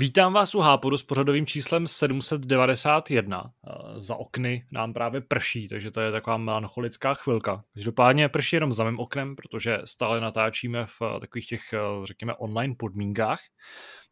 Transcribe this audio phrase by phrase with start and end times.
[0.00, 3.52] Vítám vás u Hápodu s pořadovým číslem 791.
[3.96, 7.64] Za okny nám právě prší, takže to je taková melancholická chvilka.
[7.74, 11.60] Každopádně prší jenom za mým oknem, protože stále natáčíme v takových těch,
[12.04, 13.40] řekněme, online podmínkách.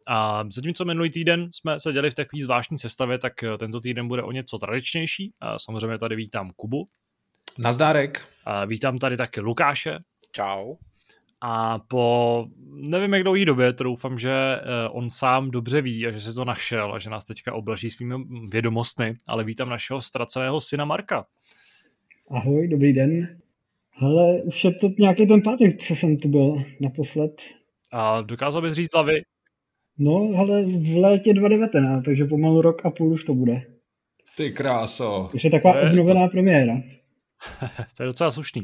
[0.06, 4.32] A zatímco minulý týden jsme seděli v takové zvláštní sestavě, tak tento týden bude o
[4.32, 5.32] něco tradičnější.
[5.40, 6.88] A samozřejmě tady vítám Kubu.
[7.58, 8.28] Nazdárek.
[8.44, 9.98] A vítám tady také Lukáše.
[10.32, 10.74] Čau.
[11.40, 16.10] A po nevím jak dlouhý době, to doufám, že eh, on sám dobře ví a
[16.10, 18.14] že se to našel a že nás teďka oblaží svými
[18.52, 21.26] vědomostmi, ale vítám našeho ztraceného syna Marka.
[22.30, 23.38] Ahoj, dobrý den.
[23.90, 27.42] Hele, už je to nějaký ten pátek, co jsem tu byl naposled.
[27.92, 29.12] A dokázal bys říct hlavy?
[29.98, 33.62] No, hele, v létě 2019, takže pomalu rok a půl už to bude.
[34.36, 35.28] Ty kráso.
[35.30, 36.30] Takže taková obnovená to...
[36.30, 36.82] premiéra.
[37.96, 38.62] to je docela slušný.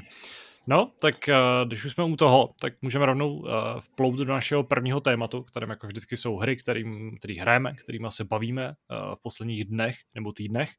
[0.66, 1.34] No, tak eh,
[1.66, 5.70] když už jsme u toho, tak můžeme rovnou eh, vplout do našeho prvního tématu, kterým
[5.70, 10.32] jako vždycky jsou hry, kterým, který hrajeme, kterými se bavíme eh, v posledních dnech nebo
[10.32, 10.70] týdnech.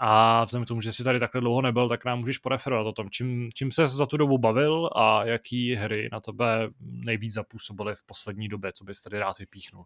[0.00, 2.92] A vzhledem k tomu, že jsi tady takhle dlouho nebyl, tak nám můžeš poreferovat o
[2.92, 7.94] tom, čím, čím se za tu dobu bavil a jaký hry na tebe nejvíc zapůsobily
[7.94, 9.84] v poslední době, co bys tady rád vypíchnul.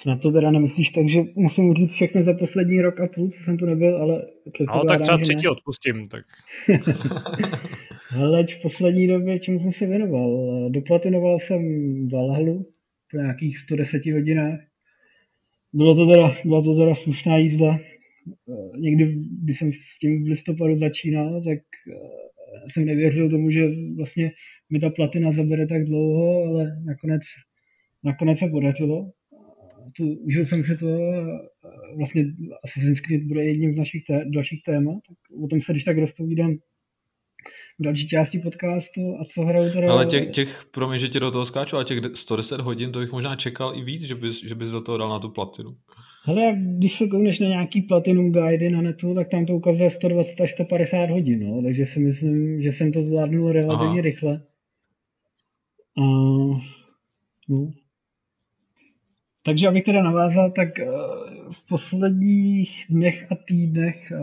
[0.00, 3.44] Snad to teda nemyslíš tak, že musím říct všechno za poslední rok a půl, co
[3.44, 4.22] jsem tu nebyl, ale...
[4.60, 6.24] No, tak třeba třetí odpustím, tak...
[8.08, 10.70] Hele, v poslední době čemu jsem se věnoval?
[10.70, 11.60] Doplatinoval jsem
[12.08, 12.66] Valhalu
[13.10, 14.60] po nějakých 110 hodinách.
[15.72, 17.78] Bylo to teda, byla to teda slušná jízda.
[18.78, 24.32] Někdy, když jsem s tím v listopadu začínal, tak eh, jsem nevěřil tomu, že vlastně
[24.72, 27.22] mi ta platina zabere tak dlouho, ale nakonec,
[28.04, 29.10] nakonec se podařilo
[29.96, 30.86] tu, užil jsem si to,
[31.96, 32.24] vlastně
[32.64, 35.98] Assassin's Creed bude jedním z našich té, dalších témat, tak o tom se když tak
[35.98, 36.56] rozpovídám
[37.78, 39.92] v další části podcastu a co hraju teda...
[39.92, 43.12] Ale těch, těch promiň, že tě do toho skáču, ale těch 110 hodin, to bych
[43.12, 45.76] možná čekal i víc, že bys, že bys do toho dal na tu platinu.
[46.24, 50.40] Hele, když se koukneš na nějaký platinum guide na netu, tak tam to ukazuje 120
[50.40, 54.00] až 150 hodin, no, takže si myslím, že jsem to zvládnul relativně Aha.
[54.00, 54.42] rychle.
[55.98, 56.02] A,
[57.48, 57.70] no,
[59.46, 60.86] takže abych teda navázal, tak eh,
[61.50, 64.18] v posledních dnech a týdnech eh,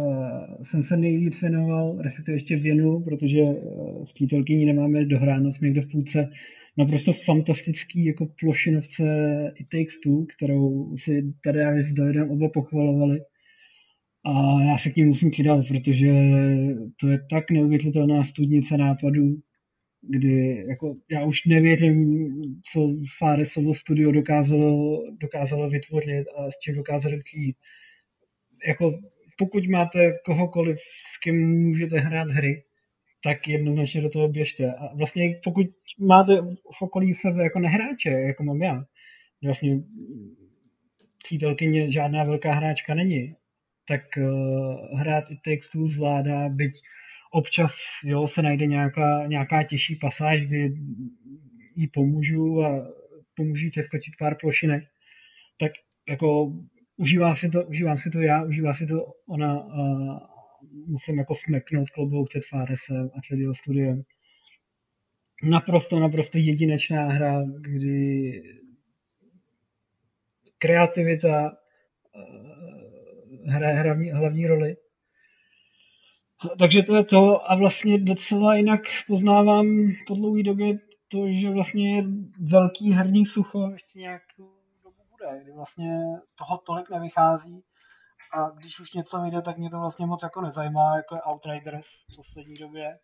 [0.63, 5.81] jsem se nejvíc věnoval, respektive ještě věnu, protože eh, s přítelkyní nemáme dohráno, jsme někde
[5.81, 6.29] v půlce
[6.77, 9.03] naprosto fantastický jako plošinovce
[9.55, 13.21] It Takes Two, kterou si tady já s Davidem oba pochvalovali.
[14.25, 16.11] A já se k ní musím přidat, protože
[16.99, 19.35] to je tak neuvěřitelná studnice nápadů,
[20.09, 22.31] kdy jako já už nevěřím,
[22.71, 27.57] co Faresovo studio dokázalo, dokázalo vytvořit a s čím dokázalo přijít.
[28.67, 28.99] Jako
[29.37, 30.77] pokud máte kohokoliv,
[31.13, 32.63] s kým můžete hrát hry,
[33.23, 34.73] tak jednoznačně do toho běžte.
[34.73, 35.67] A vlastně pokud
[35.99, 36.41] máte
[36.77, 38.83] v okolí sebe jako nehráče, jako mám já,
[39.43, 39.79] vlastně
[41.23, 43.35] přítelkyně žádná velká hráčka není,
[43.87, 46.73] tak uh, hrát i textu zvládá, byť
[47.33, 50.73] občas jo, se najde nějaká, nějaká těžší pasáž, kdy
[51.75, 52.93] jí pomůžu a
[53.35, 54.83] pomůžu jí přeskočit pár plošinek,
[55.59, 55.71] tak
[56.09, 56.53] jako
[56.97, 59.83] užívám si to, užívám si to já, užívá si to ona a
[60.87, 64.03] musím jako smeknout klobouk před Faresem a před jeho studiem.
[65.43, 68.43] Naprosto, naprosto jedinečná hra, kdy
[70.57, 71.57] kreativita
[73.47, 74.75] hraje hlavní, hlavní roli
[76.59, 79.65] takže to je to a vlastně docela jinak poznávám
[80.07, 82.03] po dlouhé době to, že vlastně je
[82.39, 84.51] velký herní sucho ještě nějakou
[84.83, 85.99] dobu bude, kdy vlastně
[86.35, 87.63] toho tolik nevychází
[88.33, 91.87] a když už něco vyjde, tak mě to vlastně moc jako nezajímá, jako je Outriders
[92.11, 92.99] v poslední době,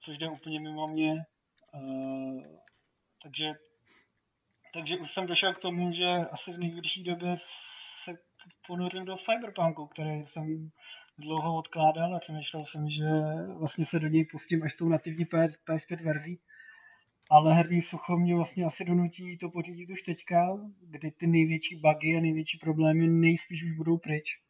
[0.00, 1.24] což jde úplně mimo mě.
[1.74, 2.42] Uh,
[3.22, 3.52] takže,
[4.74, 7.34] takže už jsem došel k tomu, že asi v nejbližší době
[8.04, 8.12] se
[8.66, 10.70] ponořím do Cyberpunku, který jsem
[11.18, 13.04] dlouho odkládal a přemýšlel jsem, že
[13.58, 16.40] vlastně se do něj pustím až s tou nativní PS5 verzí.
[17.30, 22.16] Ale herní sucho mě vlastně asi donutí to pořídit už teďka, kdy ty největší bugy
[22.16, 24.40] a největší problémy nejspíš už budou pryč.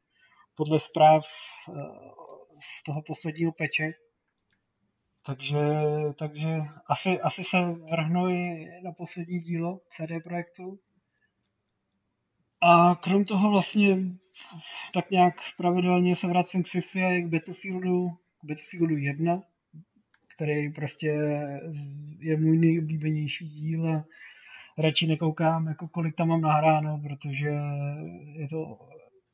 [0.54, 1.72] Podle zpráv eh,
[2.80, 3.92] z toho posledního peče.
[5.26, 5.58] Takže,
[6.18, 6.48] takže
[6.86, 10.78] asi, asi se vrhnu i na poslední dílo CD Projektu.
[12.60, 13.96] A krom toho vlastně
[14.94, 18.08] tak nějak pravidelně se vracím k sci a k Battlefieldu,
[18.40, 19.42] k Battlefieldu 1,
[20.34, 21.06] který prostě
[22.18, 24.04] je můj nejoblíbenější díl a
[24.78, 27.48] radši nekoukám, jako kolik tam mám nahráno, protože
[28.32, 28.78] je to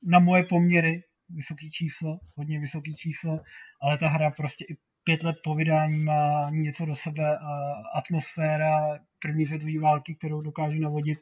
[0.03, 3.41] na moje poměry vysoký číslo, hodně vysoký číslo,
[3.83, 8.99] ale ta hra prostě i pět let po vydání má něco do sebe a atmosféra
[9.23, 11.19] první světové války, kterou dokážu navodit,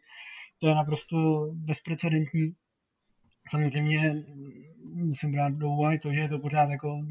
[0.59, 2.55] to je naprosto bezprecedentní.
[3.51, 4.25] Samozřejmě
[4.95, 7.07] musím brát do úvahy to, že je to pořád jako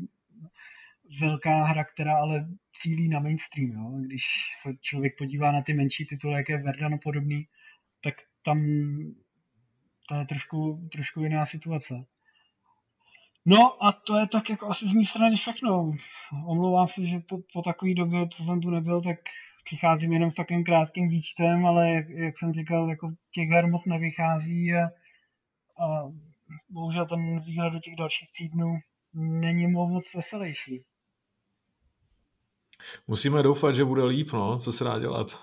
[1.21, 3.71] velká hra, která ale cílí na mainstream.
[3.71, 3.91] Jo?
[4.05, 4.23] Když
[4.61, 7.47] se člověk podívá na ty menší tituly, jak je Verdan podobný,
[8.03, 8.13] tak
[8.43, 8.65] tam
[10.09, 11.93] to je trošku, trošku jiná situace.
[13.45, 15.91] No a to je tak jako asi z mé strany všechno.
[16.47, 19.17] Omlouvám se, že po, po takové době, co jsem tu nebyl, tak
[19.63, 23.85] přicházím jenom s takovým krátkým výčtem, ale jak, jak jsem říkal, jako těch her moc
[23.85, 24.89] nevychází a,
[25.79, 26.11] a
[26.69, 28.75] bohužel ten výhled do těch dalších týdnů
[29.13, 30.83] není moc veselější.
[33.07, 35.39] Musíme doufat, že bude líp, no, co se dá dělat.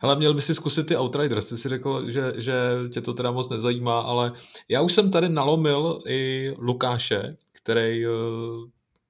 [0.00, 2.54] Hele, měl by si zkusit ty Outriders, ty si řekl, že, že
[2.92, 4.32] tě to teda moc nezajímá, ale
[4.68, 8.12] já už jsem tady nalomil i Lukáše, který uh,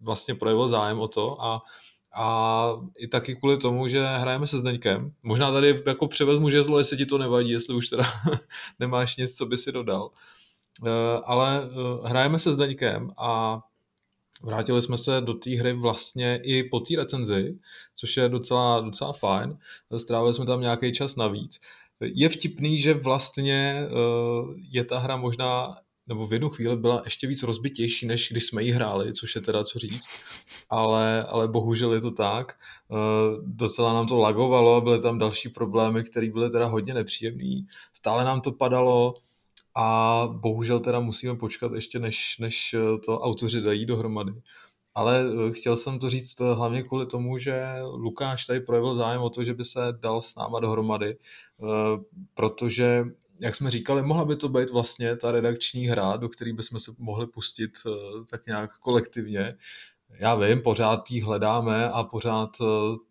[0.00, 1.62] vlastně projevil zájem o to a
[2.18, 5.12] a i taky kvůli tomu, že hrajeme se Zdeňkem.
[5.22, 8.04] Možná tady jako převezmu žezlo, jestli ti to nevadí, jestli už teda
[8.78, 10.10] nemáš nic, co by si dodal.
[10.82, 10.88] Uh,
[11.24, 13.60] ale uh, hrajeme se Zdeňkem a
[14.42, 17.58] Vrátili jsme se do té hry vlastně i po té recenzi,
[17.96, 19.58] což je docela, docela fajn.
[19.96, 21.60] Strávili jsme tam nějaký čas navíc.
[22.00, 25.76] Je vtipný, že vlastně uh, je ta hra možná
[26.08, 29.40] nebo v jednu chvíli byla ještě víc rozbitější, než když jsme ji hráli, což je
[29.40, 30.08] teda co říct.
[30.70, 32.58] Ale, ale bohužel je to tak.
[32.88, 32.98] Uh,
[33.46, 37.62] docela nám to lagovalo, byly tam další problémy, které byly teda hodně nepříjemné.
[37.92, 39.14] Stále nám to padalo,
[39.80, 44.32] a bohužel teda musíme počkat ještě, než, než eh, to autoři dají dohromady.
[44.94, 49.22] Ale eh, chtěl jsem to říct eh, hlavně kvůli tomu, že Lukáš tady projevil zájem
[49.22, 51.16] o to, že by se dal s náma dohromady,
[52.34, 53.04] protože
[53.40, 56.92] jak jsme říkali, mohla by to být vlastně ta redakční hra, do které bychom se
[56.98, 57.70] mohli pustit
[58.30, 59.56] tak nějak kolektivně
[60.10, 62.64] já vím, pořád ji hledáme a pořád eh,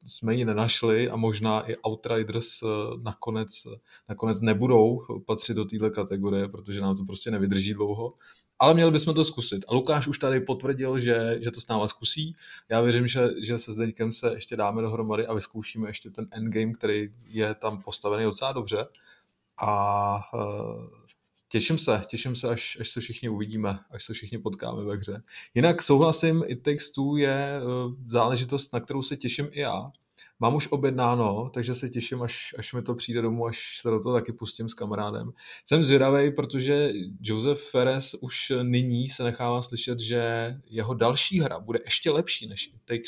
[0.06, 2.68] jsme ji nenašli a možná i Outriders eh,
[3.01, 3.68] nakonec,
[4.09, 8.13] nakonec nebudou patřit do této kategorie, protože nám to prostě nevydrží dlouho.
[8.59, 9.65] Ale měli bychom to zkusit.
[9.68, 12.35] A Lukáš už tady potvrdil, že, že to s náma zkusí.
[12.69, 16.73] Já věřím, že, že se Zdeňkem se ještě dáme dohromady a vyzkoušíme ještě ten endgame,
[16.73, 18.85] který je tam postavený docela dobře.
[19.57, 20.88] A uh,
[21.50, 25.24] Těším se, těším se, až, až se všichni uvidíme, až se všichni potkáme ve hře.
[25.56, 29.92] Jinak souhlasím, Takes Two je uh, záležitost, na kterou se těším i já.
[30.39, 34.00] Mám už objednáno, takže se těším, až, až mi to přijde domů, až se do
[34.00, 35.31] toho taky pustím s kamarádem.
[35.65, 41.80] Jsem zvědavý, protože Joseph Ferres už nyní se nechává slyšet, že jeho další hra bude
[41.86, 43.07] ještě lepší než It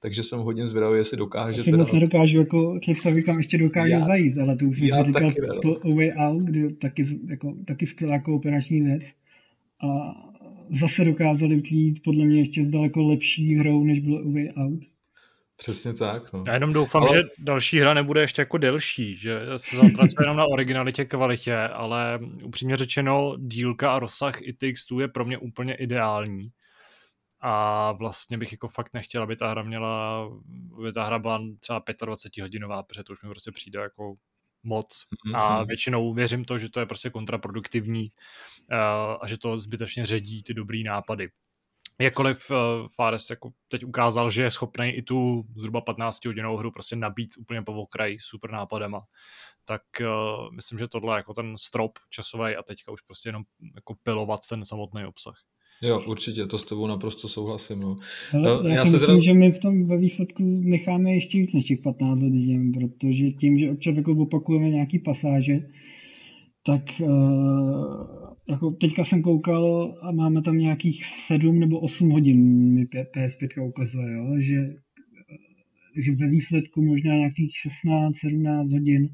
[0.00, 1.60] takže jsem hodně zvědavý, jestli dokáže.
[1.60, 1.76] Asi teda...
[1.76, 5.32] moc nedokážu jako představit, kam ještě dokáže já, zajít, ale to už jsem říkal
[5.62, 9.02] po A Way Out, kde taky, jako, taky skvělá kooperační věc.
[9.82, 10.14] A
[10.80, 14.80] zase dokázali přijít podle mě ještě s daleko lepší hrou, než bylo A Way Out.
[15.56, 16.32] Přesně tak.
[16.32, 16.44] No.
[16.46, 17.16] Já jenom doufám, ale...
[17.16, 22.20] že další hra nebude ještě jako delší, že se zapracuje jenom na originalitě, kvalitě, ale
[22.44, 26.48] upřímně řečeno, dílka a rozsah i Takes Two je pro mě úplně ideální
[27.48, 30.24] a vlastně bych jako fakt nechtěl, aby ta hra měla,
[30.78, 34.14] aby ta hra byla třeba 25 hodinová, protože to už mi prostě přijde jako
[34.62, 35.38] moc mm-hmm.
[35.38, 38.12] a většinou věřím to, že to je prostě kontraproduktivní
[38.72, 38.78] uh,
[39.20, 41.28] a že to zbytečně ředí ty dobrý nápady.
[42.00, 42.56] Jakkoliv uh,
[42.94, 47.30] Fares jako teď ukázal, že je schopný i tu zhruba 15 hodinovou hru prostě nabít
[47.38, 49.02] úplně po okraji super nápadema,
[49.64, 53.42] tak uh, myslím, že tohle je jako ten strop časový a teďka už prostě jenom
[53.74, 55.42] jako pilovat ten samotný obsah.
[55.82, 57.80] Jo, určitě, to s tebou naprosto souhlasím.
[57.80, 57.96] No.
[58.32, 59.20] Ale no, já, já si myslím, teda...
[59.20, 63.58] že my v tom ve výsledku necháme ještě víc než těch 15 hodin, protože tím,
[63.58, 65.58] že občas jako opakujeme nějaký pasáže,
[66.66, 72.38] tak uh, jako teďka jsem koukal a máme tam nějakých 7 nebo 8 hodin
[72.74, 74.56] mi PS5 ukazuje, jo, že,
[76.04, 77.52] že ve výsledku možná nějakých
[77.86, 79.08] 16-17 hodin,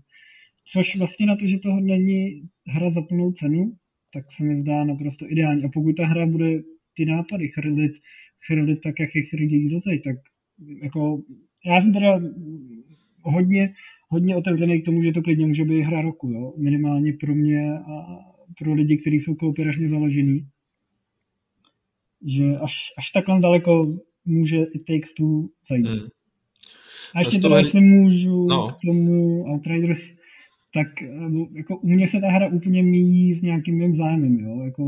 [0.65, 3.73] což vlastně na to, že toho není hra za plnou cenu,
[4.15, 5.65] tak se mi zdá naprosto ideální.
[5.65, 6.63] A pokud ta hra bude
[6.97, 7.93] ty nápady chrlit,
[8.47, 10.17] chrlit tak, jak je chrlí doteď, tak
[10.83, 11.23] jako
[11.67, 12.21] já jsem teda
[13.23, 13.75] hodně,
[14.09, 16.55] hodně otevřený k tomu, že to klidně může být hra roku, jo?
[16.57, 18.19] minimálně pro mě a
[18.59, 20.47] pro lidi, kteří jsou kooperačně založený.
[22.27, 23.87] Že až, až takhle daleko
[24.25, 25.87] může It Takes Two zajít.
[25.87, 26.09] Hmm.
[27.15, 28.69] A ještě teda, jestli můžu no.
[28.69, 30.01] k tomu Outriders
[30.75, 31.09] tak eh,
[31.53, 34.83] jako u mě se ta hra úplně míjí s nějakým mým zájmem, jo, jako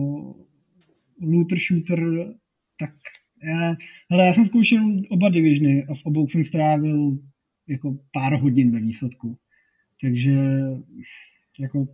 [1.23, 2.35] looter shooter,
[2.81, 2.91] tak
[3.45, 3.76] já,
[4.11, 7.19] hele, já jsem zkoušel oba divisiony a v obou jsem strávil
[7.69, 9.38] jako pár hodin ve výsledku,
[10.00, 10.33] takže
[11.61, 11.87] jako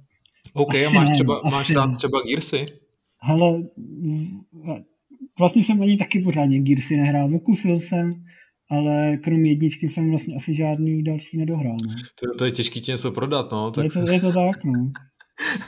[0.52, 2.66] OK, a máš, ne, třeba, máš rád třeba Gearsy?
[3.23, 3.62] Hele,
[5.38, 8.25] vlastně jsem ani taky pořádně Gearsy nehrál, okusil jsem,
[8.70, 11.76] ale kromě jedničky jsem vlastně asi žádný další nedohrál.
[11.86, 11.94] No.
[12.14, 13.70] To, to je těžký ti něco prodat, no.
[13.70, 13.84] Tak...
[13.84, 14.92] Je, to, je to tak, no.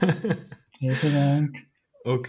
[0.80, 1.50] je to tak.
[2.04, 2.28] OK.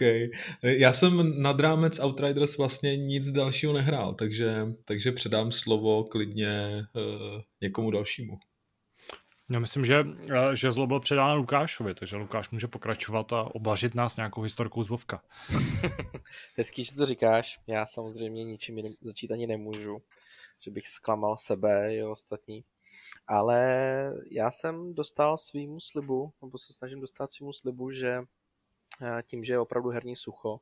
[0.62, 7.40] Já jsem nad rámec Outriders vlastně nic dalšího nehrál, takže, takže předám slovo klidně uh,
[7.60, 8.38] někomu dalšímu.
[9.52, 13.94] Já myslím, že, eh, že zlo bylo předáno Lukášovi, takže Lukáš může pokračovat a oblažit
[13.94, 15.22] nás nějakou historkou z Vovka.
[16.56, 17.60] Hezký, že to říkáš.
[17.66, 20.02] Já samozřejmě ničím jiným začít ani nemůžu,
[20.64, 22.64] že bych zklamal sebe i ostatní.
[23.26, 28.22] Ale já jsem dostal svýmu slibu, nebo se snažím dostat svýmu slibu, že
[29.02, 30.60] eh, tím, že je opravdu herní sucho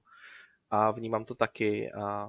[0.70, 2.28] a vnímám to taky a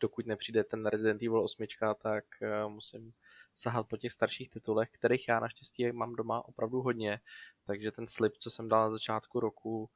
[0.00, 1.66] dokud nepřijde ten Resident Evil 8,
[1.98, 3.12] tak eh, musím
[3.54, 7.20] sahat po těch starších titulech, kterých já naštěstí mám doma opravdu hodně,
[7.66, 9.90] takže ten slib, co jsem dal na začátku roku,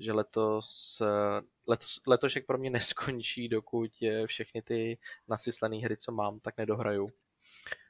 [0.00, 1.02] že letos,
[1.66, 3.90] letos letošek pro mě neskončí, dokud
[4.26, 7.10] všechny ty nasyslané hry, co mám, tak nedohraju.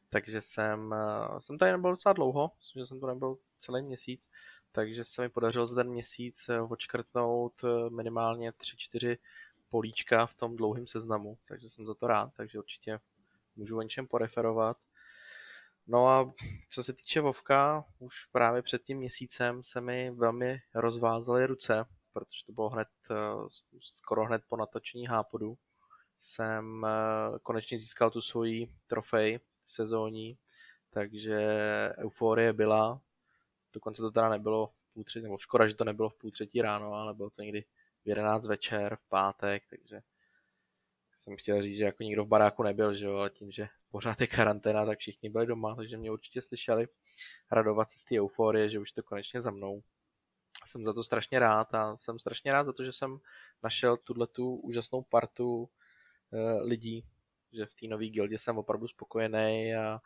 [0.09, 0.95] Takže jsem,
[1.39, 4.31] jsem tady nebyl docela dlouho, myslím, že jsem to nebyl celý měsíc,
[4.73, 7.65] takže se mi podařilo za ten měsíc odškrtnout
[7.97, 9.19] minimálně 3-4
[9.69, 12.99] políčka v tom dlouhém seznamu, takže jsem za to rád, takže určitě
[13.57, 14.77] můžu o něčem poreferovat.
[15.87, 16.33] No a
[16.71, 22.45] co se týče Vovka, už právě před tím měsícem se mi velmi rozvázaly ruce, protože
[22.47, 23.15] to bylo hned, eh,
[23.81, 25.59] skoro hned po natočení Hápodu.
[26.19, 30.39] Jsem eh, konečně získal tu svoji trofej sezóní,
[30.91, 31.39] takže
[31.99, 33.01] euforie byla.
[33.73, 36.63] Dokonce to teda nebylo v půl třetí, nebo škoda, že to nebylo v půl třetí
[36.63, 37.65] ráno, ale bylo to někdy
[38.05, 40.01] v 11 večer, v pátek, takže
[41.15, 44.21] jsem chtěl říct, že jako nikdo v baráku nebyl, že jo, ale tím, že pořád
[44.21, 46.89] je karanténa, tak všichni byli doma, takže mě určitě slyšeli
[47.51, 49.83] radovat se z té euforie, že už to konečně za mnou.
[50.65, 53.19] Jsem za to strašně rád a jsem strašně rád za to, že jsem
[53.63, 55.69] našel tuhle tu úžasnou partu
[56.33, 57.05] e, lidí,
[57.53, 60.01] že v té nové gildě jsem opravdu spokojený a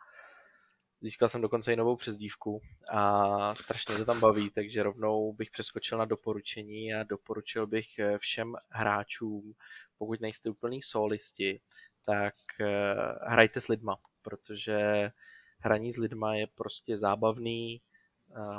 [1.01, 5.97] Získal jsem dokonce i novou přezdívku a strašně to tam baví, takže rovnou bych přeskočil
[5.97, 9.53] na doporučení a doporučil bych eh, všem hráčům,
[9.97, 11.61] pokud nejste úplný solisti,
[12.03, 15.11] tak eh, hrajte s lidma, protože
[15.59, 17.81] hraní s lidma je prostě zábavný,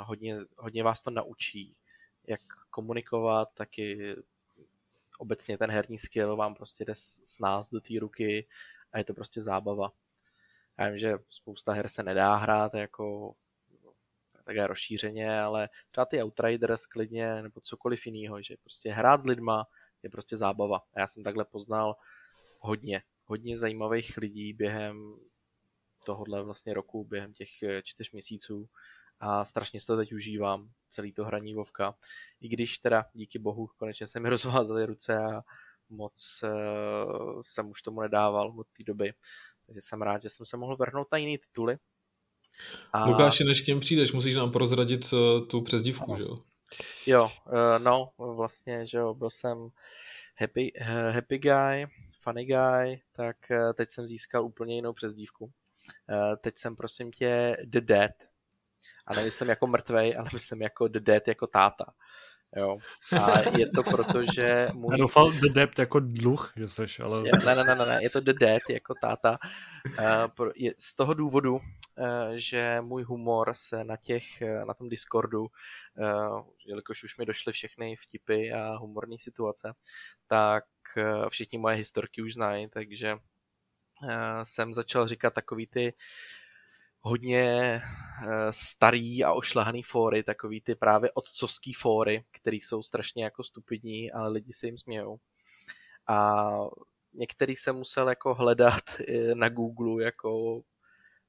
[0.03, 1.75] hodně, hodně vás to naučí,
[2.27, 4.15] jak komunikovat, taky
[5.17, 8.47] obecně ten herní skill vám prostě jde s nás do té ruky
[8.93, 9.91] a je to prostě zábava.
[10.79, 13.35] Já vím, že spousta her se nedá hrát jako
[14.43, 19.67] také rozšířeně, ale třeba ty Outriders klidně, nebo cokoliv jiného, že prostě hrát s lidma
[20.03, 20.77] je prostě zábava.
[20.93, 21.95] A já jsem takhle poznal
[22.59, 25.19] hodně, hodně zajímavých lidí během
[26.05, 28.69] tohohle vlastně roku, během těch eh, čtyř měsíců
[29.19, 31.95] a strašně si to teď užívám, celý to hraní Vovka.
[32.41, 35.41] I když teda díky bohu konečně se mi rozvázaly ruce a
[35.89, 39.13] moc uh, jsem už tomu nedával od té doby,
[39.65, 41.77] takže jsem rád, že jsem se mohl vrhnout na jiný tituly.
[42.93, 43.05] A...
[43.05, 46.43] Lukáši, než k něm přijdeš, musíš nám prozradit uh, tu přezdívku, že jo?
[47.05, 49.69] Jo, uh, no, vlastně, že jo, byl jsem
[50.39, 51.85] happy, uh, happy guy,
[52.19, 55.45] funny guy, tak uh, teď jsem získal úplně jinou přezdívku.
[55.45, 58.11] Uh, teď jsem, prosím tě, The Dead.
[59.07, 61.85] A nemyslím jako mrtvej, ale myslím jako The Dead jako táta.
[62.55, 62.77] Jo.
[63.21, 64.93] A je to proto, že můj...
[64.93, 67.23] Já doufal The Debt jako dluh, že seš, ale...
[67.23, 69.37] Ne, ne, ne, ne, ne, je to The Dead jako táta.
[70.39, 71.61] Uh, je, z toho důvodu, uh,
[72.35, 75.47] že můj humor se na těch, uh, na tom Discordu,
[76.65, 79.73] jelikož už mi došly všechny vtipy a humorní situace,
[80.27, 80.63] tak
[81.29, 83.17] všichni moje historky už znají, takže
[84.43, 85.93] jsem začal říkat takový ty
[87.07, 87.81] hodně eh,
[88.49, 94.29] starý a ošlahaný fóry, takový ty právě otcovský fóry, který jsou strašně jako stupidní, ale
[94.29, 95.17] lidi se jim smějou.
[96.07, 96.47] A
[97.13, 100.61] některý jsem musel jako hledat eh, na Google jako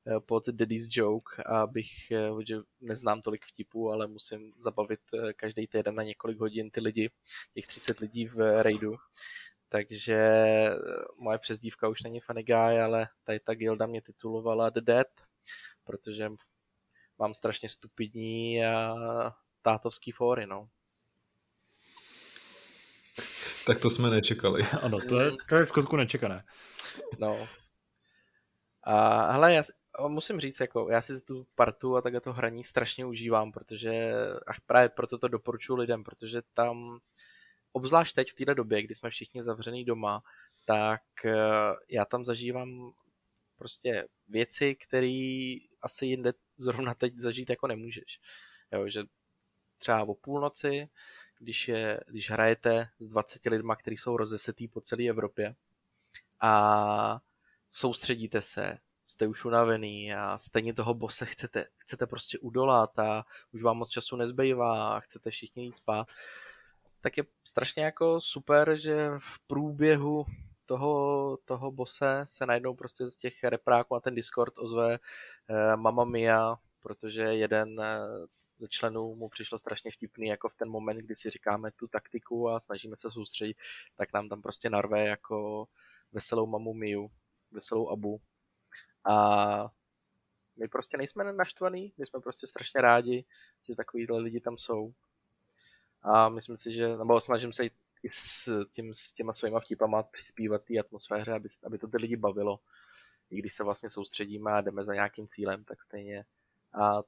[0.07, 1.89] eh, pod Daddy's Joke, abych,
[2.47, 5.01] že neznám tolik vtipů, ale musím zabavit
[5.37, 7.11] každý týden na několik hodin ty lidi,
[7.55, 8.97] těch 30 lidí v raidu.
[9.69, 10.21] Takže
[11.19, 15.07] moje přezdívka už není Funny Guy, ale tady ta gilda mě titulovala The Dead,
[15.85, 16.31] protože
[17.19, 18.95] mám strašně stupidní a
[19.63, 20.69] tátovský fóry, no.
[23.67, 24.63] Tak to jsme nečekali.
[24.83, 26.45] ano, to je, to je v skutku nečekané.
[27.19, 27.49] No.
[28.83, 29.63] A hele, já
[30.09, 34.13] musím říct, jako, já si tu partu a takhle to hraní strašně užívám, protože
[34.47, 36.99] a právě proto to doporučuji lidem, protože tam,
[37.73, 40.23] obzvlášť teď v této době, kdy jsme všichni zavřený doma,
[40.65, 41.35] tak eh,
[41.89, 42.93] já tam zažívám
[43.59, 48.21] prostě věci, které asi jinde zrovna teď zažít jako nemůžeš.
[48.73, 49.03] Jo, že
[49.79, 50.89] třeba o půlnoci,
[51.39, 55.55] když, je, když hrajete s 20 lidma, kteří jsou rozesetý po celé Evropě
[56.41, 57.21] a
[57.71, 63.63] soustředíte se, jste už unavený a stejně toho bose chcete, chcete prostě udolat a už
[63.63, 66.09] vám moc času nezbývá a chcete všichni jít spát,
[67.01, 70.27] tak je strašně jako super, že v průběhu
[70.69, 74.99] toho, toho bose se najednou prostě z těch repráků na ten Discord ozve
[75.49, 77.99] eh, Mama Mia, protože jeden eh,
[78.59, 82.49] ze členů mu přišlo strašně vtipný, jako v ten moment, kdy si říkáme tu taktiku
[82.49, 83.57] a snažíme se soustředit,
[83.97, 85.69] tak nám tam prostě narve jako
[86.13, 87.11] veselou mamu Miu,
[87.51, 88.21] veselou Abu.
[89.05, 89.71] A
[90.57, 93.25] my prostě nejsme naštvaný, my jsme prostě strašně rádi,
[93.69, 94.93] že takovýhle lidi tam jsou.
[96.03, 97.65] A myslím si, že, nebo snažím se
[98.03, 102.17] i s, tím, s těma svýma vtipama přispívat té atmosféře, aby, aby to ty lidi
[102.17, 102.61] bavilo.
[103.31, 106.25] I když se vlastně soustředíme a jdeme za nějakým cílem, tak stejně.
[106.81, 107.03] A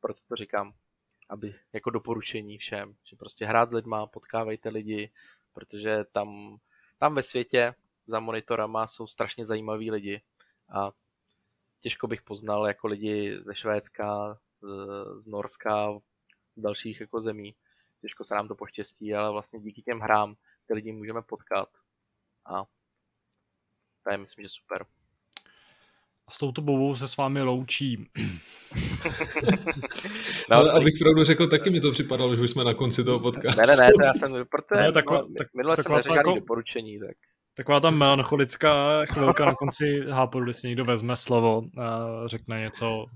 [0.00, 0.74] proto to říkám,
[1.28, 5.10] aby jako doporučení všem, že prostě hrát s lidma, potkávejte lidi,
[5.52, 6.58] protože tam,
[6.98, 7.74] tam ve světě
[8.06, 10.22] za monitorama jsou strašně zajímaví lidi
[10.68, 10.90] a
[11.80, 14.66] těžko bych poznal jako lidi ze Švédska, z,
[15.22, 15.98] z Norska,
[16.56, 17.54] z dalších jako zemí.
[18.00, 20.34] Těžko se nám to poštěstí, ale vlastně díky těm hrám
[20.66, 21.68] ty lidi můžeme potkat
[22.46, 22.64] a
[24.04, 24.84] to je myslím, že super.
[26.26, 28.10] A s touto bobou se s vámi loučí.
[30.50, 33.20] no, ale abych pravdu řekl, taky mi to připadalo, že už jsme na konci toho
[33.20, 33.60] podcastu.
[33.60, 36.34] Ne, ne, ne, to já jsem, protože ne, taková, no, tak, minule jsem neřekl jako,
[36.34, 37.16] doporučení, tak.
[37.54, 43.06] Taková ta melancholická chvilka na konci hápodu, kdy si někdo vezme slovo a řekne něco,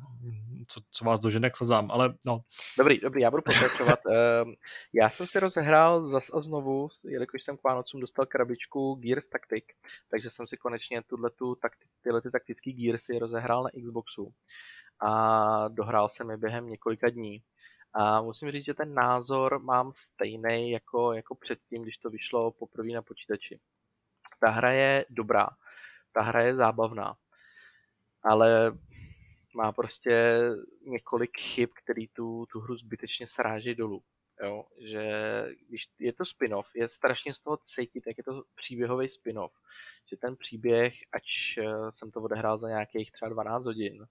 [0.73, 2.41] co, co vás dožene k slzám, ale no.
[2.79, 3.99] Dobrý, dobrý, já budu pokračovat.
[4.13, 4.55] Ehm,
[4.93, 9.65] já jsem si rozehrál zas a znovu, jelikož jsem k Vánocům dostal krabičku Gears Tactic,
[10.11, 11.57] takže jsem si konečně tuhletu,
[12.03, 14.33] tyhle ty taktický Gearsy rozehrál na Xboxu
[15.01, 17.43] a dohrál jsem je během několika dní.
[17.95, 22.89] A musím říct, že ten názor mám stejný jako, jako předtím, když to vyšlo poprvé
[22.89, 23.61] na počítači.
[24.41, 25.49] Ta hra je dobrá,
[26.13, 27.17] ta hra je zábavná,
[28.23, 28.73] ale
[29.55, 30.41] má prostě
[30.87, 34.03] několik chyb, který tu, tu hru zbytečně sráží dolů.
[34.43, 35.05] Jo, že
[35.69, 39.53] když je to spin-off, je strašně z toho cítit, jak je to příběhový spin-off.
[40.11, 44.07] Že ten příběh, ač eh, jsem to odehrál za nějakých třeba 12 hodin,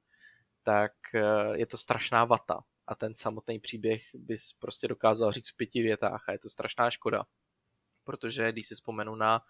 [0.64, 1.24] tak eh,
[1.54, 2.64] je to strašná vata.
[2.88, 6.90] A ten samotný příběh bys prostě dokázal říct v pěti větách a je to strašná
[6.92, 7.24] škoda.
[8.04, 9.42] Protože když si vzpomenu na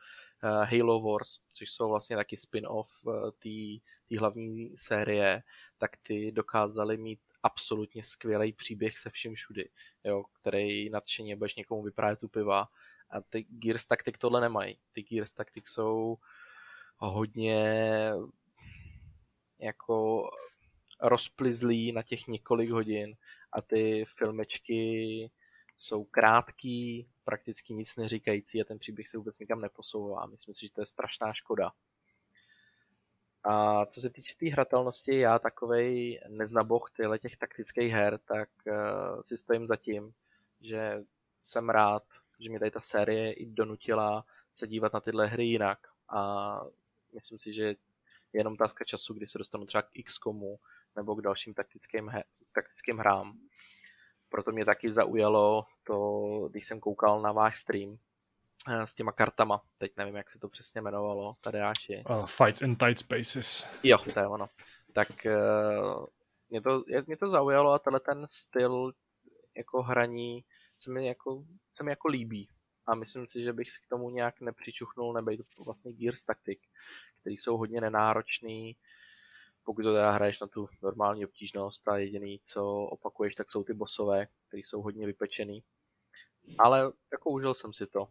[0.43, 5.43] Halo Wars, což jsou vlastně taky spin-off eh, té hlavní série,
[5.77, 9.69] tak ty dokázali mít absolutně skvělý příběh se vším všudy,
[10.03, 12.67] jo, který nadšeně budeš někomu vyprávět tu piva.
[13.09, 14.77] A ty Gears Tactic tohle nemají.
[14.91, 16.17] Ty Gears Tactic jsou
[16.97, 18.11] hodně
[19.59, 20.29] jako
[21.01, 23.15] rozplizlý na těch několik hodin
[23.53, 25.31] a ty filmečky
[25.77, 30.25] jsou krátký, prakticky nic neříkající a ten příběh se vůbec nikam neposouvá.
[30.25, 31.71] Myslím si, že to je strašná škoda.
[33.43, 38.49] A co se týče té tý hratelnosti, já takovej neznaboch tyhle těch taktických her, tak
[38.67, 40.13] uh, si stojím za tím,
[40.61, 41.03] že
[41.33, 42.03] jsem rád,
[42.39, 45.87] že mi tady ta série i donutila se dívat na tyhle hry jinak.
[46.09, 46.61] A
[47.13, 47.75] myslím si, že je
[48.33, 50.59] jenom otázka času, kdy se dostanu třeba k XCOMu
[50.95, 53.39] nebo k dalším taktickým, he- taktickým hrám
[54.31, 55.97] proto mě taky zaujalo to,
[56.51, 57.97] když jsem koukal na váš stream
[58.69, 62.03] eh, s těma kartama, teď nevím, jak se to přesně jmenovalo, Tadeáši.
[62.09, 63.67] Uh, fights in tight spaces.
[63.83, 64.49] Jo, to je ono.
[64.93, 66.05] Tak uh,
[66.49, 68.91] mě, to, mě to zaujalo a tenhle ten styl
[69.57, 70.43] jako hraní
[70.75, 72.49] se mi jako, se mi jako líbí.
[72.87, 76.59] A myslím si, že bych si k tomu nějak nepřičuchnul, nebo to vlastně Gears Tactic,
[77.21, 78.75] který jsou hodně nenáročný,
[79.63, 83.73] pokud to teda hraješ na tu normální obtížnost a jediný, co opakuješ, tak jsou ty
[83.73, 85.63] bosové, které jsou hodně vypečený.
[86.57, 88.07] Ale jako užil jsem si to.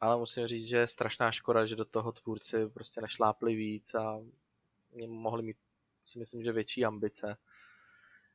[0.00, 4.20] Ale musím říct, že je strašná škoda, že do toho tvůrci prostě nešlápli víc a
[5.06, 5.56] mohli mít
[6.02, 7.36] si myslím, že větší ambice.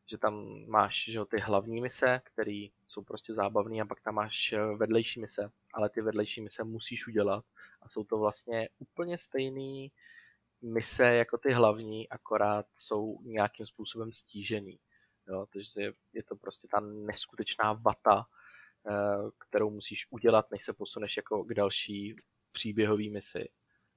[0.05, 4.53] Že tam máš že, ty hlavní mise, které jsou prostě zábavné a pak tam máš
[4.75, 7.45] vedlejší mise, ale ty vedlejší mise musíš udělat
[7.81, 9.91] a jsou to vlastně úplně stejný
[10.65, 14.80] mise jako ty hlavní, akorát jsou nějakým způsobem stížený.
[15.28, 18.25] Jo, takže je to prostě ta neskutečná vata,
[18.88, 22.15] eh, kterou musíš udělat, než se posuneš jako k další
[22.51, 23.49] příběhové misi.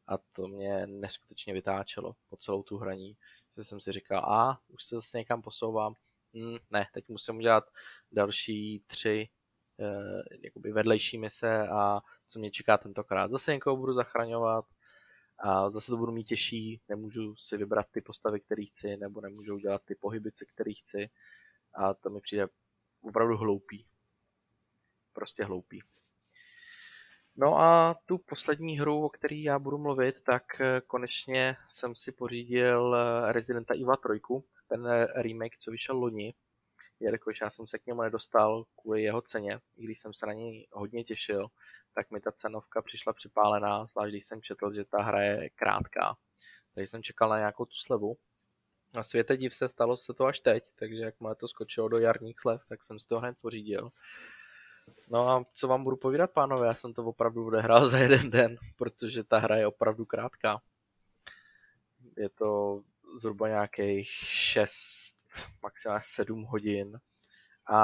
[0.06, 3.16] A to mě neskutečně vytáčelo po celou tu hraní.
[3.56, 5.94] Že jsem si říkal, a už se zase někam posouvám.
[6.34, 7.64] Hm, ne, teď musím udělat
[8.12, 9.28] další tři
[9.80, 13.30] eh, jakoby vedlejší mise a co mě čeká tentokrát.
[13.30, 14.64] Zase někoho budu zachraňovat,
[15.38, 19.54] a zase to budu mít těžší, nemůžu si vybrat ty postavy, které chci, nebo nemůžu
[19.54, 21.10] udělat ty pohyby, které chci.
[21.74, 22.48] A to mi přijde
[23.02, 23.86] opravdu hloupý.
[25.12, 25.82] Prostě hloupý.
[27.36, 32.12] No a tu poslední hru, o který já budu mluvit, tak eh, konečně jsem si
[32.12, 34.20] pořídil eh, Residenta Evil 3,
[34.68, 36.34] ten remake, co vyšel loni,
[37.00, 40.32] jelikož já jsem se k němu nedostal kvůli jeho ceně, i když jsem se na
[40.32, 41.48] něj hodně těšil,
[41.94, 46.16] tak mi ta cenovka přišla připálená, zvlášť když jsem četl, že ta hra je krátká.
[46.74, 48.16] Takže jsem čekal na nějakou tu slevu.
[48.94, 52.40] Na světe div se stalo se to až teď, takže jakmile to skočilo do jarních
[52.40, 53.90] slev, tak jsem si to hned pořídil.
[55.08, 58.56] No a co vám budu povídat, pánové, já jsem to opravdu odehrál za jeden den,
[58.76, 60.62] protože ta hra je opravdu krátká.
[62.16, 62.82] Je to
[63.20, 65.07] zhruba nějakých 6,
[65.62, 66.98] maximálně 7 hodin
[67.70, 67.78] a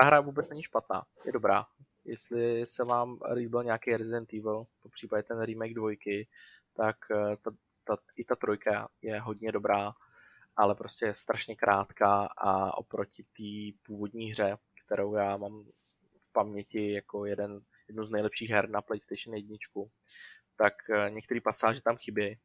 [0.00, 1.66] ta hra vůbec není špatná, je dobrá.
[2.04, 6.28] Jestli se vám líbil nějaký Resident Evil, po případě ten remake dvojky,
[6.76, 7.50] tak eh, ta,
[7.84, 9.92] ta, i ta trojka je hodně dobrá,
[10.56, 14.56] ale prostě je strašně krátká a oproti té původní hře,
[14.86, 15.64] kterou já mám
[16.18, 19.56] v paměti jako jeden, jednu z nejlepších her na PlayStation 1,
[20.56, 22.38] tak eh, některé pasáže tam chybí.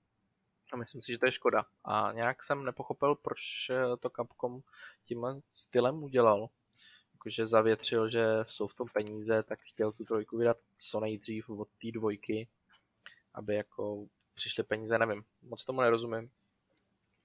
[0.71, 1.65] A myslím si, že to je škoda.
[1.85, 4.61] A nějak jsem nepochopil, proč eh, to Capcom
[5.03, 6.49] tímhle stylem udělal.
[7.13, 11.67] Jakože zavětřil, že jsou v tom peníze, tak chtěl tu trojku vydat co nejdřív od
[11.81, 12.47] té dvojky,
[13.33, 16.31] aby jako přišly peníze, nevím, moc tomu nerozumím.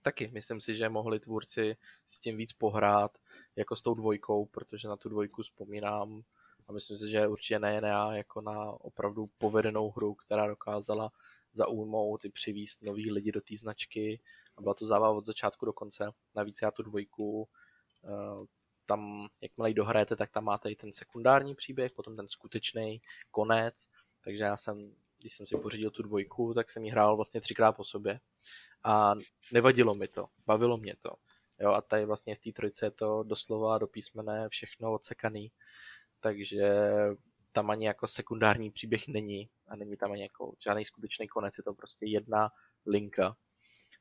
[0.03, 3.19] Taky myslím si, že mohli tvůrci s tím víc pohrát,
[3.57, 6.23] jako s tou dvojkou, protože na tu dvojku vzpomínám
[6.69, 11.13] a myslím si, že určitě nejen já, jako na opravdu povedenou hru, která dokázala
[11.57, 14.21] zaujmout i přivíst nový lidi do té značky
[14.57, 16.11] a byla to zábava od začátku do konce.
[16.35, 17.49] Navíc já tu dvojku
[18.05, 18.47] eh,
[18.87, 23.89] tam, jakmile ji dohrajete, tak tam máte i ten sekundární příběh, potom ten skutečný konec,
[24.25, 27.73] takže já jsem když jsem si pořídil tu dvojku, tak jsem ji hrál vlastně třikrát
[27.73, 28.21] po sobě
[28.85, 29.15] a
[29.53, 31.11] nevadilo mi to, bavilo mě to.
[31.61, 35.53] Jo, a tady vlastně v té trojce je to doslova do písmene všechno odsekaný,
[36.21, 36.81] takže
[37.57, 41.65] tam ani jako sekundární příběh není a není tam ani jako žádný skutečný konec, je
[41.65, 42.53] to prostě jedna
[42.87, 43.37] linka.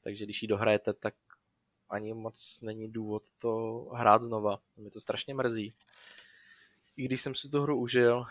[0.04, 1.16] Takže když ji dohrajete, tak
[1.90, 4.60] ani moc není důvod to hrát znova.
[4.78, 5.74] Mě to strašně mrzí.
[6.98, 8.26] I když jsem si tu hru užil,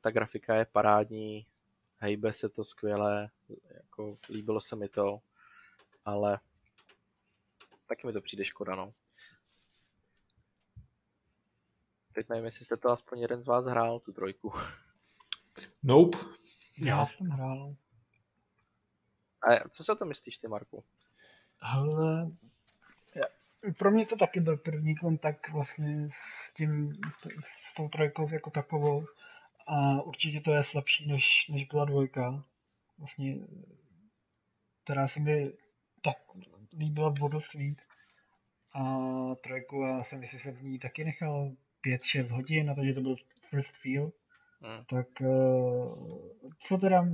[0.00, 1.46] ta grafika je parádní,
[1.96, 3.30] hejbe se to skvěle,
[3.74, 5.20] jako líbilo se mi to,
[6.04, 6.40] ale
[7.86, 8.94] taky mi to přijde škoda, no.
[12.18, 14.52] Teď nevím, jestli jste to aspoň jeden z vás hrál, tu trojku.
[15.82, 16.18] Nope.
[16.78, 17.74] Já jsem hrál.
[19.42, 20.84] A co si o tom myslíš ty, Marku?
[21.60, 22.30] Ale
[23.78, 28.50] pro mě to taky byl první kontakt vlastně s tím, s, s tou trojkou jako
[28.50, 29.06] takovou.
[29.66, 32.44] A určitě to je slabší, než, než byla dvojka.
[32.98, 33.36] Vlastně,
[34.84, 35.52] která se mi
[36.02, 36.16] tak
[36.78, 37.78] líbila vodost víc.
[38.72, 38.82] A
[39.34, 41.56] trojku, já jsem, jestli jsem v ní taky nechal
[41.96, 43.16] 5-6 hodin na to, že to byl
[43.50, 44.12] first feel.
[44.60, 44.84] Hmm.
[44.84, 45.06] Tak
[46.58, 47.04] co teda,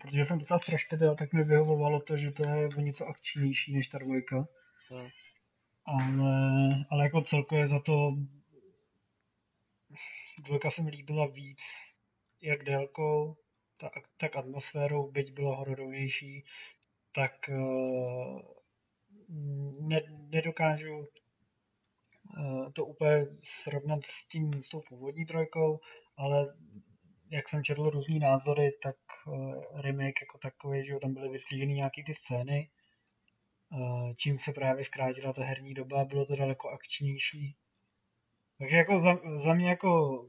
[0.00, 3.74] protože jsem dostal strašně teda, tak mi vyhovovalo to, že to je o něco akčnější
[3.74, 4.48] než ta dvojka.
[4.88, 5.08] Hmm.
[5.84, 8.12] Ale, ale jako celkově za to
[10.44, 11.58] dvojka se mi líbila víc,
[12.42, 13.36] jak délkou,
[13.76, 16.44] tak, tak atmosférou, byť bylo hororovější,
[17.12, 18.40] tak uh,
[19.80, 21.08] ne, nedokážu
[22.72, 23.26] to úplně
[23.62, 25.80] srovnat s tím, s tou původní trojkou,
[26.16, 26.46] ale
[27.30, 32.04] jak jsem četl různý názory, tak uh, remake jako takový, že tam byly vystřížený nějaký
[32.04, 32.70] ty scény,
[33.72, 37.56] uh, čím se právě zkrátila ta herní doba, bylo to daleko akčnější.
[38.58, 40.22] Takže jako za, za mě jako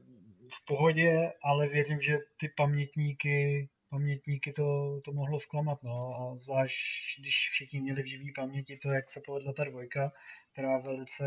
[0.54, 6.14] v pohodě, ale věřím, že ty pamětníky, pamětníky to, to mohlo zklamat, no.
[6.16, 6.76] A zvlášť,
[7.20, 10.12] když všichni měli v živý paměti to, jak se povedla ta dvojka,
[10.52, 11.24] která velice,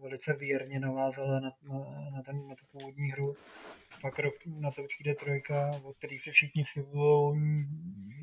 [0.00, 1.78] velice věrně navázala na, na,
[2.10, 3.36] na, ten, na tu původní hru.
[4.02, 7.66] Pak rok na to přijde trojka, od který se všichni slibují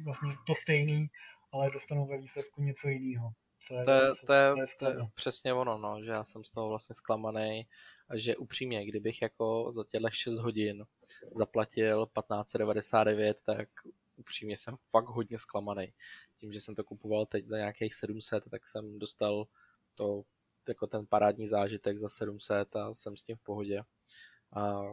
[0.03, 1.07] vlastně to stejný,
[1.51, 3.29] ale dostanou ve výsledku něco jiného.
[3.67, 6.51] To je, to, je, to, je, to je přesně ono, no, že já jsem z
[6.51, 7.67] toho vlastně zklamaný
[8.13, 10.85] že upřímně, kdybych jako za těchto 6 hodin
[11.31, 13.69] zaplatil 1599, tak
[14.15, 15.93] upřímně jsem fakt hodně zklamaný.
[16.37, 19.47] Tím, že jsem to kupoval teď za nějakých 700, tak jsem dostal
[19.95, 20.23] to
[20.67, 23.81] jako ten parádní zážitek za 700 a jsem s tím v pohodě.
[24.53, 24.83] A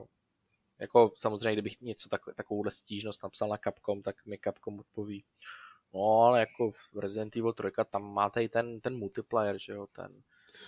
[0.78, 5.24] jako samozřejmě, kdybych něco tak, takovouhle stížnost napsal na Capcom, tak mi Capcom odpoví.
[5.94, 9.86] No, ale jako v Resident Evil 3 tam máte i ten, ten multiplayer, že jo,
[9.86, 10.22] ten,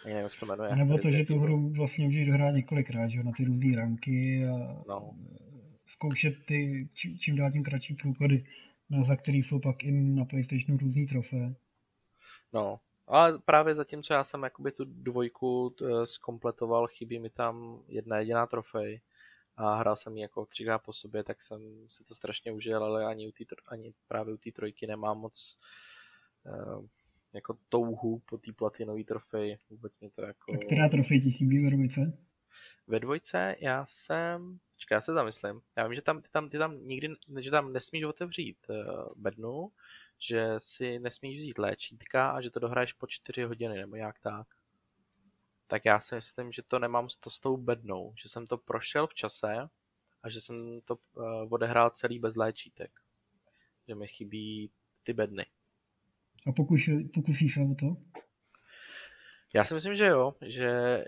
[0.04, 0.70] nevím, jak se to jmenuje.
[0.70, 3.76] A nebo to, že tu hru vlastně můžeš dohrát několikrát, že jo, na ty různé
[3.76, 5.14] ranky a no.
[5.86, 8.46] zkoušet ty čím, čím dál tím kratší průchody,
[8.90, 11.54] no, za který jsou pak i na PlayStationu různý trofé.
[12.52, 18.46] No, ale právě zatímco já jsem jakoby tu dvojku zkompletoval, chybí mi tam jedna jediná
[18.46, 19.00] trofej
[19.56, 23.06] a hrál jsem ji jako třikrát po sobě, tak jsem si to strašně užil, ale
[23.06, 25.58] ani, u tý, ani právě u té trojky nemám moc
[26.46, 26.86] uh,
[27.34, 29.58] jako touhu po té platinové trofeji.
[29.70, 30.52] Vůbec mě to jako...
[30.52, 32.18] A která trofej ti chybí ve dvojce?
[32.86, 34.58] Ve dvojce já jsem...
[34.74, 35.60] Počkej, já se zamyslím.
[35.76, 37.08] Já vím, že tam, ty tam, ty tam nikdy,
[37.40, 39.72] že tam nesmíš otevřít uh, bednu,
[40.18, 44.46] že si nesmíš vzít léčítka a že to dohraješ po čtyři hodiny nebo jak tak.
[45.66, 49.06] Tak já si myslím, že to nemám to s tou bednou, že jsem to prošel
[49.06, 49.68] v čase
[50.22, 53.00] a že jsem to uh, odehrál celý bez léčítek.
[53.88, 54.70] Že mi chybí
[55.02, 55.44] ty bedny.
[56.46, 56.80] A pokus,
[57.14, 57.96] pokusíš se o to?
[59.54, 61.04] Já si myslím, že jo, že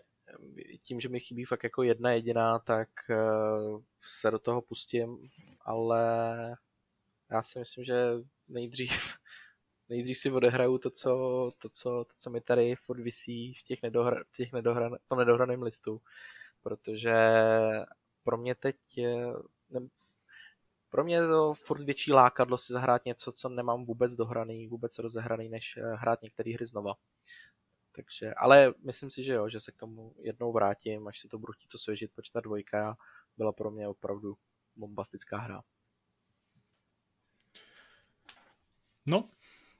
[0.82, 6.06] tím, že mi chybí fakt jako jedna jediná, tak uh, se do toho pustím, ale
[7.30, 7.94] já si myslím, že
[8.48, 8.90] nejdřív,
[9.88, 11.10] nejdřív si odehraju to, co,
[11.58, 15.16] to, co, to, co mi tady furt visí v těch, nedohra, v těch nedohra, to
[15.16, 16.00] nedohraném listu,
[16.62, 17.14] protože
[18.22, 18.76] pro mě teď
[19.70, 19.80] ne,
[20.96, 24.98] pro mě je to furt větší lákadlo si zahrát něco, co nemám vůbec dohraný, vůbec
[24.98, 26.94] rozehraný, než eh, hrát některé hry znova.
[27.92, 31.38] Takže, ale myslím si, že jo, že se k tomu jednou vrátím, až si to
[31.38, 32.96] budu chtít osvěžit, protože ta dvojka
[33.36, 34.36] byla pro mě opravdu
[34.76, 35.62] bombastická hra.
[39.06, 39.30] No,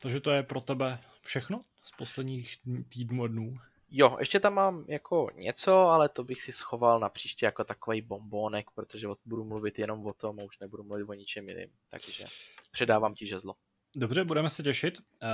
[0.03, 2.57] takže to je pro tebe všechno z posledních
[2.89, 3.57] týdnů a dnů.
[3.91, 8.03] Jo, ještě tam mám jako něco, ale to bych si schoval na příště jako takový
[8.03, 11.69] bombónek, protože budu mluvit jenom o tom a už nebudu mluvit o ničem jiným.
[11.89, 12.25] Takže
[12.71, 13.55] předávám ti žezlo.
[13.99, 14.99] Dobře, budeme se těšit.
[15.23, 15.27] Eh,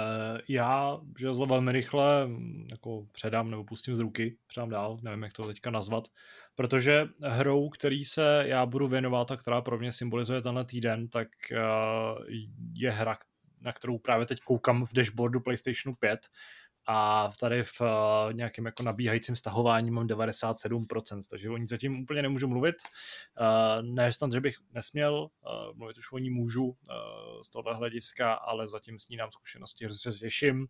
[0.48, 2.28] já žezlo velmi rychle
[2.70, 6.08] jako předám nebo pustím z ruky, předám dál, nevím, jak to teďka nazvat,
[6.54, 11.28] protože hrou, který se já budu věnovat a která pro mě symbolizuje tenhle týden, tak
[11.52, 11.58] eh,
[12.74, 13.18] je hra,
[13.60, 16.20] na kterou právě teď koukám v dashboardu PlayStationu 5
[16.86, 22.22] a tady v uh, nějakém jako nabíhajícím stahování mám 97%, takže o ní zatím úplně
[22.22, 22.74] nemůžu mluvit.
[23.40, 26.74] Uh, ne snad, že bych nesměl, uh, mluvit už o ní můžu uh,
[27.42, 30.66] z tohohle hlediska, ale zatím s ní nám zkušenosti, hrozně se těším.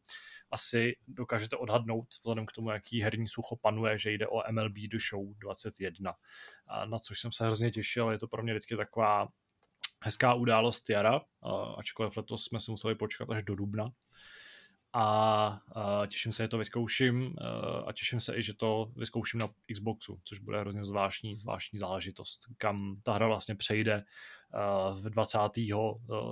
[0.51, 4.99] Asi dokážete odhadnout, vzhledem k tomu, jaký herní sucho panuje, že jde o MLB The
[5.11, 9.29] Show 21, uh, na což jsem se hrozně těšil, je to pro mě vždycky taková
[10.05, 11.21] hezká událost jara,
[11.77, 13.91] ačkoliv letos jsme si museli počkat až do dubna,
[14.93, 17.37] a, a těším se, že to vyzkouším
[17.87, 22.41] a těším se i, že to vyzkouším na Xboxu, což bude hrozně zvláštní, zvláštní záležitost,
[22.57, 24.05] kam ta hra vlastně přejde
[24.93, 25.39] v 20.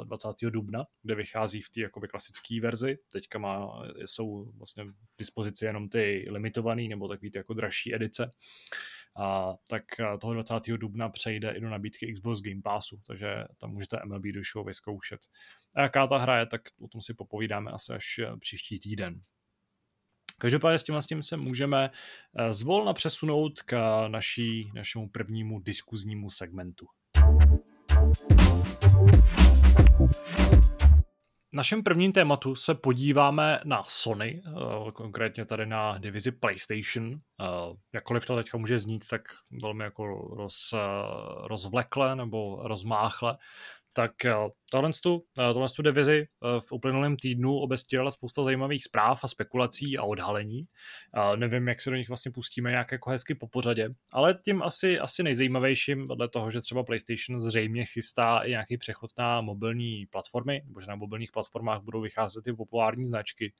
[0.05, 0.29] 20.
[0.42, 2.99] dubna, kde vychází v té klasické verzi.
[3.12, 8.31] Teďka má, jsou vlastně v dispozici jenom ty limitované nebo takový ty jako dražší edice
[9.16, 9.85] a tak
[10.20, 10.55] toho 20.
[10.77, 15.20] dubna přejde i do nabídky Xbox Game Passu, takže tam můžete MLB do show vyzkoušet.
[15.77, 19.20] A jaká ta hra je, tak o tom si popovídáme asi až eh, příští týden.
[20.38, 21.90] Každopádně s tím, s tím se můžeme
[22.38, 23.77] eh, zvolna přesunout k
[24.09, 26.87] naší, našemu prvnímu diskuznímu segmentu
[31.53, 37.13] našem prvním tématu se podíváme na Sony, eh, konkrétně tady na divizi PlayStation.
[37.15, 37.45] Eh,
[37.93, 39.23] jakkoliv to teďka může znít tak
[39.63, 40.79] velmi jako roz, eh,
[41.49, 43.39] rozvlekle nebo rozmáchle,
[43.93, 44.13] tak
[44.70, 49.24] eh, tohle, tu, eh, tohle tu divizi eh, v uplynulém týdnu obestírala spousta zajímavých zpráv
[49.24, 50.64] a spekulací a odhalení.
[51.37, 54.98] Nevím, jak se do nich vlastně pustíme nějak jako hezky po pořadě, ale tím asi,
[54.98, 60.62] asi nejzajímavějším vedle toho, že třeba PlayStation zřejmě chystá i nějaký přechod na mobilní platformy,
[60.66, 63.52] nebo že na mobilních platformách budou vycházet ty populární značky,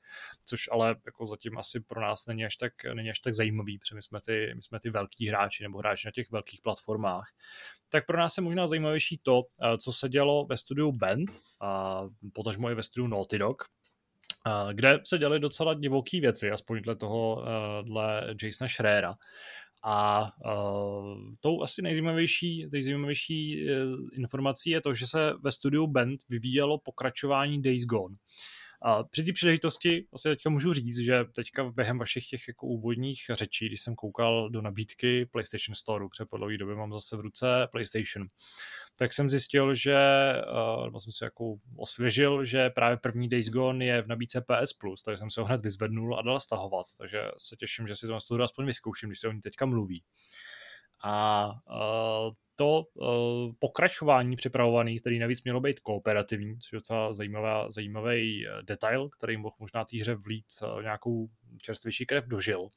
[0.46, 3.94] což ale jako zatím asi pro nás není až tak, není až tak zajímavý, protože
[3.94, 7.28] my jsme, ty, my jsme ty velký hráči nebo hráči na těch velkých platformách.
[7.88, 9.42] Tak pro nás je možná zajímavější to,
[9.78, 13.62] co se dělo ve studiu Band, a potažmo i ve studiu Naughty Dog,
[14.72, 19.14] kde se děly docela divoké věci, aspoň dle toho, e, dle Jasona Schreera.
[19.82, 26.20] A uh, tou asi nejzajímavější, nejzajímavější uh, informací je to, že se ve studiu Band
[26.28, 28.16] vyvíjelo pokračování Days Gone.
[28.82, 33.22] A při té příležitosti vlastně teďka můžu říct, že teďka během vašich těch jako úvodních
[33.32, 37.20] řečí, když jsem koukal do nabídky PlayStation Store, protože po dlouhé době mám zase v
[37.20, 38.26] ruce PlayStation,
[38.98, 39.98] tak jsem zjistil, že,
[40.76, 44.72] uh, nebo jsem si jako osvěžil, že právě první Days Gone je v nabídce PS
[44.72, 48.06] Plus, takže jsem se ho hned vyzvednul a dal stahovat, takže se těším, že si
[48.06, 50.02] to na aspoň vyzkouším, když se o ní teďka mluví.
[51.02, 57.70] A uh, to uh, pokračování připravovaný, který navíc mělo být kooperativní, což je docela zajímavá,
[57.70, 61.28] zajímavý eh, detail, který mohl možná té hře vlít uh, nějakou
[61.62, 62.68] čerstvější krev dožil,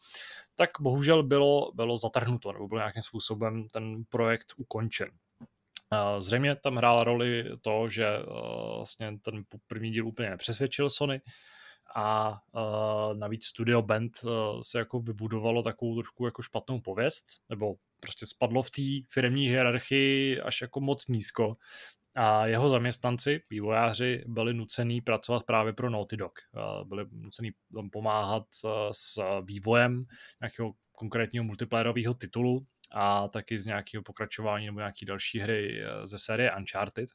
[0.56, 5.08] tak bohužel bylo, bylo zatrhnuto, nebo byl nějakým způsobem ten projekt ukončen.
[6.20, 8.06] Zřejmě tam hrála roli to, že
[8.76, 11.22] vlastně ten první díl úplně nepřesvědčil Sony
[11.96, 12.38] a
[13.14, 14.12] navíc Studio Band
[14.62, 20.42] se jako vybudovalo takovou trošku jako špatnou pověst, nebo prostě spadlo v té firmní hierarchii
[20.42, 21.58] až jako moc nízko
[22.16, 26.40] a jeho zaměstnanci, vývojáři, byli nucený pracovat právě pro Naughty Dog.
[26.84, 27.52] Byli nucený
[27.92, 28.44] pomáhat
[28.92, 30.06] s vývojem
[30.42, 36.20] nějakého konkrétního multiplayerového titulu a taky z nějakého pokračování nebo nějaký další hry eh, ze
[36.20, 37.10] série Uncharted,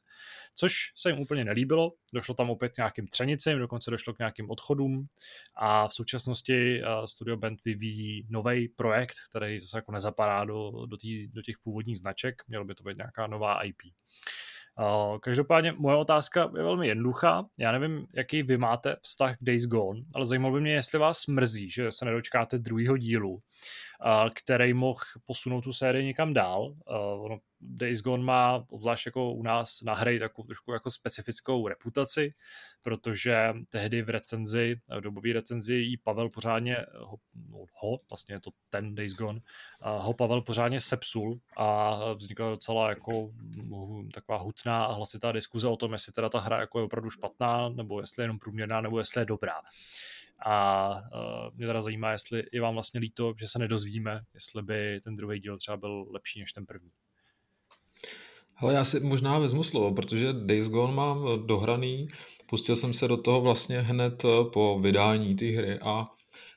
[0.55, 1.93] což se jim úplně nelíbilo.
[2.13, 5.07] Došlo tam opět k nějakým třenicím, dokonce došlo k nějakým odchodům
[5.55, 10.97] a v současnosti eh, Studio Band vyvíjí nový projekt, který zase jako nezapadá do, do,
[10.97, 13.77] tý, do těch původních značek, mělo by to být nějaká nová IP.
[15.21, 17.45] Každopádně moje otázka je velmi jednoduchá.
[17.57, 21.27] Já nevím, jaký vy máte vztah k Days Gone, ale zajímalo by mě, jestli vás
[21.27, 23.41] mrzí, že se nedočkáte druhého dílu
[24.33, 26.75] který mohl posunout tu sérii někam dál.
[27.19, 32.33] Ono Days Gone má, obzvlášť jako u nás na hry, takovou trošku jako specifickou reputaci,
[32.81, 37.17] protože tehdy v recenzi, v dobové recenzi jí Pavel pořádně, ho,
[37.49, 39.39] no, ho, vlastně je to ten Days Gone,
[39.81, 43.31] ho Pavel pořádně sepsul a vznikla docela jako
[44.13, 47.69] taková hutná a hlasitá diskuze o tom, jestli teda ta hra jako je opravdu špatná,
[47.69, 49.61] nebo jestli je jenom průměrná, nebo jestli je dobrá.
[50.45, 54.99] A uh, mě teda zajímá, jestli je vám vlastně líto, že se nedozvíme, jestli by
[55.03, 56.91] ten druhý díl třeba byl lepší než ten první.
[58.55, 62.07] Ale já si možná vezmu slovo, protože Days Gone mám dohraný,
[62.49, 64.23] pustil jsem se do toho vlastně hned
[64.53, 65.79] po vydání té hry.
[65.79, 66.07] A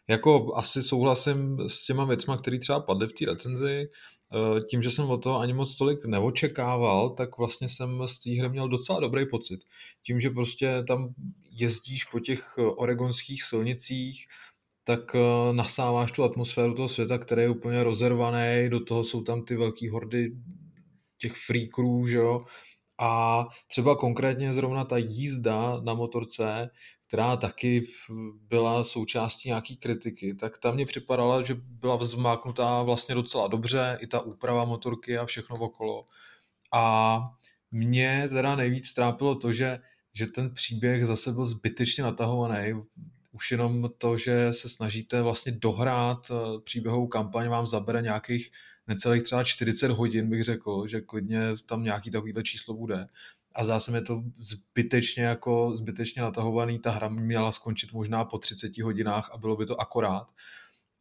[0.09, 4.22] jako asi souhlasím s těma věcma, které třeba padly v té recenzi, Eh,
[4.71, 8.49] tím, že jsem o toho ani moc tolik neočekával, tak vlastně jsem z té hry
[8.49, 9.61] měl docela dobrý pocit.
[10.07, 11.15] Tím, že prostě tam
[11.51, 14.27] jezdíš po těch eh, oregonských silnicích,
[14.85, 19.45] tak eh, nasáváš tu atmosféru toho světa, který je úplně rozervaný, do toho jsou tam
[19.45, 20.33] ty velké hordy
[21.19, 22.45] těch freakrů, že jo,
[23.01, 26.71] a třeba konkrétně zrovna ta jízda na motorce,
[27.13, 27.89] která taky
[28.49, 34.07] byla součástí nějaký kritiky, tak ta mě připadala, že byla vzmáknutá vlastně docela dobře, i
[34.07, 36.07] ta úprava motorky a všechno okolo.
[36.73, 37.19] A
[37.71, 39.79] mě teda nejvíc trápilo to, že,
[40.13, 42.83] že ten příběh zase byl zbytečně natahovaný.
[43.33, 48.51] Už jenom to, že se snažíte vlastně dohrát eh, příběhovou kampaň, vám zabere nějakých
[48.87, 53.07] necelých třeba 40 hodin, bych řekl, že klidně tam nějaký takovýhle číslo bude
[53.55, 56.79] a zase mi to zbytečně jako zbytečně natahovaný.
[56.79, 60.29] Ta hra měla skončit možná po 30 hodinách a bylo by to akorát.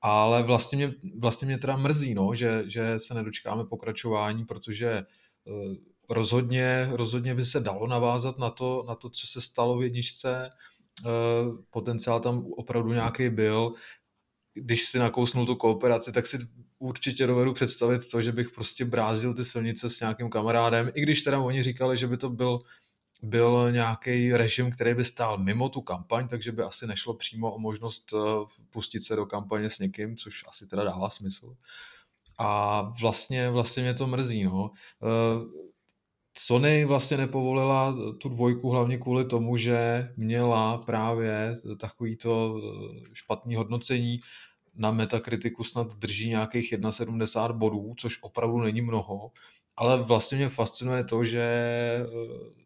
[0.01, 5.05] Ale vlastně mě, vlastně mě teda mrzí, no, že, že se nedočkáme pokračování, protože
[5.45, 5.75] uh,
[6.09, 10.49] rozhodně, rozhodně by se dalo navázat na to, na to, co se stalo v jedničce.
[11.05, 13.73] Uh, potenciál tam opravdu nějaký byl
[14.53, 16.37] když si nakousnul tu kooperaci, tak si
[16.81, 21.21] určitě dovedu představit to, že bych prostě brázdil ty silnice s nějakým kamarádem, i když
[21.21, 22.59] teda oni říkali, že by to byl,
[23.21, 27.59] byl nějaký režim, který by stál mimo tu kampaň, takže by asi nešlo přímo o
[27.59, 28.17] možnost eh,
[28.69, 31.55] pustit se do kampaně s někým, což asi teda dává smysl.
[32.37, 34.71] A vlastně, vlastně mě to mrzí, no.
[35.03, 35.71] Eh,
[36.37, 44.19] Sony vlastně nepovolila tu dvojku hlavně kvůli tomu, že měla právě takovýto eh, špatný hodnocení
[44.75, 49.31] na Metakritiku snad drží nějakých 71 bodů, což opravdu není mnoho,
[49.75, 52.61] ale vlastně mě fascinuje to, že eh,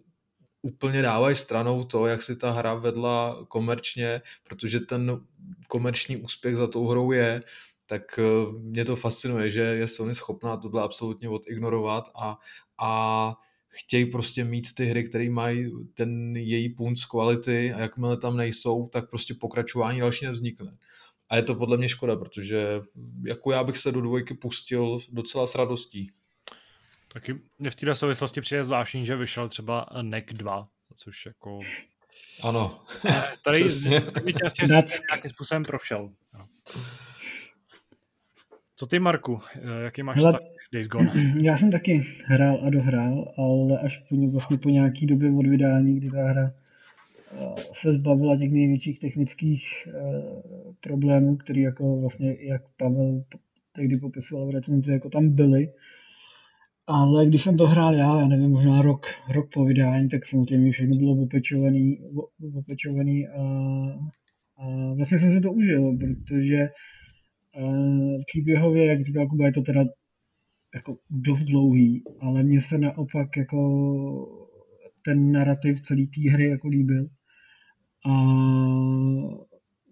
[0.62, 5.22] úplně dávají stranou to, jak si ta hra vedla komerčně, protože ten
[5.68, 7.44] komerční úspěch za tou hrou je,
[7.86, 12.40] tak eh, mě to fascinuje, že je Sony schopná tohle absolutně odignorovat a,
[12.82, 13.34] a
[13.68, 18.88] chtějí prostě mít ty hry, které mají ten její punc kvality a jakmile tam nejsou,
[18.88, 20.78] tak prostě pokračování další nevznikne.
[21.36, 22.82] A je to podle mě škoda, protože
[23.24, 26.12] jako já bych se do dvojky pustil docela s radostí.
[27.14, 31.60] Taky mě v této souvislosti přijde zvláštní, že vyšel třeba NEC 2, což jako...
[32.44, 32.80] Ano.
[33.44, 33.64] Tady,
[34.14, 34.68] tady těsně
[35.12, 36.10] nějakým způsobem prošel.
[38.76, 39.42] Co ty, Marku?
[39.84, 40.40] Jaký máš Hele,
[40.74, 41.14] Days Gone?
[41.42, 46.00] Já jsem taky hrál a dohrál, ale až po, vlastně po nějaký době od vydání,
[46.00, 46.65] kdy ta hra eh,
[47.74, 53.24] se zbavila těch největších technických uh, problémů, které jako vlastně, jak Pavel
[53.72, 55.70] tehdy popisoval v recenzi, jako tam byly.
[56.88, 60.72] Ale když jsem to hrál já, já nevím, možná rok, rok po vydání, tak samozřejmě
[60.72, 62.00] všechno bylo opečovaný,
[62.56, 63.42] opečovaný a,
[64.58, 66.70] a vlastně jsem si to užil, protože
[67.60, 69.86] uh, příběhově, jak říkal Kuba, je to teda
[70.76, 73.60] jako dost dlouhý, ale mně se naopak jako
[75.06, 77.08] ten narrativ celé té hry jako líbil.
[78.06, 78.12] A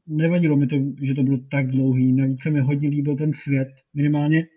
[0.07, 2.13] nevadilo mi to, že to bylo tak dlouhý.
[2.13, 3.67] Navíc se mi hodně líbil ten svět.
[3.93, 4.47] Minimálně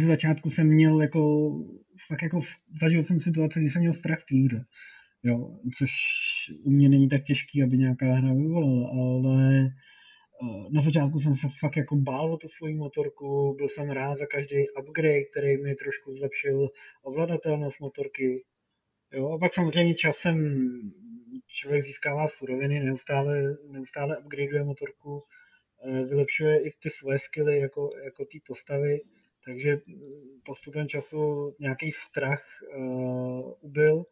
[0.00, 1.52] ze začátku jsem měl jako,
[2.08, 2.40] fakt jako,
[2.80, 4.64] zažil jsem situaci, kdy jsem měl strach v hře.
[5.22, 5.90] Jo, což
[6.64, 9.68] u mě není tak těžký, aby nějaká hra vyvolala, ale
[10.70, 14.26] na začátku jsem se fakt jako bál o tu svoji motorku, byl jsem rád za
[14.26, 16.68] každý upgrade, který mi trošku zlepšil
[17.02, 18.44] ovladatelnost motorky.
[19.14, 20.56] Jo, a pak samozřejmě časem
[21.46, 25.22] člověk získává suroviny, neustále, neustále upgradeuje motorku,
[25.84, 29.00] eh, vylepšuje i ty svoje skily jako, jako ty postavy,
[29.44, 29.80] takže
[30.44, 32.42] postupem času nějaký strach
[32.76, 34.04] uh, ubyl,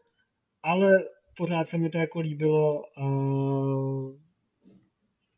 [0.62, 1.05] ale
[1.37, 3.05] pořád se mi to jako líbilo a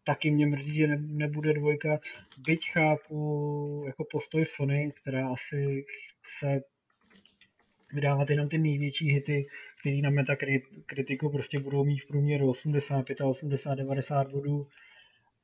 [0.04, 2.00] taky mě mrzí, že ne, nebude dvojka,
[2.38, 5.84] byť chápu jako postoj Sony, která asi
[6.20, 6.60] chce
[7.94, 9.46] vydávat jenom ty největší hity,
[9.80, 14.66] které na Metakritiku prostě budou mít v průměru 85, 80, 90 bodů.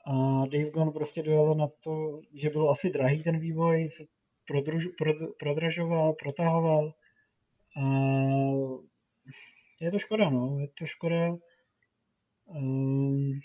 [0.06, 4.04] A Days Gone prostě dojelo na to, že bylo asi drahý ten vývoj, se
[4.46, 6.94] prodruž, prod, prodražoval, protahoval.
[7.76, 7.84] A
[9.82, 10.58] je to škoda, no.
[10.60, 11.36] Je to škoda.
[12.46, 13.40] Um,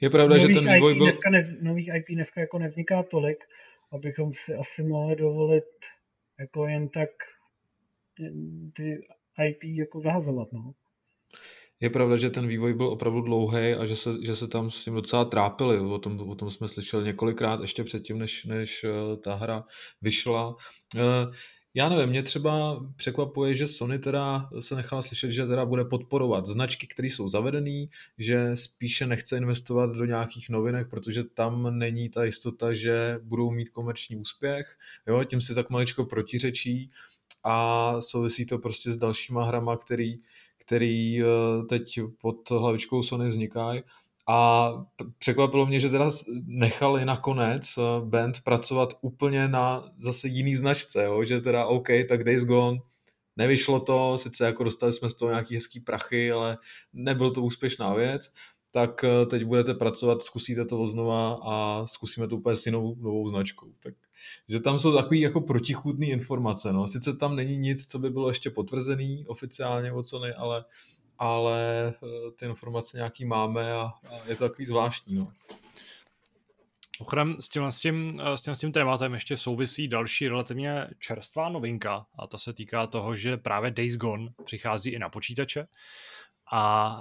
[0.00, 1.04] je pravda, že ten vývoj byl...
[1.04, 3.44] Dneska ne, nových IP dneska jako nevzniká tolik,
[3.92, 5.64] abychom si asi mohli dovolit
[6.38, 7.10] jako jen tak
[8.72, 9.00] ty
[9.48, 10.72] IP jako zahazovat, no.
[11.80, 14.84] Je pravda, že ten vývoj byl opravdu dlouhý a že se, že se tam s
[14.84, 15.78] tím docela trápili.
[15.78, 19.64] O tom, o tom jsme slyšeli několikrát ještě předtím, než, než eh, ta hra
[20.02, 20.56] vyšla.
[20.96, 21.34] Eh,
[21.76, 26.46] já nevím, mě třeba překvapuje, že Sony teda se nechala slyšet, že teda bude podporovat
[26.46, 27.86] značky, které jsou zavedené,
[28.18, 33.68] že spíše nechce investovat do nějakých novinek, protože tam není ta jistota, že budou mít
[33.68, 34.76] komerční úspěch.
[35.06, 36.90] Jo, tím si tak maličko protiřečí
[37.44, 40.20] a souvisí to prostě s dalšíma hrama, který,
[40.58, 41.26] který eh,
[41.68, 43.82] teď pod hlavičkou Sony vznikají.
[44.28, 44.70] A
[45.18, 46.10] překvapilo mě, že teda
[46.46, 51.24] nechali nakonec eh, band pracovat úplně na zase jiný značce, jo?
[51.24, 52.78] že teda OK, tak Days Gone,
[53.36, 56.58] nevyšlo to, sice jako dostali jsme z toho nějaký hezký prachy, ale
[56.92, 58.32] nebyl to úspěšná věc,
[58.70, 63.28] tak eh, teď budete pracovat, zkusíte to znova a zkusíme to úplně s jinou novou
[63.28, 63.72] značkou.
[63.82, 63.94] Tak
[64.48, 66.72] že tam jsou takové jako protichůdné informace.
[66.72, 66.88] No.
[66.88, 70.64] Sice tam není nic, co by bylo ještě potvrzený oficiálně od Sony, ale,
[71.18, 75.14] ale eh, ty informace nějaký máme a, a je to takový zvláštní.
[75.14, 75.32] No.
[77.00, 81.48] Ochrem s tím, s, tím, s, tím, s tím tématem ještě souvisí další relativně čerstvá
[81.48, 85.66] novinka a ta se týká toho, že právě Days Gone přichází i na počítače
[86.52, 86.96] a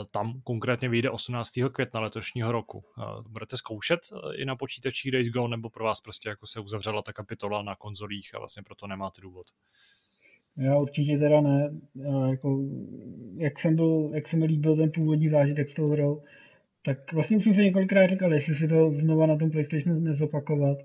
[0.00, 1.50] uh, tam konkrétně vyjde 18.
[1.72, 2.78] května letošního roku.
[2.78, 6.60] Uh, budete zkoušet uh, i na počítačích Days Gone, nebo pro vás prostě jako se
[6.60, 9.46] uzavřela ta kapitola na konzolích a vlastně proto nemáte důvod?
[10.58, 11.70] Já určitě teda ne.
[11.94, 12.64] Já jako,
[13.36, 16.22] jak, jsem byl, jak jsem mi líbil ten původní zážitek s tou hrou,
[16.84, 20.78] tak vlastně jsem si několikrát říkal, jestli si to znova na tom PlayStationu nezopakovat,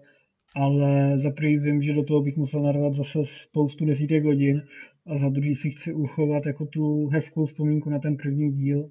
[0.56, 4.62] ale za vím, že do toho bych musel narvat zase spoustu desítek hodin
[5.06, 8.90] a za druhý si chci uchovat jako tu hezkou vzpomínku na ten první díl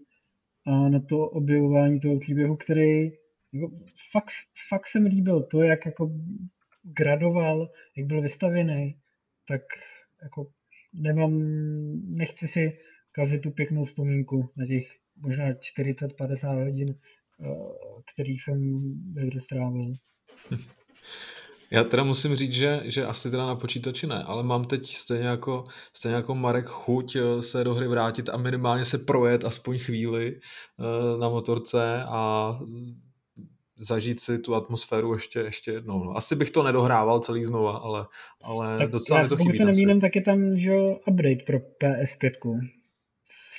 [0.67, 3.11] a na to objevování toho příběhu, který
[3.53, 3.71] jako,
[4.13, 4.33] fakt,
[4.69, 6.11] fakt se mi líbil to, jak jako
[6.83, 8.97] gradoval, jak byl vystavěný,
[9.49, 9.63] tak
[10.23, 10.47] jako
[10.93, 11.43] nemám,
[12.17, 12.79] nechci si
[13.13, 16.95] kazit tu pěknou vzpomínku na těch možná 40-50 hodin,
[17.41, 17.47] eh,
[18.15, 18.81] kterých jsem
[19.13, 19.95] ve strávil.
[21.73, 25.27] Já teda musím říct, že, že asi teda na počítači ne, ale mám teď stejně
[25.27, 29.79] jako, stejně jako Marek chuť eh, se do hry vrátit a minimálně se projet aspoň
[29.79, 32.59] chvíli eh, na motorce a
[33.79, 36.05] zažít si tu atmosféru ještě, ještě jednou.
[36.05, 36.16] No.
[36.16, 38.07] Asi bych to nedohrával celý znova, ale,
[38.43, 39.49] ale tak docela mi to chybí.
[39.49, 42.61] Pokud se nemýlím, tak je tam že update pro PS5.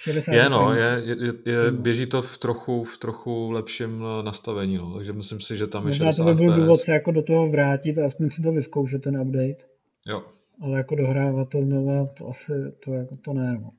[0.01, 1.81] 60 je, no, je, je, je, hmm.
[1.81, 5.87] běží to v trochu, v trochu lepším eh, nastavení, no, takže myslím si, že tam
[5.87, 8.51] je 60 to by byl důvod se jako do toho vrátit a aspoň si to
[8.51, 9.65] vyzkoušet, ten update.
[10.07, 10.23] Jo.
[10.61, 13.71] Ale jako dohrávat to znova, to asi, to jako to ne, no.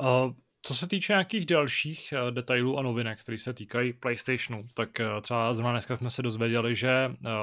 [0.00, 0.32] Uh,
[0.62, 5.20] co se týče nějakých dalších uh, detailů a novinek, které se týkají PlayStationu, tak uh,
[5.20, 6.90] třeba zrovna dneska jsme se dozvěděli, že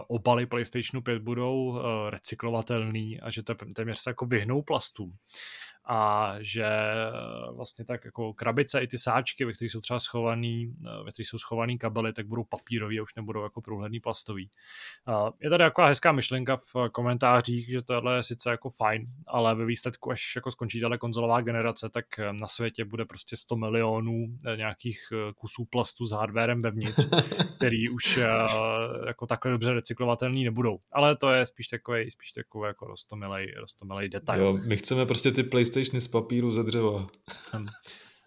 [0.08, 3.43] obaly PlayStationu 5 budou recyklovatelný a že
[3.76, 5.14] téměř se jako vyhnou plastům
[5.86, 10.75] a že eh, vlastně tak jako krabice i ty sáčky, ve kterých jsou třeba schovaný,
[10.86, 14.49] eh, ve kterých jsou schovaný kabely, tak budou papírový a už nebudou jako průhledný plastový.
[15.39, 19.65] Je tady jako hezká myšlenka v komentářích, že tohle je sice jako fajn, ale ve
[19.65, 24.38] výsledku, až jako skončí tahle konzolová generace, tak eh, na světě bude prostě 100 milionů
[24.55, 24.99] nějakých
[25.36, 27.07] kusů plastu s hardwarem vevnitř,
[27.57, 28.19] který už
[29.07, 30.79] jako takhle dobře recyklovatelný nebudou.
[30.91, 34.41] Ale to je spíš takový, spíš takový jako rostomilej, rostomilej detail.
[34.41, 37.07] Jo, my chceme prostě ty PlayStation PlayStationy z papíru ze dřeva.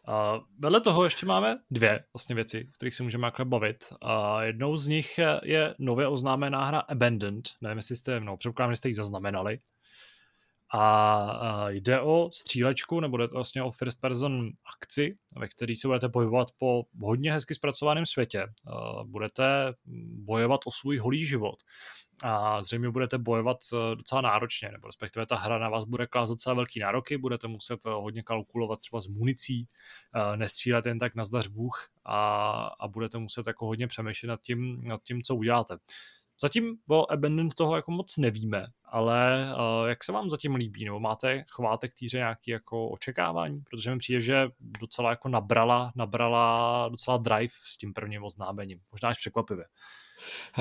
[0.09, 3.85] A vedle toho ještě máme dvě vlastně věci, o kterých se můžeme takhle bavit.
[4.03, 7.49] A jednou z nich je, je nově oznámená hra Abandoned.
[7.63, 9.59] Nevím, jestli jste, no, předpokládám, že jste ji zaznamenali.
[10.75, 16.09] A jde o střílečku, nebo jde vlastně o first person akci, ve který se budete
[16.09, 18.47] bojovat po hodně hezky zpracovaném světě.
[19.05, 19.75] Budete
[20.25, 21.57] bojovat o svůj holý život
[22.25, 26.29] a zřejmě budete bojovat eh, docela náročně, nebo respektive ta hra na vás bude klást
[26.29, 29.69] docela velký nároky, budete muset eh, hodně kalkulovat třeba s municí,
[30.15, 32.19] eh, nestřílet jen tak na zdař Bůh a,
[32.81, 35.77] a budete muset jako hodně přemýšlet nad tím, nad tím, co uděláte.
[36.41, 41.01] Zatím o Abandon toho jako moc nevíme, ale uh, jak se vám zatím líbí, nebo
[41.01, 43.61] máte, chováte k týře nějaké jako očekávání?
[43.71, 44.49] Protože mi přijde, že
[44.81, 48.81] docela jako nabrala, nabrala docela drive s tím prvním oznámením.
[48.93, 49.65] Možná až překvapivě.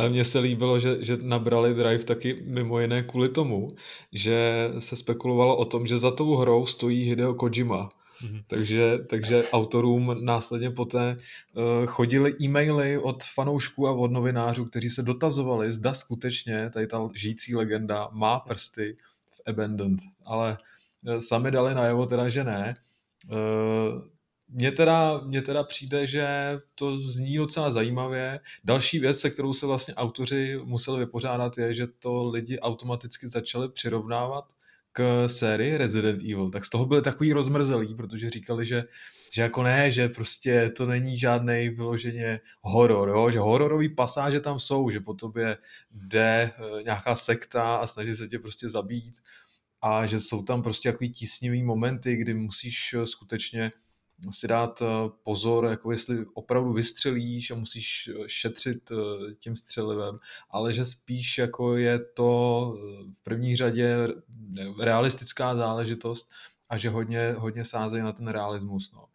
[0.09, 3.76] Mně se líbilo, že, že nabrali Drive taky mimo jiné kvůli tomu,
[4.11, 7.89] že se spekulovalo o tom, že za tou hrou stojí Hideo Kojima.
[8.24, 8.43] Mm-hmm.
[8.47, 11.18] Takže, takže autorům následně poté
[11.53, 17.09] uh, chodily e-maily od fanoušků a od novinářů, kteří se dotazovali, zda skutečně tady ta
[17.16, 18.97] žijící legenda má prsty
[19.30, 19.99] v Abandoned.
[20.26, 20.57] Ale
[21.07, 22.76] uh, sami dali najevo teda, že ne.
[23.32, 24.01] Uh,
[24.49, 26.28] mně teda, mně teda přijde, že
[26.76, 28.39] to zní docela zajímavě.
[28.63, 33.70] Další věc, se kterou se vlastně autoři museli vypořádat, je, že to lidi automaticky začali
[33.70, 34.45] přirovnávat
[34.95, 36.49] k sérii Resident Evil.
[36.49, 38.83] Tak z toho byli takový rozmrzelí, protože říkali, že,
[39.31, 43.31] že jako ne, že prostě to není žádný vyloženě horor, jo?
[43.31, 45.57] že hororový pasáže tam jsou, že po tobě
[45.91, 49.13] jde eh, nějaká sekta a snaží se tě prostě zabít
[49.81, 53.71] a že jsou tam prostě takový tísnivý momenty, kdy musíš eh, skutečně
[54.32, 54.86] si dát eh,
[55.24, 58.95] pozor, jako jestli opravdu vystřelíš a musíš eh, šetřit eh,
[59.39, 62.72] tím střelivem, ale že spíš jako je to
[63.20, 64.07] v první řadě
[64.80, 66.30] realistická záležitost
[66.70, 68.91] a že hodně, hodně sázejí na ten realismus.
[68.93, 69.05] No.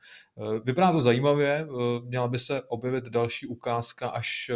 [0.65, 1.67] Vypadá to zajímavě,
[2.05, 4.51] měla by se objevit další ukázka až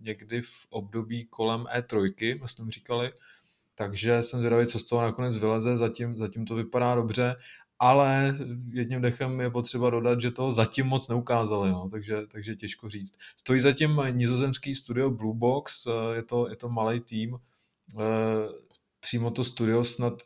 [0.00, 3.12] někdy v období kolem E3, myslím říkali,
[3.74, 7.36] takže jsem zvědavý, co z toho nakonec vyleze, zatím, zatím to vypadá dobře
[7.82, 8.34] ale
[8.72, 13.18] jedním dechem je potřeba dodat, že toho zatím moc neukázali, no, takže, takže těžko říct.
[13.36, 17.38] Stojí zatím nizozemský studio Blue Box, eh, je to, je to malý tým,
[18.00, 18.02] eh,
[19.00, 20.22] přímo to studio snad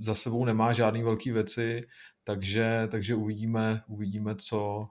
[0.00, 1.86] za sebou nemá žádný velký věci,
[2.24, 4.88] takže, takže uvidíme, uvidíme, co,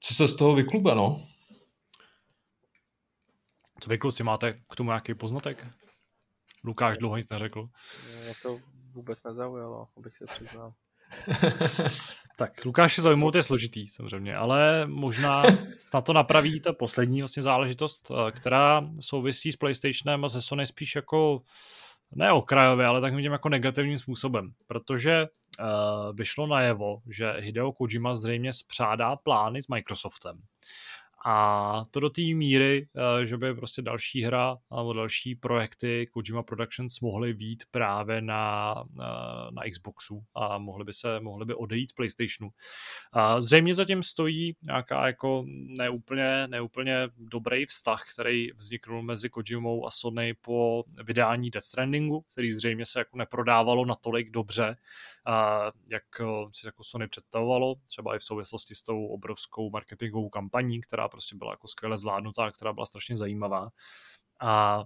[0.00, 1.26] co se z toho vyklube, no.
[3.80, 5.66] Co vy kluci máte k tomu nějaký poznatek?
[6.64, 7.68] Lukáš dlouho nic neřekl.
[8.26, 8.60] Je to
[8.92, 10.72] vůbec nezaujalo, abych se přiznal.
[12.38, 15.42] tak, Lukáš zaujmout je složitý samozřejmě, ale možná
[15.78, 20.66] snad to napraví ta poslední vlastně záležitost, eh, která souvisí s PlayStationem a se Sony
[20.66, 21.42] spíš jako
[22.12, 25.26] ne okrajově, ale tak vidím jako negativním způsobem, protože
[25.60, 25.66] uh,
[26.16, 30.42] vyšlo najevo, že Hideo Kojima zřejmě spřádá plány s Microsoftem.
[31.26, 36.42] A to do té míry, eh, že by prostě další hra nebo další projekty Kojima
[36.42, 41.92] Productions mohly být právě na, eh, na Xboxu a mohly by se mohly by odejít
[41.96, 42.50] PlayStationu.
[43.12, 45.44] A zřejmě zatím stojí nějaká jako
[45.78, 52.50] neúplně, neúplně dobrý vztah, který vzniknul mezi Kojimou a Sony po vydání Death Strandingu, který
[52.50, 54.76] zřejmě se jako neprodávalo natolik dobře,
[55.90, 56.02] jak
[56.52, 61.36] si jako Sony představovalo, třeba i v souvislosti s tou obrovskou marketingovou kampaní, která prostě
[61.36, 63.68] byla jako skvěle zvládnutá, která byla strašně zajímavá.
[64.40, 64.84] A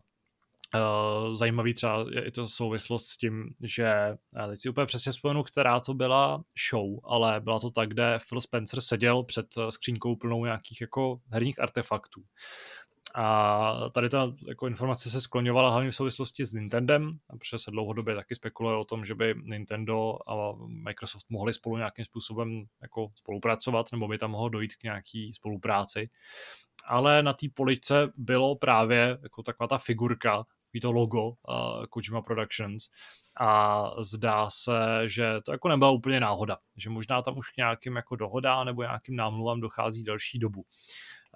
[0.75, 3.95] Uh, zajímavý třeba je i to souvislost s tím, že
[4.51, 8.41] teď si úplně přesně vzpomenu, která to byla show, ale byla to tak, kde Phil
[8.41, 12.22] Spencer seděl před skřínkou plnou nějakých jako herních artefaktů.
[13.15, 18.15] A tady ta jako informace se skloňovala hlavně v souvislosti s Nintendem, protože se dlouhodobě
[18.15, 23.87] taky spekuluje o tom, že by Nintendo a Microsoft mohli spolu nějakým způsobem jako spolupracovat,
[23.93, 26.11] nebo by tam mohlo dojít k nějaký spolupráci.
[26.87, 30.45] Ale na té poličce bylo právě jako taková ta figurka,
[30.83, 31.35] to logo uh,
[31.91, 32.89] Kojima Productions
[33.41, 34.73] a zdá se,
[35.07, 38.83] že to jako nebyla úplně náhoda, že možná tam už k nějakým jako dohodám nebo
[38.83, 40.65] nějakým námluvám dochází další dobu.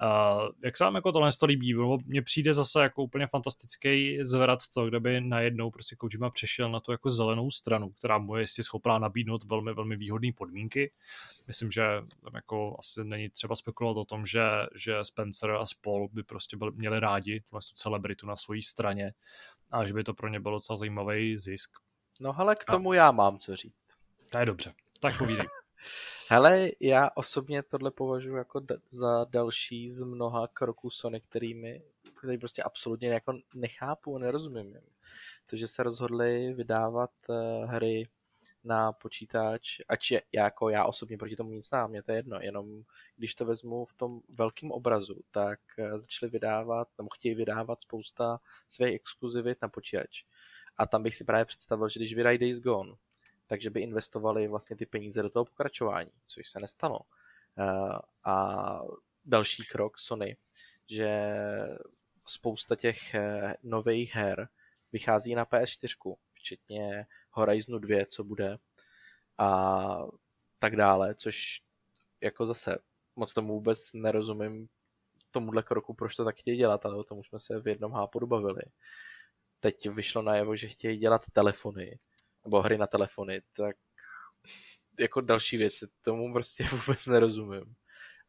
[0.02, 1.74] Uh, jak se vám jako tohle to líbí?
[2.06, 6.80] Mně přijde zase jako úplně fantastický zvrat to, kde by najednou prostě Kojima přešel na
[6.80, 10.92] tu jako zelenou stranu, která mu je jistě schopná nabídnout velmi, velmi výhodné podmínky.
[11.46, 11.82] Myslím, že
[12.24, 14.42] tam jako asi není třeba spekulovat o tom, že,
[14.74, 19.12] že Spencer a Spol by prostě byli, měli rádi tu celebritu na své straně
[19.70, 21.70] a že by to pro ně bylo docela zajímavý zisk.
[22.20, 22.94] No ale k tomu a...
[22.94, 23.84] já mám co říct.
[24.30, 24.74] To je dobře.
[25.00, 25.46] Tak povídej.
[26.30, 31.82] Hele, já osobně tohle považuji jako d- za další z mnoha kroků Sony, kterými,
[32.18, 34.76] který prostě absolutně jako nechápu, nerozumím.
[35.46, 38.08] To, že se rozhodli vydávat uh, hry
[38.64, 42.38] na počítač, ač je, jako já osobně proti tomu nic nám, mě to je jedno,
[42.40, 42.82] jenom
[43.16, 48.40] když to vezmu v tom velkém obrazu, tak uh, začali vydávat, nebo chtějí vydávat spousta
[48.68, 50.24] svých exkluzivit na počítač.
[50.76, 52.92] A tam bych si právě představil, že když vydají Days Gone,
[53.48, 57.00] takže by investovali vlastně ty peníze do toho pokračování, což se nestalo.
[57.58, 58.80] Uh, a
[59.24, 60.36] další krok Sony,
[60.90, 61.32] že
[62.28, 64.48] spousta těch eh, nových her
[64.92, 68.58] vychází na PS4, včetně Horizonu 2, co bude,
[69.38, 69.98] a
[70.58, 71.62] tak dále, což
[72.20, 72.78] jako zase
[73.16, 74.68] moc tomu vůbec nerozumím
[75.30, 77.92] tomuhle kroku, proč to tak chtějí dělat, ale o tom už jsme se v jednom
[77.92, 78.62] hápodu bavili.
[79.60, 81.98] Teď vyšlo najevo, že chtějí dělat telefony,
[82.48, 83.76] nebo hry na telefony, tak
[84.98, 87.74] jako další věci, tomu prostě vůbec nerozumím.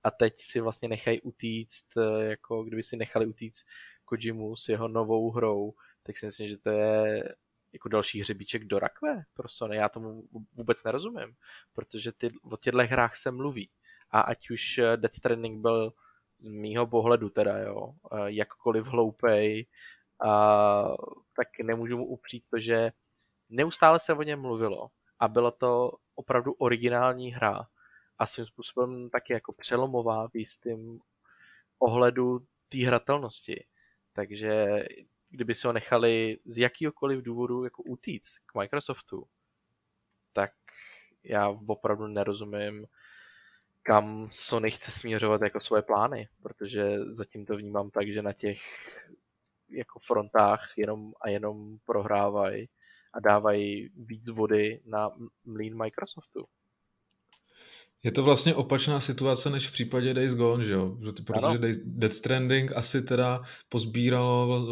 [0.03, 1.85] A teď si vlastně nechají utíct,
[2.19, 3.67] jako kdyby si nechali utíct
[4.05, 7.23] Kojimu s jeho novou hrou, tak si myslím, že to je
[7.73, 9.75] jako další hřebíček do rakve pro Sony.
[9.75, 11.35] Já tomu vůbec nerozumím,
[11.73, 13.69] protože ty, o těchto hrách se mluví.
[14.11, 15.93] A ať už Death Stranding byl
[16.37, 17.93] z mýho pohledu teda, jo,
[18.25, 19.67] jakkoliv hloupej,
[20.25, 20.95] a,
[21.35, 22.91] tak nemůžu mu upřít to, že
[23.49, 24.89] neustále se o něm mluvilo
[25.19, 27.67] a byla to opravdu originální hra
[28.17, 30.99] a svým způsobem taky jako přelomová v jistým
[31.79, 32.39] ohledu
[32.69, 33.65] té hratelnosti.
[34.13, 34.83] Takže
[35.29, 39.27] kdyby si ho nechali z jakýkoliv důvodu jako utíct k Microsoftu,
[40.33, 40.51] tak
[41.23, 42.87] já opravdu nerozumím,
[43.83, 48.61] kam Sony chce směřovat jako svoje plány, protože zatím to vnímám tak, že na těch
[49.69, 52.69] jako frontách jenom a jenom prohrávají
[53.13, 55.09] a dávají víc vody na
[55.45, 56.45] mlín Microsoftu.
[58.03, 60.97] Je to vlastně opačná situace než v případě Days Gone, že jo?
[61.25, 61.59] Protože ano.
[61.85, 64.71] Dead Stranding asi teda pozbíralo uh,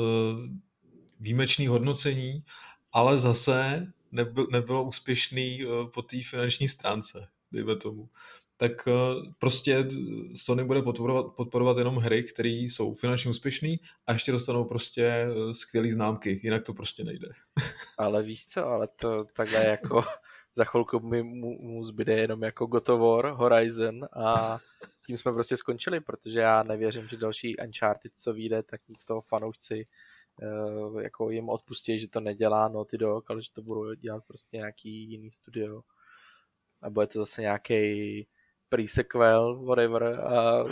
[1.19, 2.43] výjimečný hodnocení,
[2.91, 8.09] ale zase nebyl, nebylo úspěšný uh, po té finanční stránce, dejme tomu.
[8.57, 8.93] Tak uh,
[9.37, 9.87] prostě
[10.35, 13.75] Sony bude podporovat, podporovat jenom hry, které jsou finančně úspěšné
[14.07, 17.27] a ještě dostanou prostě uh, skvělé známky, jinak to prostě nejde.
[17.97, 20.03] ale víš co, ale to takhle jako
[20.55, 24.57] za chvilku mi mu, mu zbyde jenom jako God of War, Horizon a
[25.05, 29.87] tím jsme prostě skončili, protože já nevěřím, že další Uncharted, co vyjde, tak to fanoušci
[30.41, 34.57] uh, jako jim odpustí, že to nedělá Naughty Dog, ale že to budou dělat prostě
[34.57, 35.81] nějaký jiný studio.
[36.81, 38.27] A bude to zase nějaký
[38.70, 40.03] pre-sequel, whatever.
[40.03, 40.63] A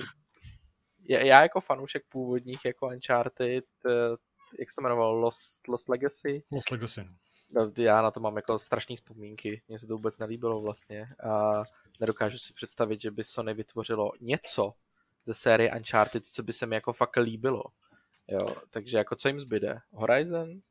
[1.08, 4.16] já jako fanoušek původních jako Uncharted, eh,
[4.60, 6.44] jak se to jmenovalo, Lost, Lost Legacy?
[6.52, 7.08] Lost Legacy.
[7.54, 7.72] No.
[7.78, 11.64] Já na to mám jako strašné vzpomínky, mně se to vůbec nelíbilo vlastně a
[12.00, 14.74] nedokážu si představit, že by Sony vytvořilo něco
[15.24, 17.64] ze série Uncharted, co by se mi jako fakt líbilo.
[18.28, 19.80] Jo, takže jako co jim zbyde?
[19.92, 20.62] Horizon?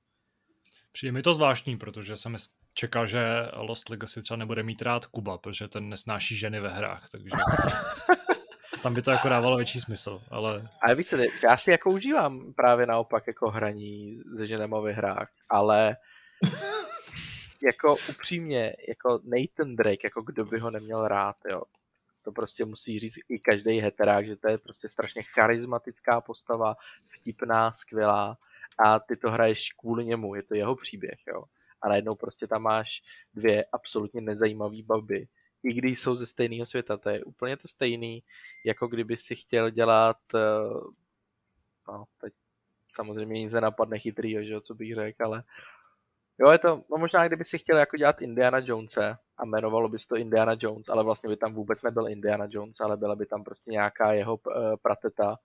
[0.93, 2.37] Přijde mi to zvláštní, protože jsem
[2.75, 7.11] čekal, že Lost Legacy třeba nebude mít rád Kuba, protože ten nesnáší ženy ve hrách,
[7.11, 7.31] takže
[8.83, 10.63] tam by to jako dávalo větší smysl, ale...
[10.83, 15.31] Ale víš co, já si jako užívám právě naopak jako hraní se ženama ve hrách,
[15.49, 15.97] ale
[17.63, 21.63] jako upřímně, jako Nathan Drake, jako kdo by ho neměl rád, jo.
[22.23, 26.77] To prostě musí říct i každý heterák, že to je prostě strašně charismatická postava,
[27.09, 28.39] vtipná, skvělá
[28.79, 31.45] a ty to hraješ kvůli němu, je to jeho příběh, jo.
[31.85, 33.03] A najednou prostě tam máš
[33.35, 35.29] dvě absolutně nezajímavé baby,
[35.63, 38.23] i když jsou ze stejného světa, to je úplně to stejný,
[38.65, 40.39] jako kdyby si chtěl dělat, eh,
[41.89, 42.33] no, teď
[42.89, 45.43] samozřejmě nic nenapadne chytrýho, že jo, co bych řekl, ale
[46.39, 49.99] Jo, je to, no možná kdyby si chtěl jako dělat Indiana Jonese a jmenovalo by
[50.09, 53.45] to Indiana Jones, ale vlastně by tam vůbec nebyl Indiana Jones, ale byla by tam
[53.45, 55.37] prostě nějaká jeho uh, prateta,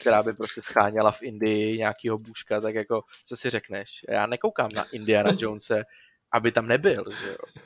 [0.00, 4.04] která by prostě scháněla v Indii nějakýho bůžka, tak jako, co si řekneš?
[4.08, 5.84] Já nekoukám na Indiana Jonese,
[6.32, 7.62] aby tam nebyl, že jo.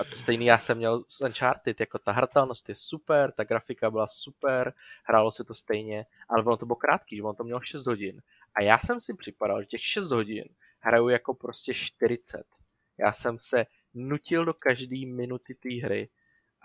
[0.00, 3.90] A to stejný já jsem měl s Uncharted, jako ta hratelnost je super, ta grafika
[3.90, 4.72] byla super,
[5.04, 8.22] hrálo se to stejně, ale ono to bylo krátký, že ono to mělo 6 hodin.
[8.54, 10.44] A já jsem si připadal, že těch 6 hodin
[10.80, 12.42] hraju jako prostě 40.
[12.98, 16.08] Já jsem se nutil do každé minuty té hry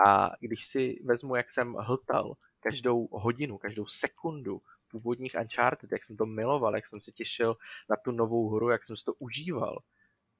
[0.05, 4.61] a když si vezmu, jak jsem hltal každou hodinu, každou sekundu
[4.99, 7.57] původních Uncharted, jak jsem to miloval, jak jsem se těšil
[7.89, 9.79] na tu novou hru, jak jsem si to užíval,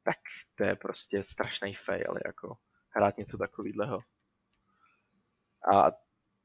[0.04, 0.18] tak
[0.56, 2.58] to je prostě strašný fail, jako
[2.90, 4.00] hrát něco takového.
[5.74, 5.92] A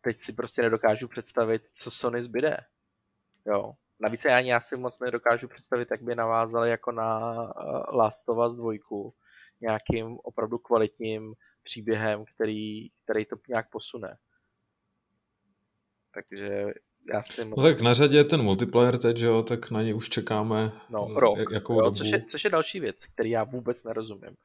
[0.00, 2.56] teď si prostě nedokážu představit, co Sony zbyde.
[3.46, 7.96] Jo, Navíc já ani já si moc nedokážu představit, jak by navázali jako na uh,
[7.96, 8.72] Last of Us 2
[9.60, 14.18] nějakým opravdu kvalitním příběhem, který, který to nějak posune.
[16.14, 16.74] Takže
[17.12, 17.56] já si moc...
[17.56, 21.08] No tak na řadě je ten multiplayer teď, jo, tak na něj už čekáme no,
[21.14, 21.96] rok, jakou jo, dobu.
[21.96, 24.36] Což, je, což je další věc, který já vůbec nerozumím.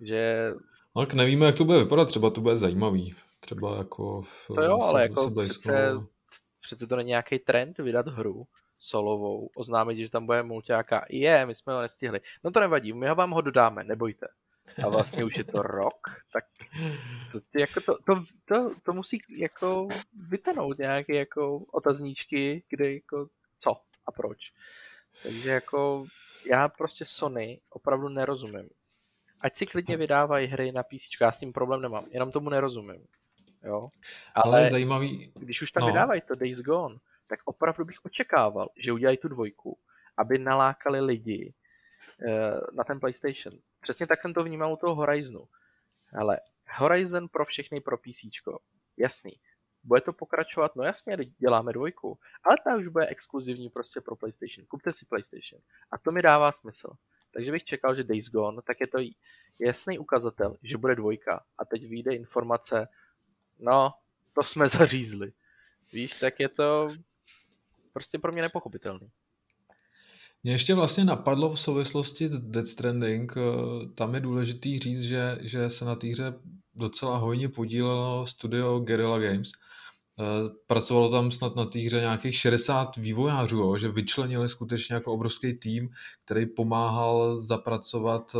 [0.00, 0.50] Že...
[0.96, 3.14] No, tak nevíme, jak to bude vypadat, třeba to bude zajímavý.
[3.40, 4.24] Třeba jako...
[4.46, 5.92] To jo, ale jako přece,
[6.60, 8.46] přece to není nějaký trend vydat hru,
[8.78, 11.04] solovou, oznámit, že tam bude mulťáka.
[11.10, 12.20] Je, my jsme ho nestihli.
[12.44, 14.26] No to nevadí, my vám ho dodáme, nebojte.
[14.84, 16.00] A vlastně už je to rok,
[16.32, 16.44] tak
[17.32, 19.88] to, jako to, to, to, to musí jako
[20.28, 24.38] vytanout nějaké jako otazníčky, kde jako co a proč.
[25.22, 26.06] Takže jako
[26.50, 28.68] já prostě Sony opravdu nerozumím.
[29.40, 33.06] Ať si klidně vydávají hry na PC, já s tím problém nemám, jenom tomu nerozumím.
[33.64, 33.88] Jo?
[34.34, 35.32] Ale, Ale zajímavý...
[35.34, 35.86] když už tam no.
[35.86, 36.96] vydávají to Days Gone,
[37.26, 39.78] tak opravdu bych očekával, že udělají tu dvojku,
[40.16, 41.54] aby nalákali lidi
[42.72, 43.58] na ten PlayStation.
[43.80, 45.48] Přesně tak jsem to vnímal u toho Horizonu.
[46.18, 46.40] Ale
[46.76, 48.24] Horizon pro všechny pro PC.
[48.96, 49.32] Jasný.
[49.84, 50.76] Bude to pokračovat?
[50.76, 52.18] No jasně, děláme dvojku.
[52.44, 54.66] Ale ta už bude exkluzivní prostě pro PlayStation.
[54.66, 55.62] Kupte si PlayStation.
[55.90, 56.88] A to mi dává smysl.
[57.32, 58.98] Takže bych čekal, že Days Gone, tak je to
[59.58, 61.44] jasný ukazatel, že bude dvojka.
[61.58, 62.88] A teď vyjde informace,
[63.58, 63.94] no,
[64.32, 65.32] to jsme zařízli.
[65.92, 66.88] Víš, tak je to
[67.92, 69.10] prostě pro mě nepochopitelný.
[70.42, 73.40] Mě ještě vlastně napadlo v souvislosti s Dead Stranding, eh,
[73.94, 76.34] tam je důležitý říct, že, že se na té hře
[76.74, 79.48] docela hojně podílelo studio Guerrilla Games.
[80.20, 80.24] Eh,
[80.66, 85.54] pracovalo tam snad na té hře nějakých 60 vývojářů, jo, že vyčlenili skutečně jako obrovský
[85.54, 85.88] tým,
[86.24, 88.38] který pomáhal zapracovat eh,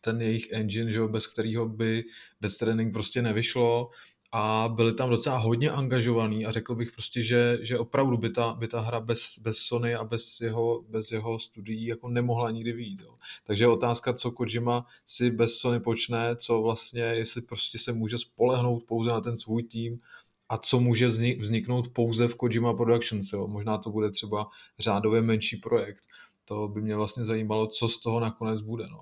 [0.00, 2.04] ten jejich engine, že jo, bez kterého by
[2.40, 3.90] Death Stranding prostě nevyšlo
[4.38, 8.54] a byli tam docela hodně angažovaný a řekl bych prostě, že, že opravdu by ta,
[8.54, 12.72] by ta hra bez, bez Sony a bez jeho, bez jeho studií jako nemohla nikdy
[12.72, 13.00] vyjít.
[13.00, 13.14] Jo.
[13.44, 18.84] Takže otázka, co Kojima si bez Sony počne, co vlastně, jestli prostě se může spolehnout
[18.84, 20.00] pouze na ten svůj tým
[20.48, 21.06] a co může
[21.40, 23.32] vzniknout pouze v Kojima Productions.
[23.32, 23.48] Jo.
[23.48, 26.04] Možná to bude třeba řádově menší projekt.
[26.44, 28.86] To by mě vlastně zajímalo, co z toho nakonec bude.
[28.88, 29.00] No.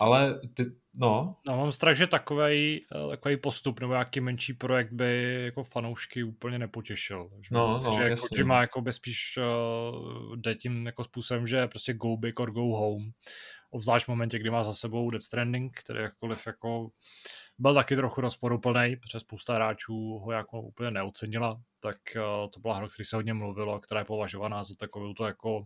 [0.00, 0.64] Ale ty,
[0.94, 1.36] no.
[1.46, 6.22] No, mám strach, že takový, eh, takový postup nebo jaký menší projekt by jako fanoušky
[6.22, 7.28] úplně nepotěšil.
[7.28, 11.66] Takže no, no, že jako, že má jako spíš uh, jde tím jako způsobem, že
[11.66, 13.10] prostě go big or go home.
[13.70, 16.88] Obzvlášť v momentě, kdy má za sebou Death Stranding, který jakkoliv jako
[17.58, 22.76] byl taky trochu rozporuplný, protože spousta hráčů ho jako úplně neocenila, tak uh, to byla
[22.76, 25.64] hra, který se hodně mluvilo, která je považovaná za takovou to jako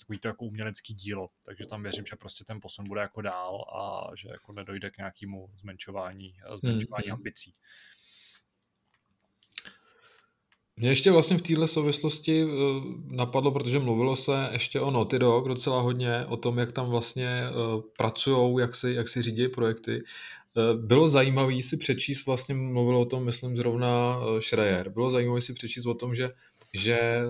[0.00, 3.64] takový to jako umělecký dílo, takže tam věřím, že prostě ten posun bude jako dál
[3.76, 7.12] a že jako nedojde k nějakému zmenšování, eh, zmenšování hmm.
[7.12, 7.52] ambicí.
[10.76, 12.46] Mě ještě vlastně v této souvislosti eh,
[13.06, 17.42] napadlo, protože mluvilo se ještě o Naughty Dog docela hodně, o tom, jak tam vlastně
[17.98, 20.02] pracují, jak si, jak si řídí projekty.
[20.76, 25.86] Bylo zajímavé si přečíst, vlastně mluvilo o tom, myslím, zrovna Schreier, bylo zajímavé si přečíst
[25.86, 26.30] o tom, že
[26.76, 27.20] že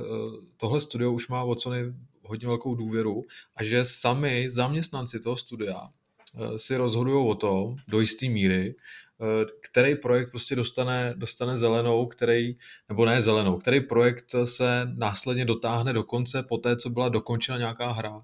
[0.56, 1.94] tohle studio už má od Sony
[2.26, 3.24] hodně velkou důvěru
[3.56, 9.44] a že sami zaměstnanci toho studia eh, si rozhodují o tom do jisté míry, eh,
[9.60, 12.56] který projekt prostě dostane, dostane zelenou, který,
[12.88, 17.58] nebo ne zelenou, který projekt se následně dotáhne do konce po té, co byla dokončena
[17.58, 18.22] nějaká hra.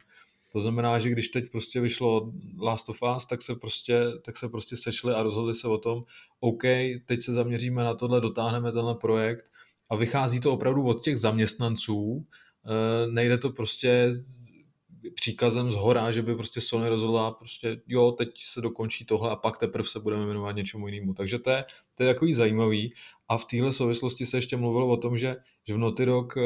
[0.53, 4.49] To znamená, že když teď prostě vyšlo Last of Us, tak se prostě, tak se
[4.49, 6.05] prostě sešli a rozhodli se o tom,
[6.41, 6.63] OK,
[7.07, 9.51] teď se zaměříme na tohle, dotáhneme tenhle projekt
[9.91, 12.27] a vychází to opravdu od těch zaměstnanců,
[13.11, 14.13] nejde to prostě
[15.15, 19.37] příkazem z hora, že by prostě Sony rozhodla prostě jo, teď se dokončí tohle a
[19.37, 21.15] pak teprve se budeme věnovat něčemu jinému.
[21.15, 22.95] Takže to je, to je takový zajímavý.
[23.29, 25.37] A v téhle souvislosti se ještě mluvilo o tom, že,
[25.69, 26.43] že v Naughty Dog eh,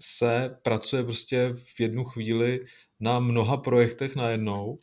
[0.00, 2.64] se pracuje prostě v jednu chvíli
[3.00, 4.78] na mnoha projektech najednou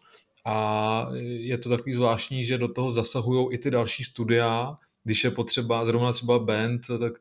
[0.46, 5.32] a je to takový zvláštní, že do toho zasahují i ty další studia, když je
[5.32, 7.14] potřeba, zrovna třeba band, tak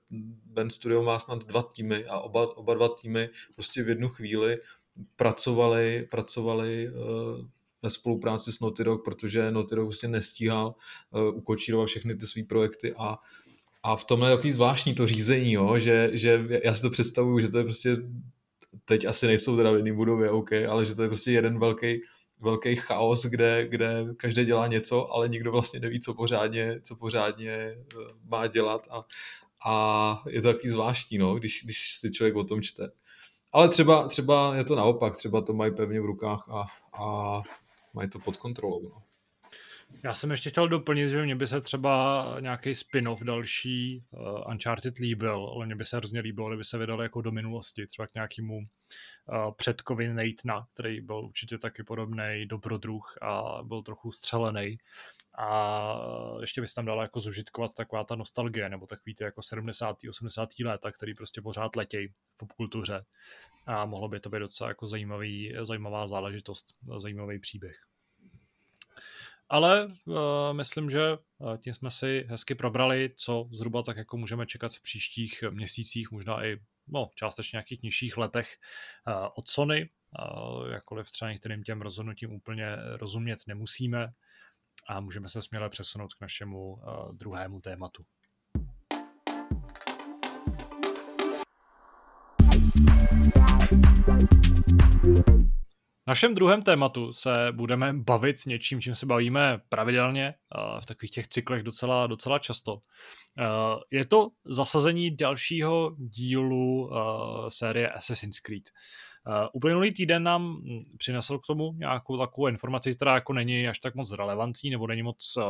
[0.46, 4.58] band studio má snad dva týmy a oba, oba dva týmy prostě v jednu chvíli
[5.16, 6.94] pracovali, pracovali uh,
[7.82, 10.74] ve spolupráci s Naughty Dog, protože Naughty Dog prostě nestíhal
[11.10, 13.18] uh, ukočírovat všechny ty své projekty a
[13.82, 17.40] a v tom je takový zvláštní to řízení, jo, že, že já si to představuju,
[17.40, 17.96] že to je prostě,
[18.84, 22.02] teď asi nejsou teda v jedné budově, OK, ale že to je prostě jeden velký
[22.40, 27.52] velký chaos, kde, kde každý dělá něco, ale nikdo vlastně neví, co pořádně, co pořádně
[27.52, 27.76] eh,
[28.24, 29.04] má dělat a,
[29.66, 32.90] a je to takový zvláštní, no, když, když si člověk o tom čte.
[33.52, 36.66] Ale třeba, třeba je to naopak, třeba to mají pevně v rukách a,
[37.02, 37.40] a
[37.94, 38.82] mají to pod kontrolou.
[38.82, 39.02] No.
[40.04, 44.98] Já jsem ještě chtěl doplnit, že mě by se třeba nějaký spin-off další uh, Uncharted
[44.98, 48.14] líbil, ale mě by se hrozně líbilo, kdyby se vydali jako do minulosti, třeba k
[48.14, 54.78] nějakému uh, předkovi Nathana, který byl určitě taky podobný dobrodruh a byl trochu střelený.
[55.38, 56.00] A
[56.40, 59.96] ještě by se tam dala jako zužitkovat taková ta nostalgie, nebo takový ty jako 70.
[60.08, 60.48] 80.
[60.64, 63.04] léta, který prostě pořád letějí v popkultuře.
[63.66, 66.66] A mohlo by to být docela jako zajímavý, zajímavá záležitost,
[66.98, 67.95] zajímavý příběh.
[69.48, 70.16] Ale uh,
[70.52, 74.82] myslím, že uh, tím jsme si hezky probrali, co zhruba tak jako můžeme čekat v
[74.82, 76.56] příštích měsících, možná i
[76.88, 78.56] no, částečně nějakých nižších letech
[79.34, 79.90] od Sony,
[80.72, 84.08] jakkoliv třeba některým těm rozhodnutím úplně rozumět nemusíme
[84.88, 86.82] a můžeme se směle přesunout k našemu
[87.12, 88.04] druhému tématu.
[95.02, 95.45] V
[96.06, 100.34] našem druhém tématu se budeme bavit něčím, čím se bavíme pravidelně
[100.80, 102.78] v takových těch cyklech docela, docela často.
[103.90, 106.90] Je to zasazení dalšího dílu
[107.48, 108.64] série Assassin's Creed.
[109.28, 113.78] Uh, uplynulý týden nám hm, přinesl k tomu nějakou takovou informaci, která jako není až
[113.78, 115.44] tak moc relevantní nebo není moc uh,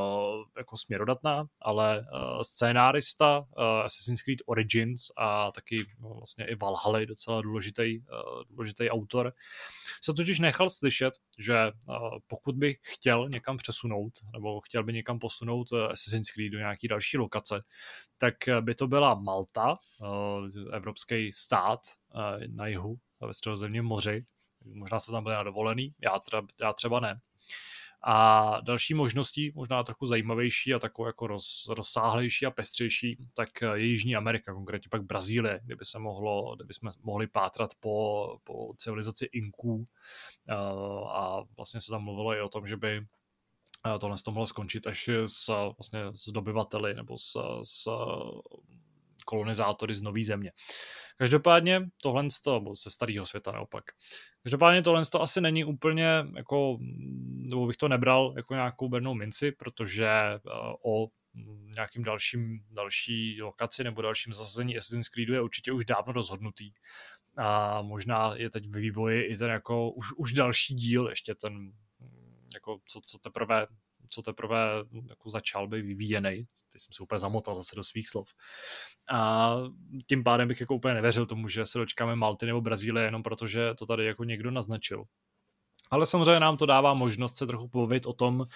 [0.56, 3.46] jako směrodatná, ale uh, scénárista
[3.84, 8.00] Assassin's Creed Origins a taky no, vlastně i Valhalla, docela důležitý,
[8.50, 9.32] důležitý autor,
[10.02, 11.56] se totiž nechal slyšet, že
[12.26, 17.18] pokud by chtěl někam přesunout nebo chtěl by někam posunout Assassin's Creed do nějaký další
[17.18, 17.62] lokace,
[18.18, 19.78] tak by to byla Malta,
[20.72, 21.80] evropský stát
[22.46, 24.24] na jihu ve středozemním moři.
[24.64, 27.20] Možná se tam byli na dovolený, já, třeba, já třeba ne.
[28.08, 33.86] A další možností, možná trochu zajímavější a takovou jako roz, rozsáhlejší a pestřejší, tak je
[33.86, 38.38] Jižní Amerika, konkrétně pak Brazílie, kde by se mohlo, kde by jsme mohli pátrat po,
[38.44, 39.86] po civilizaci Inků
[41.12, 43.06] a vlastně se tam mluvilo i o tom, že by
[44.00, 45.46] tohle to mohlo skončit až s,
[45.78, 47.88] vlastně s dobyvateli nebo s, s
[49.26, 50.52] kolonizátory z Nové země.
[51.18, 53.84] Každopádně tohle z toho, se starého světa naopak.
[54.42, 56.78] Každopádně tohle toho asi není úplně jako,
[57.50, 60.40] nebo bych to nebral jako nějakou bernou minci, protože eh,
[60.86, 61.08] o
[61.74, 66.72] nějakým dalším, další lokaci nebo dalším zasazení Assassin's Creedu je určitě už dávno rozhodnutý.
[67.36, 71.72] A možná je teď ve vývoji i ten jako už, už další díl, ještě ten
[72.54, 73.66] jako co, co teprve
[74.08, 74.58] co teprve
[75.08, 76.46] jako začal by vyvíjený.
[76.72, 78.28] Teď jsem se úplně zamotal zase do svých slov.
[79.12, 79.56] A
[80.06, 83.74] tím pádem bych jako úplně nevěřil tomu, že se dočkáme Malty nebo Brazílie jenom protože
[83.74, 85.04] to tady jako někdo naznačil.
[85.90, 88.46] Ale samozřejmě nám to dává možnost se trochu povědět o tom,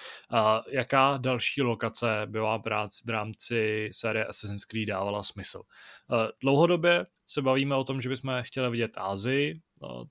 [0.71, 2.63] jaká další lokace by vám
[3.07, 5.63] v rámci série Assassin's Creed dávala smysl.
[6.43, 9.61] Dlouhodobě se bavíme o tom, že bychom chtěli vidět Ázii,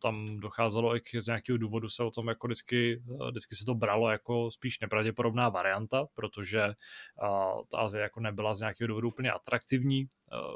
[0.01, 3.75] tam docházelo i k, z nějakého důvodu se o tom jako vždycky, vždycky se to
[3.75, 6.73] bralo jako spíš nepravděpodobná varianta, protože
[7.71, 10.05] ta Azie jako nebyla z nějakého důvodu úplně atraktivní,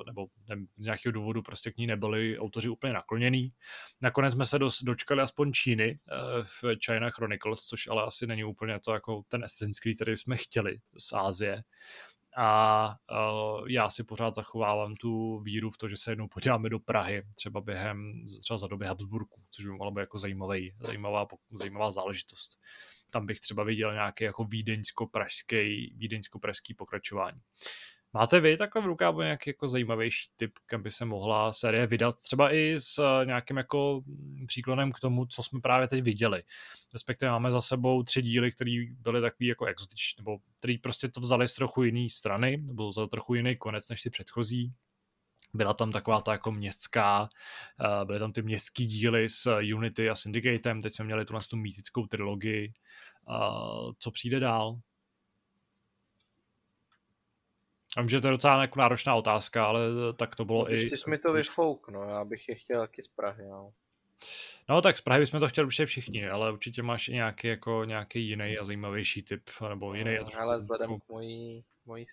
[0.05, 3.53] nebo ne, z nějakého důvodu prostě k ní nebyli autoři úplně nakloněný.
[4.01, 5.99] Nakonec jsme se dos, dočkali aspoň Číny
[6.43, 9.45] v China Chronicles, což ale asi není úplně to jako ten
[9.81, 11.63] Creed, který jsme chtěli z Ázie
[12.37, 16.79] a uh, já si pořád zachovávám tu víru v to, že se jednou podíváme do
[16.79, 21.91] Prahy, třeba během, třeba za doby Habsburku, což by mohlo být jako zajímavý, zajímavá, zajímavá
[21.91, 22.59] záležitost.
[23.11, 27.39] Tam bych třeba viděl nějaký jako vídeňsko-pražský, vídeňsko-pražský pokračování.
[28.15, 32.19] Máte vy takhle v rukávu nějaký jako zajímavější tip, kam by se mohla série vydat,
[32.19, 34.01] třeba i s eh, nějakým jako
[34.47, 36.43] příklonem k tomu, co jsme právě teď viděli.
[36.93, 41.19] Respektive máme za sebou tři díly, které byly takový jako exotiční, nebo který prostě to
[41.19, 44.73] vzali z trochu jiné strany, nebo za trochu jiný konec než ty předchozí.
[45.53, 47.29] Byla tam taková ta jako městská,
[48.01, 51.57] eh, byly tam ty městský díly s Unity a Syndicatem, teď jsme měli tu tu
[51.57, 52.73] mýtickou trilogii.
[53.29, 54.79] Eh, co přijde dál?
[57.97, 59.81] A vím, že to je docela jako náročná otázka, ale
[60.15, 60.89] tak to bylo no, i...
[60.89, 63.73] Ty jsi mi to vyfouk, no, já bych je chtěl taky z Prahy, no.
[64.69, 67.83] No tak z Prahy bychom to chtěli určitě všichni, ale určitě máš i nějaký, jako,
[67.85, 70.17] nějaký jiný a zajímavější typ, nebo jiný.
[70.19, 72.05] No, ale vzhledem k mojí, mojí,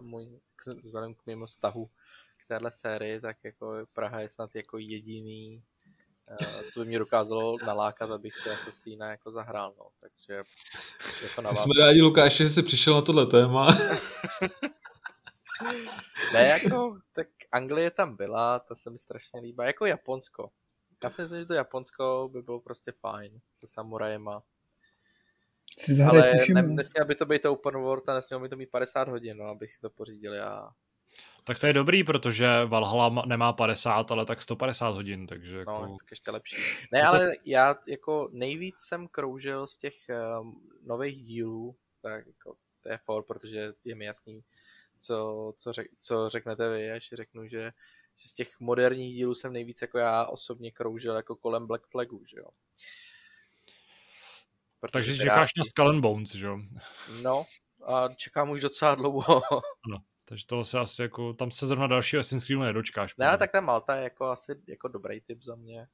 [0.00, 0.40] mojí,
[0.82, 1.90] vzhledem k mému vztahu
[2.44, 5.62] k téhle sérii, tak jako Praha je snad jako jediný,
[6.28, 9.88] eh, co by mě dokázalo nalákat, abych si Assassina jako zahrál, no.
[10.00, 10.42] takže
[11.22, 11.62] jako na vás.
[11.62, 13.78] Jsme rádi, Lukáš, že jsi přišel na tohle téma.
[16.32, 20.50] ne, jako, tak Anglie tam byla, ta se mi strašně líbá, jako Japonsko.
[21.02, 24.42] Já si myslím, že to Japonsko by bylo prostě fajn se samurajema.
[26.08, 29.08] Ale ne, nesměl by to být to open world a nesměl by to mít 50
[29.08, 30.70] hodin, no, abych si to pořídil já.
[31.44, 35.70] Tak to je dobrý, protože Valhalla nemá 50, ale tak 150 hodin, takže jako...
[35.70, 36.56] No, tak ještě lepší.
[36.92, 37.08] Ne, to...
[37.08, 39.94] ale já jako nejvíc jsem kroužil z těch
[40.40, 44.42] um, nových dílů, tak jako, to je for, protože je mi jasný,
[44.98, 47.72] co, co, řek, co řeknete vy, až řeknu, že,
[48.16, 52.24] že z těch moderních dílů jsem nejvíc jako já osobně kroužil jako kolem Black Flagu,
[52.24, 52.48] že jo.
[54.80, 56.58] Protože Takže čekáš na Skull and Bones, že jo?
[57.22, 57.44] No,
[57.86, 59.42] a čekám už docela dlouho.
[59.86, 63.16] Ano, takže to se asi jako, tam se zrovna dalšího Assassin's Creedu nedočkáš.
[63.16, 65.88] Ne, ale tak ta Malta je jako asi jako dobrý typ za mě.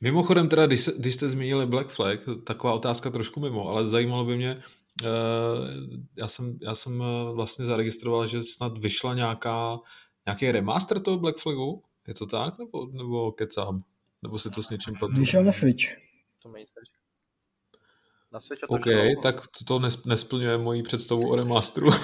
[0.00, 4.36] Mimochodem teda, když, když jste zmínili Black Flag, taková otázka trošku mimo, ale zajímalo by
[4.36, 4.62] mě,
[6.16, 9.78] já jsem, já jsem eh, vlastně zaregistroval, že snad vyšla nějaká,
[10.26, 11.82] nějaký remaster toho Black Flagu?
[12.08, 12.58] Je to tak?
[12.58, 13.84] Nebo, nebo kecám?
[14.22, 15.14] Nebo si to s něčím pletu?
[15.16, 15.84] Vyšel na Switch.
[16.42, 16.64] To mi
[18.32, 18.84] Na Switch OK,
[19.22, 21.90] tak to, to nesplňuje moji představu o remasteru.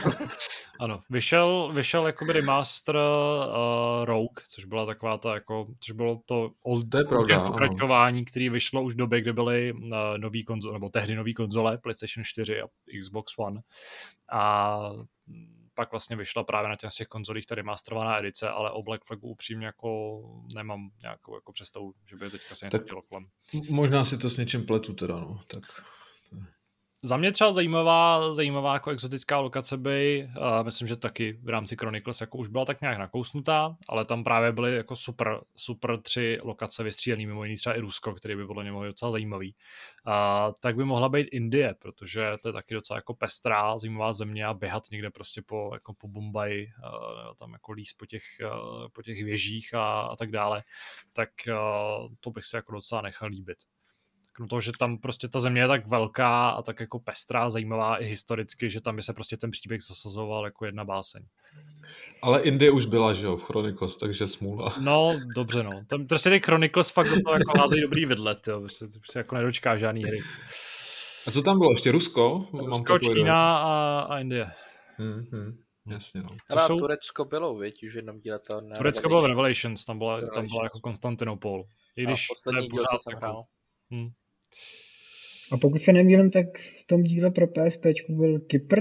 [0.81, 6.51] Ano, vyšel, vyšel jakoby remaster uh, Rogue, což byla taková ta jako, což bylo to
[6.63, 8.25] old to je pravda, pokračování, ano.
[8.25, 9.79] který vyšlo už v době, kdy byly uh,
[10.17, 12.67] nový konzole, nebo tehdy nový konzole, PlayStation 4 a
[13.01, 13.61] Xbox One.
[14.33, 14.81] A
[15.75, 19.29] pak vlastně vyšla právě na těch, těch konzolích ta remasterovaná edice, ale o Black Flagu
[19.29, 20.21] upřímně jako
[20.55, 23.27] nemám nějakou jako představu, že by teďka se něco dělo kolem.
[23.71, 25.41] Možná si to s něčím pletu teda, no.
[25.53, 25.63] Tak
[27.05, 31.77] za mě třeba zajímavá, zajímavá jako exotická lokace by, uh, myslím, že taky v rámci
[31.77, 36.39] Chronicles jako už byla tak nějak nakousnutá, ale tam právě byly jako super, super tři
[36.43, 39.55] lokace vystřílený, mimo jiný třeba i Rusko, který by podle mě mohl docela zajímavý.
[40.07, 44.47] Uh, tak by mohla být Indie, protože to je taky docela jako pestrá, zajímavá země
[44.47, 48.23] a běhat někde prostě po, jako po Bombay, uh, tam jako líst po těch,
[48.93, 50.63] po těch věžích a, a tak dále,
[51.13, 53.59] tak uh, to bych se jako docela nechal líbit.
[54.37, 57.97] Krom toho, že tam prostě ta země je tak velká a tak jako pestrá, zajímavá
[57.97, 61.23] i historicky, že tam by se prostě ten příběh zasazoval jako jedna báseň.
[62.23, 64.75] Ale Indie už byla, že jo, v Chronicles, takže smůla.
[64.81, 65.71] No, dobře, no.
[65.87, 68.61] Tam prostě ty Chronicles fakt to jako házejí dobrý vidlet, jo.
[68.61, 70.23] Prostě, se jako nedočká žádný hry.
[71.27, 71.71] A co tam bylo?
[71.71, 72.47] Ještě Rusko?
[72.53, 74.51] Rusko, Čína a, a Indie.
[74.97, 75.59] Hmm, hmm.
[75.87, 76.29] Jasně, no.
[76.51, 76.79] Co jsou...
[76.79, 80.35] Turecko bylo, viď, už jenom díle to Turecko bylo v Revelations, tam byla, Revelations.
[80.35, 81.65] tam byla jako Konstantinopol.
[81.97, 83.45] I když a poslední díl, co jsem hrál.
[83.91, 84.09] Hmm.
[85.53, 88.81] A pokud se nemýlím, tak v tom díle pro PSP byl Kypr.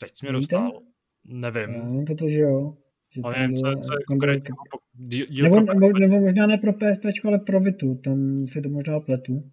[0.00, 0.82] Teď jsi mě dostal.
[1.24, 2.04] Nevím.
[2.08, 2.76] No, to, že jo.
[3.10, 4.54] Že ale nevím, co, co je konkrétně.
[4.94, 7.94] Díl nebo, nebo, nebo, možná ne pro PSP, ale pro Vitu.
[7.94, 9.50] Tam si to možná pletu.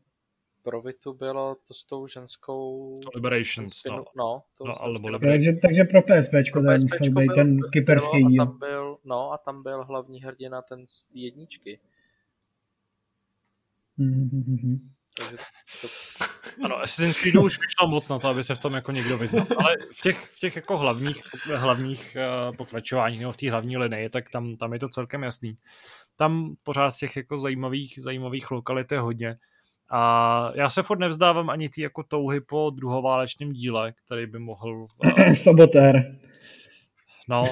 [0.64, 3.00] Pro Vitu bylo to s tou ženskou...
[3.04, 4.04] To Liberations, spinu, no.
[4.16, 4.66] no, to
[5.12, 8.42] no takže, takže pro PSP, pro musel být ten kyperský díl.
[8.42, 11.80] A tam byl, no a tam byl hlavní hrdina ten z jedničky.
[14.00, 14.80] Mm-hmm.
[15.82, 15.88] to...
[16.64, 19.48] Ano, Assassin's Creed už vyšlo moc na to, aby se v tom jako někdo vyznal.
[19.58, 21.22] Ale v těch, v těch jako hlavních,
[21.56, 22.18] hlavních
[22.50, 25.58] uh, pokračováních nebo v té hlavní linii, tak tam, tam je to celkem jasný.
[26.16, 29.36] Tam pořád těch jako zajímavých, zajímavých lokalit je hodně.
[29.90, 34.80] A já se furt nevzdávám ani ty jako touhy po druhoválečném díle, který by mohl...
[34.80, 35.34] Uh...
[35.44, 36.18] Sabotér.
[37.30, 37.44] No,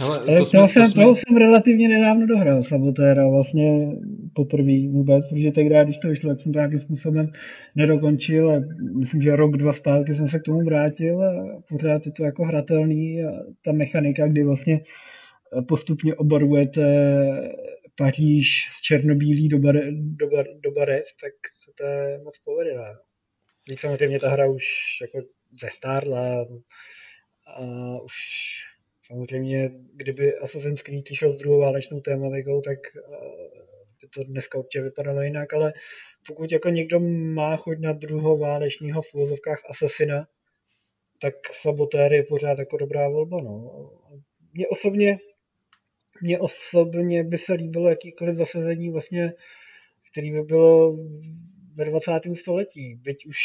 [0.00, 1.02] Hele, to toho, jsme, jsem, jsme...
[1.02, 3.86] toho jsem relativně nedávno dohrál Sabotéra, vlastně
[4.34, 7.32] poprvé vůbec, protože tehdy, když to vyšlo, tak jsem to nějakým způsobem
[7.74, 8.60] nedokončil a
[8.98, 12.44] myslím, že rok, dva zpátky jsem se k tomu vrátil a pořád je to jako
[12.44, 13.30] hratelný a
[13.64, 14.80] ta mechanika, kdy vlastně
[15.68, 16.82] postupně obarvujete
[17.96, 21.32] Paříž z černobílý do, bare, do, bar, do barev, tak
[21.74, 22.98] to je moc povedená.
[23.76, 24.64] Samozřejmě ta hra už
[25.02, 25.26] jako
[25.60, 26.46] zestárla
[27.46, 27.64] a
[28.02, 28.14] už
[29.10, 33.00] Samozřejmě, kdyby Assassin's Creed šel s druhou válečnou tématikou, tak eh,
[34.02, 35.72] by to dneska určitě vypadalo jinak, ale
[36.26, 40.26] pokud jako někdo má chuť na druhou válečního v úvozovkách Assassina,
[41.20, 43.38] tak Sabotér je pořád jako dobrá volba.
[43.42, 43.90] No.
[44.54, 45.18] Mně osobně,
[46.22, 49.32] mně osobně by se líbilo jakýkoliv zasazení vlastně,
[50.10, 50.96] který by bylo
[51.74, 52.12] ve 20.
[52.34, 52.94] století.
[52.94, 53.36] Byť už,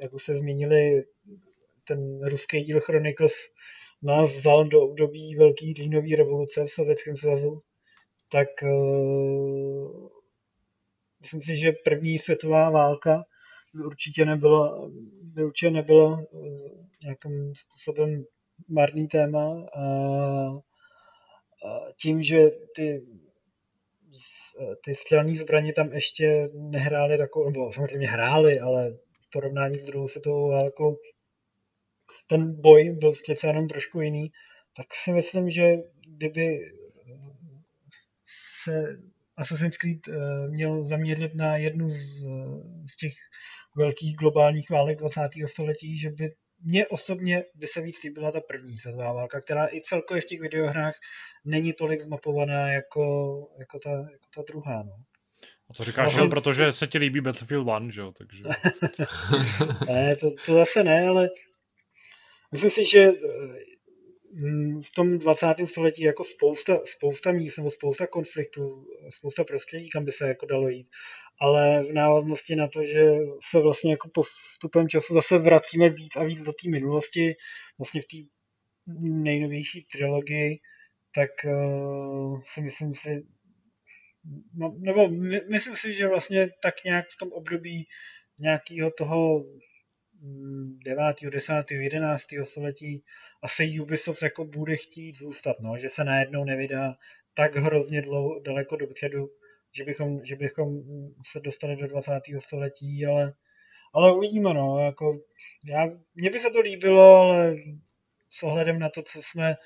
[0.00, 1.04] jak už se změnili
[1.88, 3.34] ten ruský díl Chronicles
[4.02, 7.62] nás vzal do období velké říjnové revoluce v Sovětském svazu,
[8.32, 10.08] tak uh,
[11.20, 13.24] myslím si, že první světová válka
[13.74, 14.88] by určitě nebyla,
[15.22, 16.58] by určitě nebyla uh,
[17.02, 18.24] nějakým způsobem
[18.68, 19.66] marný téma.
[19.74, 19.82] A,
[21.66, 23.02] a tím, že ty
[24.84, 28.90] ty střelní zbraně tam ještě nehrály takovou, nebo samozřejmě hrály, ale
[29.20, 30.96] v porovnání s druhou světovou válkou
[32.28, 34.32] ten boj byl přece jenom trošku jiný,
[34.76, 35.76] tak si myslím, že
[36.06, 36.72] kdyby
[38.64, 38.98] se
[39.36, 42.24] Assassin's Creed eh, měl zaměřit na jednu z,
[42.92, 43.12] z těch
[43.76, 45.20] velkých globálních válek 20.
[45.46, 46.30] století, že by
[46.64, 50.40] mně osobně by se víc líbila ta první světová válka, která i celkově v těch
[50.40, 50.94] videohrách
[51.44, 53.02] není tolik zmapovaná jako,
[53.58, 54.82] jako, ta, jako ta druhá.
[54.82, 54.92] No.
[55.70, 58.12] A to říkáš, no, protože se ti líbí Battlefield 1, že jo?
[58.12, 58.42] Takže...
[59.92, 61.28] ne, to, to zase ne, ale
[62.52, 63.12] Myslím si, že eh,
[64.82, 65.46] v tom 20.
[65.64, 70.68] století jako spousta, spousta míst nebo spousta konfliktů, spousta prostředí, kam by se jako dalo
[70.68, 70.88] jít.
[71.40, 73.04] Ale v návaznosti na to, že
[73.50, 77.34] se vlastně jako postupem času zase vracíme víc a víc do té minulosti,
[77.78, 78.16] vlastně v té
[79.00, 80.60] nejnovější trilogii,
[81.14, 83.26] tak uh, si myslím si,
[84.54, 87.86] no, nebo my, myslím si, že vlastně tak nějak v tom období
[88.38, 89.44] nějakého toho
[90.20, 92.24] 9., 10., 11.
[92.44, 93.04] století
[93.42, 96.94] asi Ubisoft jako bude chtít zůstat, no, že se najednou nevydá
[97.34, 99.30] tak hrozně dlouho, daleko dopředu,
[99.72, 100.82] že bychom, že bychom
[101.30, 102.12] se dostali do 20.
[102.38, 103.34] století, ale,
[103.94, 105.20] ale uvidíme, no, jako
[105.64, 107.56] já, mně by se to líbilo, ale
[108.28, 109.56] s ohledem na to, co jsme,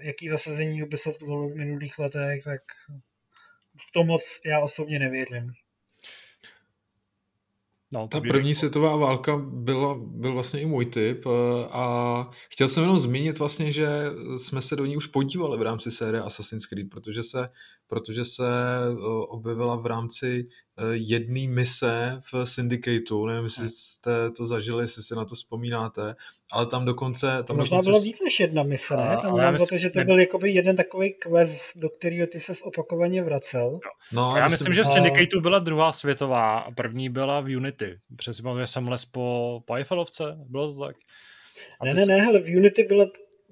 [0.00, 2.62] jaký zasazení Ubisoft bylo v minulých letech, tak
[3.88, 5.52] v tom moc já osobně nevěřím.
[7.92, 12.82] No, Ta první světová válka byla, byl vlastně i můj typ eh, a chtěl jsem
[12.82, 13.88] jenom zmínit vlastně, že
[14.36, 17.48] jsme se do ní už podívali v rámci série Assassin's Creed, protože se,
[17.86, 18.96] protože se eh,
[19.28, 20.48] objevila v rámci
[20.92, 26.14] jedné mise v Syndicateu, nevím, jestli jste to zažili, jestli si na to vzpomínáte,
[26.52, 27.42] ale tam dokonce...
[27.42, 27.90] Tam Možná dokonce...
[27.90, 29.18] bylo víc než jedna mise, ne?
[29.22, 32.52] Tam mám za to, že to byl jakoby jeden takový quest, do kterého ty se
[32.62, 33.80] opakovaně vracel.
[34.12, 37.98] No, já myslím, myslím že v Syndicateu byla druhá světová a první byla v Unity.
[38.16, 40.96] Přesně jsem les po, po Eiffelovce, bylo to tak?
[41.80, 43.06] A ne, ne, ne, hele, v Unity byla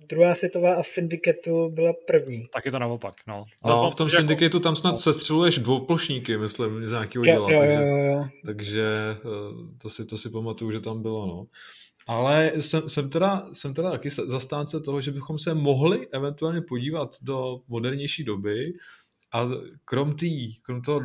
[0.09, 2.49] druhá světová a v Syndicatu byla první.
[2.53, 3.45] Tak je to naopak, no.
[3.63, 4.09] Ale no, v tom
[4.41, 4.61] jako...
[4.61, 4.97] tam snad no.
[4.97, 8.29] sestřeluješ dvouplošníky, myslím, z nějakého děla, jo, takže, jo, jo.
[8.47, 11.47] takže eh, to si, to si pamatuju, že tam bylo, no.
[12.07, 17.17] Ale jsem, jsem, teda, jsem teda taky zastánce toho, že bychom se mohli eventuálně podívat
[17.23, 18.73] do modernější doby
[19.33, 19.49] a
[19.85, 21.01] krom, tý, krom toho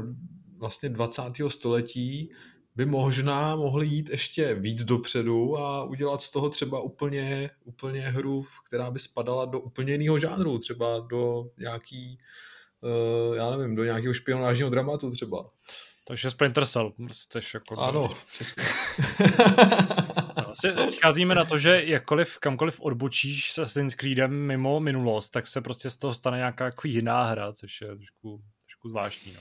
[0.58, 1.22] vlastně 20.
[1.48, 2.32] století
[2.76, 8.46] by možná mohli jít ještě víc dopředu a udělat z toho třeba úplně, úplně hru,
[8.68, 12.20] která by spadala do úplně jiného žánru, třeba do nějaký,
[12.82, 15.50] uh, já nevím, do nějakého špionážního dramatu třeba.
[16.08, 17.78] Takže Splinter Cell chceš jako...
[17.78, 18.10] Ano,
[20.46, 25.62] Vlastně přicházíme na to, že jakkoliv, kamkoliv odbočíš se Assassin's Creedem mimo minulost, tak se
[25.62, 29.34] prostě z toho stane nějaká jako jiná hra, což je trošku, trošku zvláštní.
[29.34, 29.40] No.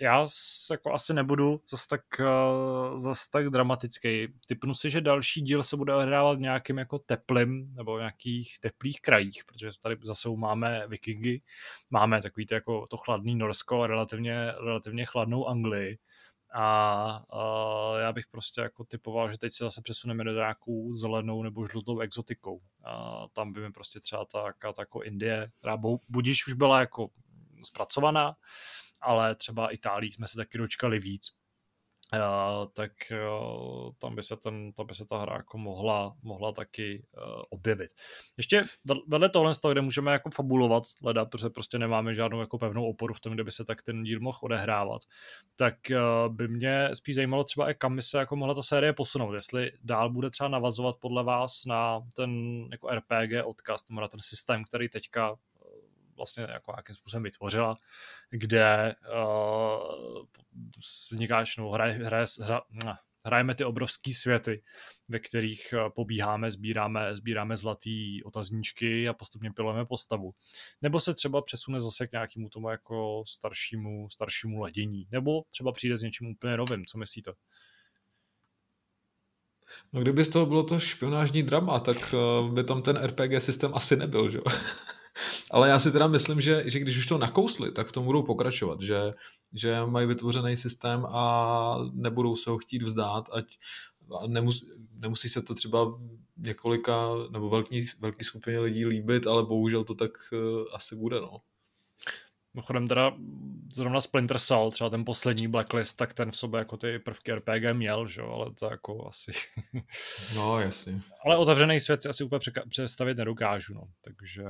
[0.00, 0.26] Já
[0.70, 4.28] jako asi nebudu zase tak, uh, zas tak dramatický.
[4.46, 9.44] Typnu si, že další díl se bude odehrávat nějakým jako teplým nebo nějakých teplých krajích,
[9.44, 11.42] protože tady zase máme vikingy,
[11.90, 15.98] máme takový to, jako to chladný Norsko a relativně, relativně chladnou Anglii.
[16.54, 21.42] A uh, já bych prostě jako typoval, že teď se zase přesuneme do nějakou zelenou
[21.42, 22.60] nebo žlutou exotikou.
[22.84, 25.76] A tam by mi prostě třeba ta, ta jako Indie, která
[26.08, 27.08] budíš už byla jako
[27.64, 28.34] zpracovaná,
[29.02, 31.42] ale třeba Itálii jsme se taky dočkali víc.
[32.14, 36.52] Uh, tak uh, tam, by se ten, tam by se ta hra jako mohla, mohla
[36.52, 37.90] taky uh, objevit.
[38.36, 38.64] Ještě
[39.06, 42.84] vedle tohle z toho, kde můžeme jako fabulovat leda, protože prostě nemáme žádnou jako pevnou
[42.86, 45.02] oporu v tom, kde by se tak ten díl mohl odehrávat,
[45.56, 48.92] tak uh, by mě spíš zajímalo třeba i kam by se jako mohla ta série
[48.92, 54.20] posunout, jestli dál bude třeba navazovat podle vás na ten jako RPG odkaz, na ten
[54.20, 55.36] systém, který teďka
[56.22, 57.76] vlastně jako nějakým způsobem vytvořila,
[58.30, 60.26] kde uh,
[61.10, 62.62] vznikáš, no, hraje, hraje, hra,
[63.24, 64.62] hrajeme ty obrovské světy,
[65.08, 70.34] ve kterých eh, pobíháme, sbíráme, sbíráme zlatý otazníčky a postupně pilujeme postavu.
[70.82, 75.08] Nebo se třeba přesune zase k nějakému tomu jako staršímu, staršímu ledění.
[75.12, 76.84] Nebo třeba přijde s něčím úplně novým.
[76.84, 77.32] Co myslíte?
[79.92, 83.74] No kdyby z toho bylo to špionážní drama, tak eh, by tam ten RPG systém
[83.74, 84.38] asi nebyl, že
[85.50, 88.22] Ale já si teda myslím, že, že když už to nakousli, tak v tom budou
[88.22, 89.12] pokračovat, že,
[89.52, 93.44] že mají vytvořený systém a nebudou se ho chtít vzdát, ať
[94.26, 95.94] nemus, nemusí se to třeba
[96.36, 101.40] několika nebo velký, velký skupině lidí líbit, ale bohužel to tak uh, asi bude, no.
[102.54, 103.12] Mimochodem teda
[103.74, 107.72] zrovna Splinter Cell, třeba ten poslední Blacklist, tak ten v sobě jako ty prvky RPG
[107.72, 108.22] měl, že?
[108.22, 109.32] ale to jako asi...
[110.36, 111.02] no, jasně.
[111.24, 114.44] Ale otevřený svět si asi úplně představit nedokážu, no, takže...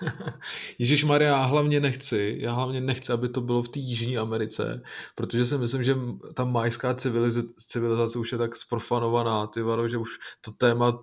[0.78, 4.82] Ježíš Maria, já hlavně nechci, já hlavně nechci, aby to bylo v té Jižní Americe,
[5.14, 5.94] protože si myslím, že
[6.34, 10.10] ta majská civilizace, civilizace už je tak sprofanovaná, ty vado, že už
[10.40, 11.02] to téma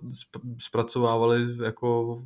[0.59, 2.17] zpracovávali jako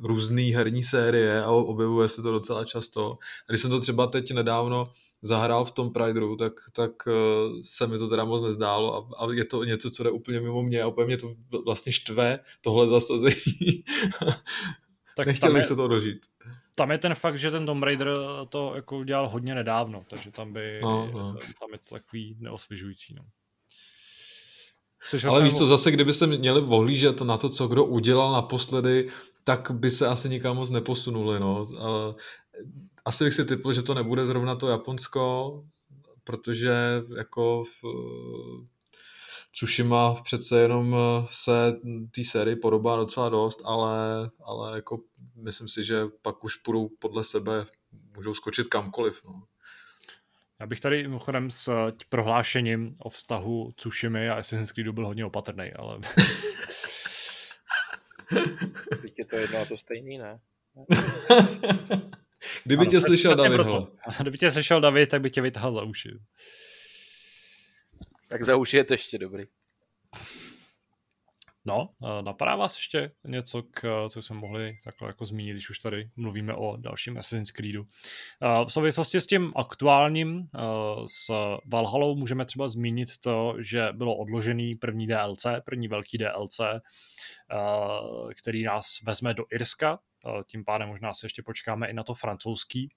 [0.00, 3.18] různé herní série a objevuje se to docela často.
[3.48, 4.92] A když jsem to třeba teď nedávno
[5.22, 7.12] zahrál v tom Prideru, tak, tak uh,
[7.62, 10.62] se mi to teda moc nezdálo a, a je to něco, co jde úplně mimo
[10.62, 11.34] mě a úplně mě to
[11.64, 13.84] vlastně štve, tohle zasazení.
[15.16, 16.26] tak Nechtěl bych se to dožít.
[16.74, 18.08] Tam je ten fakt, že ten Tomb Raider
[18.48, 21.32] to jako udělal hodně nedávno, takže tam by, no, no.
[21.32, 23.14] tam je to takový neosvěžující.
[23.14, 23.22] No.
[25.08, 29.08] Což Ale víš co, zase kdyby se měli ohlížet na to, co kdo udělal naposledy,
[29.44, 31.40] tak by se asi nikam moc neposunuli.
[31.40, 31.66] No.
[33.04, 35.52] Asi bych si typl, že to nebude zrovna to Japonsko,
[36.24, 37.84] protože jako v
[39.52, 40.96] Tsushima přece jenom
[41.30, 41.76] se
[42.14, 44.98] té sérii podobá docela dost, ale, ale jako
[45.36, 47.66] myslím si, že pak už půjdou podle sebe,
[48.16, 49.20] můžou skočit kamkoliv.
[49.24, 49.42] No.
[50.60, 55.72] Já bych tady mimochodem s prohlášením o vztahu Tsushimy a Assassin's Creedu byl hodně opatrný,
[55.72, 55.98] ale...
[59.02, 60.40] Teď je to jedno a to stejný, ne?
[62.64, 63.66] Kdyby ano, tě slyšel David,
[64.20, 66.10] Kdyby tě slyšel David, tak by tě vytáhl za uši.
[68.28, 69.44] Tak za uši je to ještě dobrý.
[71.68, 71.88] No,
[72.20, 76.54] napadá vás ještě něco, k, co jsme mohli takhle jako zmínit, když už tady mluvíme
[76.54, 77.86] o dalším Assassin's Creedu.
[78.64, 80.46] V souvislosti s tím aktuálním,
[81.06, 81.30] s
[81.66, 86.60] Valhalou můžeme třeba zmínit to, že bylo odložený první DLC, první velký DLC,
[88.36, 89.98] který nás vezme do Irska,
[90.46, 92.88] tím pádem možná se ještě počkáme i na to francouzský.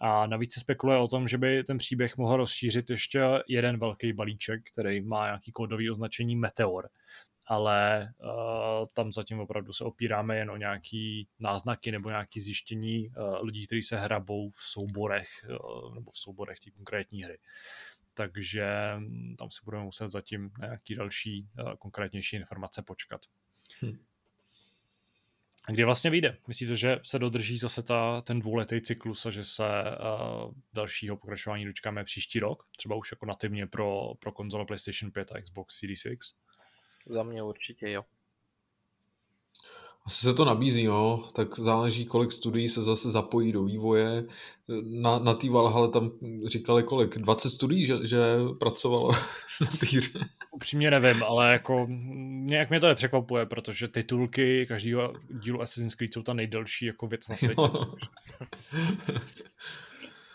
[0.00, 4.12] A navíc se spekuluje o tom, že by ten příběh mohl rozšířit ještě jeden velký
[4.12, 6.88] balíček, který má nějaký kódový označení Meteor
[7.48, 13.44] ale uh, tam zatím opravdu se opíráme jen o nějaký náznaky nebo nějaké zjištění uh,
[13.44, 17.38] lidí, kteří se hrabou v souborech uh, nebo v souborech té konkrétní hry.
[18.14, 18.66] Takže
[18.96, 23.20] hm, tam si budeme muset zatím nějaký další uh, konkrétnější informace počkat.
[23.82, 23.98] Hm.
[25.68, 26.36] A kdy vlastně vyjde?
[26.48, 31.64] Myslíte, že se dodrží zase ta, ten dvouletý cyklus a že se uh, dalšího pokračování
[31.64, 32.66] dočkáme příští rok?
[32.76, 36.34] Třeba už jako nativně pro, pro konzole PlayStation 5 a Xbox Series X?
[37.08, 38.04] Za mě určitě jo.
[40.08, 44.24] Asi se to nabízí, no, tak záleží, kolik studií se zase zapojí do vývoje.
[44.82, 46.10] Na, na té Valhalle tam
[46.46, 48.18] říkali kolik, 20 studií, že, že
[48.60, 49.12] pracovalo
[49.60, 50.18] na té hře.
[50.50, 51.86] Upřímně nevím, ale jako
[52.28, 55.12] nějak mě to nepřekvapuje, protože titulky každého
[55.42, 57.62] dílu Assassin's Creed jsou ta nejdelší jako věc na světě.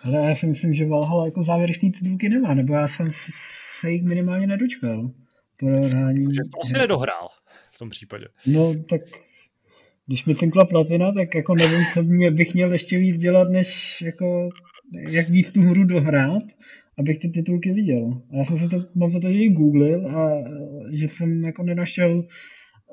[0.04, 3.10] ale já si myslím, že Valhalla jako závěrečný titulky nemá, nebo já jsem
[3.80, 5.12] se jich minimálně nedočkal
[5.66, 6.26] prohrání.
[6.26, 7.30] Takže to asi nedohrál
[7.72, 8.26] v tom případě.
[8.48, 9.02] No tak
[10.08, 14.02] když mi tenkla platina, tak jako nevím, co mě bych měl ještě víc dělat, než
[14.02, 14.50] jako
[15.10, 16.44] jak víc tu hru dohrát,
[17.00, 18.22] abych ty titulky viděl.
[18.32, 20.44] A já jsem se to, mám za to, že ji googlil a
[20.92, 22.28] že jsem jako nenašel,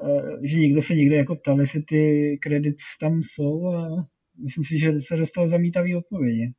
[0.05, 4.07] eh, že nikdo se někde jako ptal, jestli ty kredity tam jsou a
[4.45, 6.53] myslím si, že se dostal zamítavý odpovědi.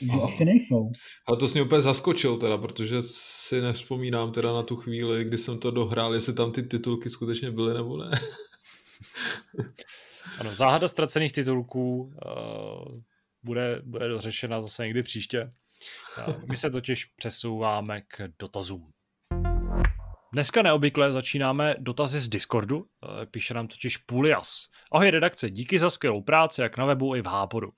[0.00, 0.90] Že asi nejsou.
[1.32, 5.58] A to mě úplně zaskočil teda, protože si nevzpomínám teda na tu chvíli, kdy jsem
[5.58, 8.10] to dohrál, jestli tam ty titulky skutečně byly nebo ne.
[10.38, 13.00] ano, záhada ztracených titulků uh,
[13.42, 15.52] bude, bude dořešena zase někdy příště.
[16.28, 18.92] Uh, my se totiž přesouváme k dotazům.
[20.32, 24.68] Dneska neobvykle začínáme dotazy z Discordu, eh, píše nám totiž Pulias.
[24.92, 27.72] Ahoj redakce, díky za skvělou práci jak na webu i v Háporu.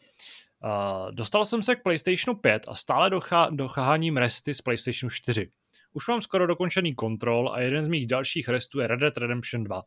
[0.65, 3.11] Uh, dostal jsem se k PlayStationu 5 a stále
[3.51, 5.51] docháním resty z PlayStationu 4.
[5.93, 9.65] Už mám skoro dokončený kontrol a jeden z mých dalších restů je Red Dead Redemption
[9.65, 9.82] 2.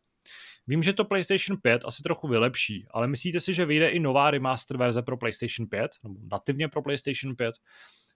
[0.67, 4.31] Vím, že to PlayStation 5 asi trochu vylepší, ale myslíte si, že vyjde i nová
[4.31, 7.55] remaster verze pro PlayStation 5, nebo nativně pro PlayStation 5?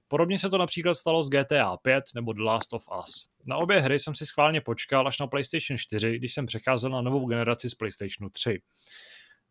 [0.07, 3.27] Podobně se to například stalo s GTA 5 nebo The Last of Us.
[3.45, 7.01] Na obě hry jsem si schválně počkal až na PlayStation 4, když jsem přecházel na
[7.01, 8.61] novou generaci z PlayStationu 3.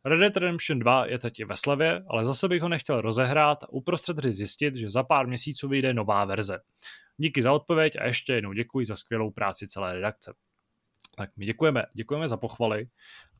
[0.05, 3.68] Red Dead Redemption 2 je teď ve slevě, ale zase bych ho nechtěl rozehrát a
[3.68, 6.59] uprostřed hry zjistit, že za pár měsíců vyjde nová verze.
[7.16, 10.35] Díky za odpověď a ještě jednou děkuji za skvělou práci celé redakce.
[11.16, 12.86] Tak my děkujeme, děkujeme za pochvaly.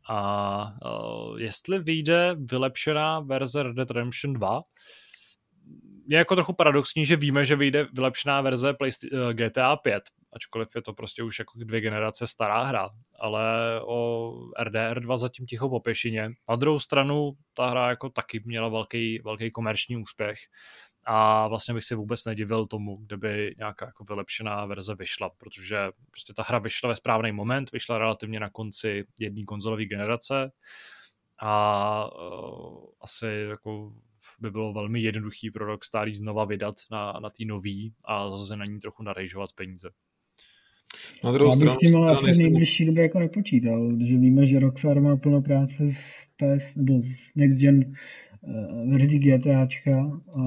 [0.09, 4.63] A uh, jestli vyjde vylepšená verze Red Dead Redemption 2,
[6.09, 10.83] je jako trochu paradoxní, že víme, že vyjde vylepšená verze uh, GTA 5, ačkoliv je
[10.83, 13.45] to prostě už jako dvě generace stará hra, ale
[13.85, 14.33] o
[14.63, 16.31] RDR 2 zatím ticho po pěšině.
[16.49, 20.39] Na druhou stranu ta hra jako taky měla velký, velký komerční úspěch
[21.05, 26.35] a vlastně bych si vůbec nedivil tomu, kdyby nějaká jako vylepšená verze vyšla, protože prostě
[26.35, 30.53] ta hra vyšla ve správný moment, vyšla relativně na konci jedné konzolové generace
[31.39, 33.93] a uh, asi jako
[34.39, 38.65] by bylo velmi jednoduchý pro Rockstar znova vydat na, na tý nový a zase na
[38.65, 39.91] ní trochu narejžovat peníze.
[41.25, 44.47] Na druhou Já bych s tím ale asi v nejbližší době jako nepočítal, protože víme,
[44.47, 45.97] že Rockstar má plno práce s
[46.37, 47.85] PS, nebo s Next Gen
[48.41, 50.41] uh, verzí GTAčka a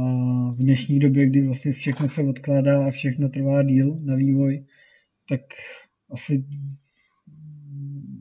[0.51, 4.65] v dnešní době, kdy vlastně všechno se odkládá a všechno trvá díl na vývoj,
[5.29, 5.41] tak
[6.11, 6.45] asi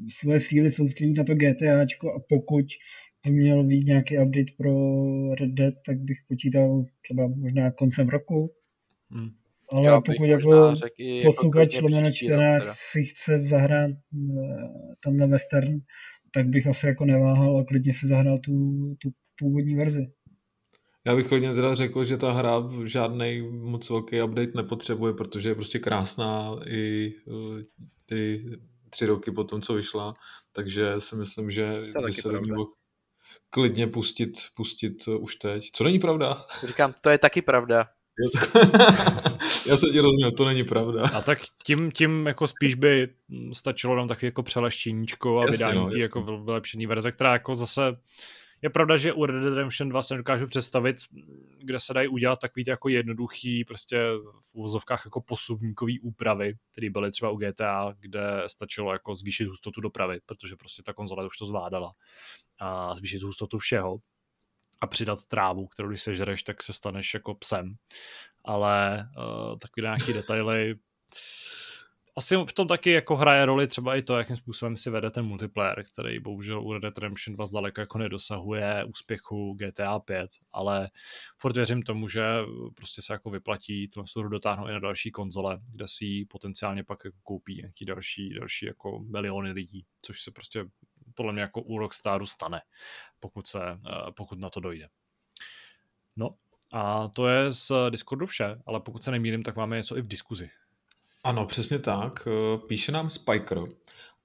[0.09, 2.66] své síly soustředí na to GTAčko a pokud
[3.24, 4.74] by měl být nějaký update pro
[5.35, 8.51] Red Dead, tak bych počítal třeba možná koncem roku.
[9.11, 9.31] Hmm.
[9.73, 13.94] Ale Já pokud jako, jako posluchač lomeno čtenář si chce zahrát eh,
[15.05, 15.78] tam na western,
[16.35, 18.53] tak bych asi jako neváhal a klidně si zahrál tu,
[19.03, 20.07] tu původní verzi.
[21.07, 25.55] Já bych klidně teda řekl, že ta hra žádný moc velký update nepotřebuje, protože je
[25.55, 27.62] prostě krásná i eh,
[28.07, 28.44] ty
[28.90, 30.15] tři roky po tom, co vyšla,
[30.53, 32.70] takže si myslím, že by se do ní mohl
[33.51, 35.70] klidně pustit, pustit už teď.
[35.73, 36.47] Co není pravda?
[36.66, 37.86] Říkám, to je taky pravda.
[39.66, 41.09] Já se ti rozuměl, to není pravda.
[41.15, 43.09] A tak tím, tím jako spíš by
[43.53, 47.97] stačilo nám taky jako přeleštěníčko a jasně, vydání no, jako vylepšený verze, která jako zase
[48.62, 50.97] je pravda, že u Red Dead Redemption 2 se nedokážu představit,
[51.59, 53.99] kde se dají udělat takový jako jednoduchý prostě
[54.40, 59.81] v úvozovkách jako posuvníkový úpravy, které byly třeba u GTA, kde stačilo jako zvýšit hustotu
[59.81, 61.93] dopravy, protože prostě ta konzole už to zvládala
[62.59, 63.99] a zvýšit hustotu všeho
[64.82, 67.70] a přidat trávu, kterou když sežereš, tak se staneš jako psem.
[68.44, 70.76] Ale uh, takové nějaké detaily
[72.16, 75.24] asi v tom taky jako hraje roli třeba i to, jakým způsobem si vede ten
[75.24, 80.90] multiplayer, který bohužel u Red Dead Redemption 2 zdaleka jako nedosahuje úspěchu GTA 5, ale
[81.38, 82.22] furt věřím tomu, že
[82.74, 86.84] prostě se jako vyplatí tu hru dotáhnout i na další konzole, kde si ji potenciálně
[86.84, 90.64] pak jako koupí nějaký další, další jako miliony lidí, což se prostě
[91.14, 92.60] podle mě jako u Rockstaru stane,
[93.20, 94.89] pokud, se, eh, pokud na to dojde.
[96.16, 96.30] No
[96.72, 100.06] a to je z Discordu vše, ale pokud se nemýlím, tak máme něco i v
[100.06, 100.51] diskuzi.
[101.24, 102.28] Ano, přesně tak.
[102.28, 103.64] Eh, píše nám Spiker.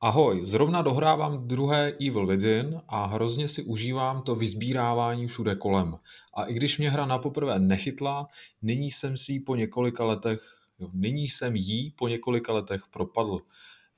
[0.02, 5.98] Ahoj, zrovna dohrávám druhé Evil Within a hrozně si užívám to vyzbírávání všude kolem.
[6.34, 8.28] A i když mě hra na poprvé nechytla,
[8.62, 10.40] nyní jsem si po několika letech,
[10.80, 13.40] jo, nyní jsem jí po několika letech propadl.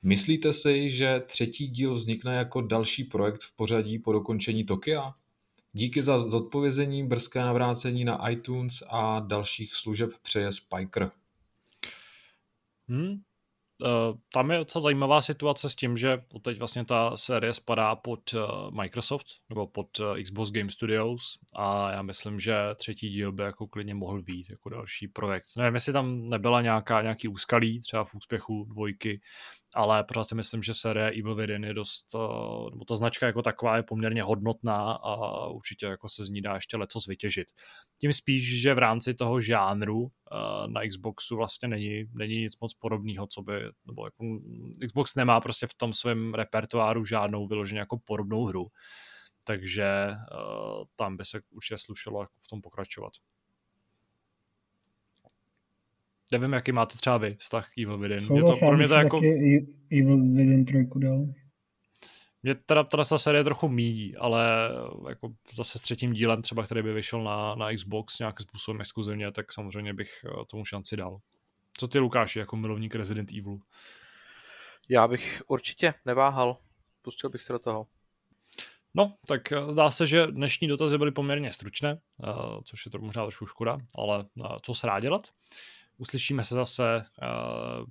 [0.02, 5.14] Myslíte si, že třetí díl vznikne jako další projekt v pořadí po dokončení Tokia?
[5.72, 11.10] Díky za zodpovězení, brzké navrácení na iTunes a dalších služeb přeje Spiker.
[12.88, 13.20] Hmm.
[13.82, 18.34] Uh, tam je docela zajímavá situace s tím, že teď vlastně ta série spadá pod
[18.34, 23.42] uh, Microsoft nebo pod uh, Xbox Game Studios a já myslím, že třetí díl by
[23.42, 25.46] jako klidně mohl být jako další projekt.
[25.56, 29.20] Nevím, jestli tam nebyla nějaká, nějaký úskalí třeba v úspěchu dvojky,
[29.74, 33.42] ale pořád si myslím, že série Evil Within je dost, eh, nebo ta značka jako
[33.42, 37.46] taková je poměrně hodnotná a určitě jako se z ní dá ještě leco vytěžit.
[38.00, 42.74] Tím spíš, že v rámci toho žánru eh, na Xboxu vlastně není, není nic moc
[42.74, 43.52] podobného, co by,
[43.86, 44.24] nebo jako
[44.86, 48.66] Xbox nemá prostě v tom svém repertoáru žádnou vyloženě jako podobnou hru,
[49.44, 53.12] takže uh, tam by se určitě slušelo jako v tom pokračovat.
[56.32, 58.32] Nevím, jaký máte třeba vy vztah k Evil Within.
[58.32, 59.20] Mě to, pro mě to jako...
[59.92, 61.26] Evil Within trojku dal.
[62.42, 64.70] Mě teda ta série trochu míjí, ale
[65.08, 69.32] jako zase s třetím dílem třeba, který by vyšel na, na Xbox nějakým způsobem exkluzivně,
[69.32, 71.18] tak samozřejmě bych eh, tomu šanci dal.
[71.76, 73.58] Co ty, Lukáši, jako milovník Resident Evil?
[74.88, 76.56] Já bych určitě neváhal.
[77.02, 77.86] Pustil bych se do toho.
[78.94, 82.32] No, tak eh, zdá se, že dnešní dotazy byly poměrně stručné, eh,
[82.64, 84.24] což je to možná trošku škoda, ale
[84.62, 85.28] co se rád dělat?
[86.00, 87.26] Uslyšíme se zase, eh,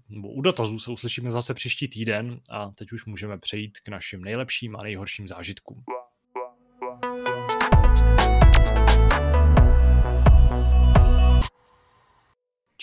[0.10, 4.24] nebo u dotazů se uslyšíme zase příští týden a teď už můžeme přejít k našim
[4.24, 5.84] nejlepším a nejhorším zážitkům.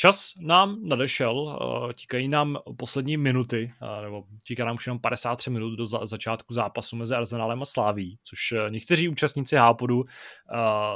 [0.07, 1.59] Čas nám nadešel,
[1.91, 6.07] eh, tíkají nám poslední minuty, eh, nebo tíká nám už jenom 53 minut do za-
[6.07, 10.05] začátku zápasu mezi Arsenálem a Sláví, což eh, někteří účastníci Hápodu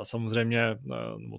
[0.03, 0.79] samozřejmě,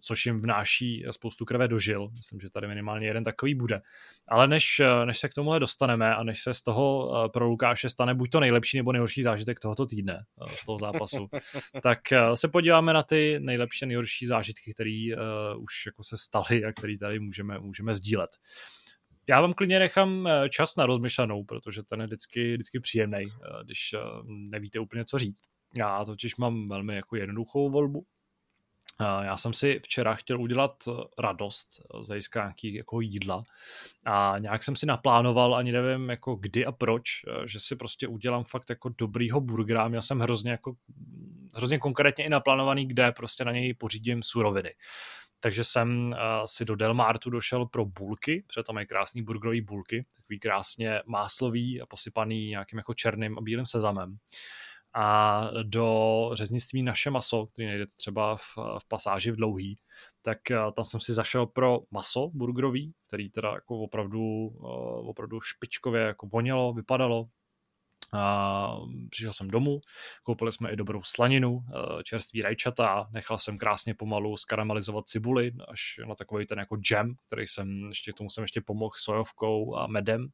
[0.01, 2.09] což jim vnáší spoustu krve dožil.
[2.17, 3.81] Myslím, že tady minimálně jeden takový bude.
[4.27, 8.13] Ale než, než se k tomuhle dostaneme a než se z toho pro Lukáše stane
[8.15, 11.27] buď to nejlepší nebo nejhorší zážitek tohoto týdne z toho zápasu,
[11.83, 11.99] tak
[12.35, 15.07] se podíváme na ty nejlepší a nejhorší zážitky, které
[15.57, 18.29] už jako se staly a které tady můžeme můžeme, sdílet.
[19.29, 23.63] Já vám klidně nechám eh, čas na rozmyšlenou, protože ten je vždycky, vždycky příjemný, eh,
[23.63, 25.41] když eh, nevíte úplně, co říct.
[25.77, 28.05] Já totiž mám velmi jako jednoduchou volbu.
[29.21, 30.71] Já jsem si včera chtěl udělat
[31.19, 31.67] radost
[32.01, 33.43] z nějakých jako jídla
[34.05, 37.03] a nějak jsem si naplánoval, ani nevím jako kdy a proč,
[37.45, 39.87] že si prostě udělám fakt jako dobrýho burgera.
[39.87, 40.75] Měl jsem hrozně jako
[41.55, 44.73] hrozně konkrétně i naplánovaný, kde prostě na něj pořídím suroviny
[45.43, 46.15] takže jsem uh,
[46.45, 51.81] si do Delmartu došel pro bulky, protože tam mají krásný burgerový bulky, takový krásně máslový
[51.81, 54.17] a posypaný nějakým jako černým a bílým sezamem.
[54.93, 59.77] A do řeznictví naše maso, který najdete třeba v, v pasáži v dlouhý,
[60.21, 65.41] tak uh, tam jsem si zašel pro maso burgerový, který teda jako opravdu, uh, opravdu
[65.41, 67.27] špičkově jako vonělo, vypadalo,
[68.13, 68.77] a
[69.09, 69.81] přišel jsem domů,
[70.23, 75.99] koupili jsme i dobrou slaninu, eh, čerstvý rajčata, nechal jsem krásně pomalu skaramelizovat cibuli až
[76.07, 80.27] na takový ten jako jam, který jsem, ještě tomu jsem ještě pomohl sojovkou a medem.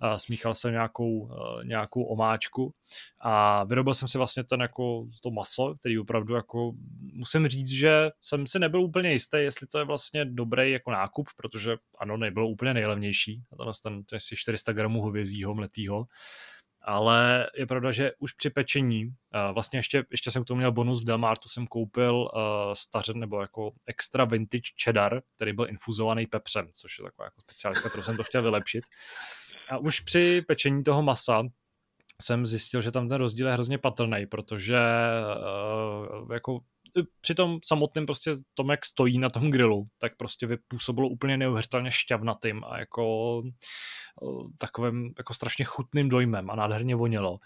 [0.00, 2.74] A smíchal jsem nějakou, eh, nějakou omáčku
[3.20, 6.72] a vyrobil jsem si vlastně ten jako to maso, který opravdu jako
[7.12, 11.28] musím říct, že jsem si nebyl úplně jistý, jestli to je vlastně dobrý jako nákup,
[11.36, 16.06] protože ano, nebylo úplně nejlevnější, ten, ten, ten 400 gramů hovězího mletýho,
[16.86, 19.14] ale je pravda, že už při pečení,
[19.52, 22.28] vlastně ještě, ještě jsem k tomu měl bonus v Delmartu, jsem koupil
[22.72, 27.88] stařen nebo jako extra vintage cheddar, který byl infuzovaný pepřem, což je taková jako speciálka,
[27.88, 28.84] kterou jsem to chtěl vylepšit.
[29.68, 31.42] A už při pečení toho masa
[32.22, 34.78] jsem zjistil, že tam ten rozdíl je hrozně patrný, protože
[36.32, 36.60] jako
[37.20, 41.90] při tom samotném prostě tom, jak stojí na tom grilu, tak prostě vypůsobilo úplně neuvěřitelně
[41.90, 43.42] šťavnatým a jako
[44.58, 47.38] takovým jako strašně chutným dojmem a nádherně vonělo.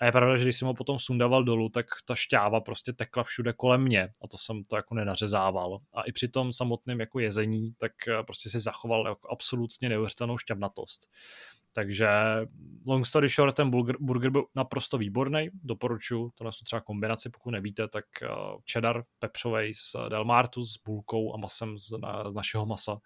[0.00, 3.22] A je pravda, že když jsem ho potom sundával dolů, tak ta šťáva prostě tekla
[3.22, 5.78] všude kolem mě a to jsem to jako nenařezával.
[5.94, 7.92] A i při tom samotném jako jezení, tak
[8.26, 11.08] prostě si zachoval jako absolutně neuvěřitelnou šťavnatost.
[11.76, 12.08] Takže
[12.86, 17.50] long story short, ten burger, burger byl naprosto výborný, doporučuji, tohle jsou třeba kombinaci, pokud
[17.50, 18.28] nevíte, tak eh,
[18.72, 23.00] cheddar pepřovej z Delmartu s bulkou a masem z, na, z našeho masa, uh,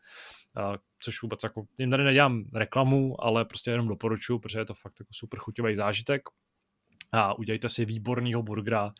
[1.03, 5.01] což vůbec jako, jim tady nedělám reklamu, ale prostě jenom doporučuji, protože je to fakt
[5.01, 6.23] jako super chuťový zážitek
[7.13, 8.93] a udělejte si výborného burgera.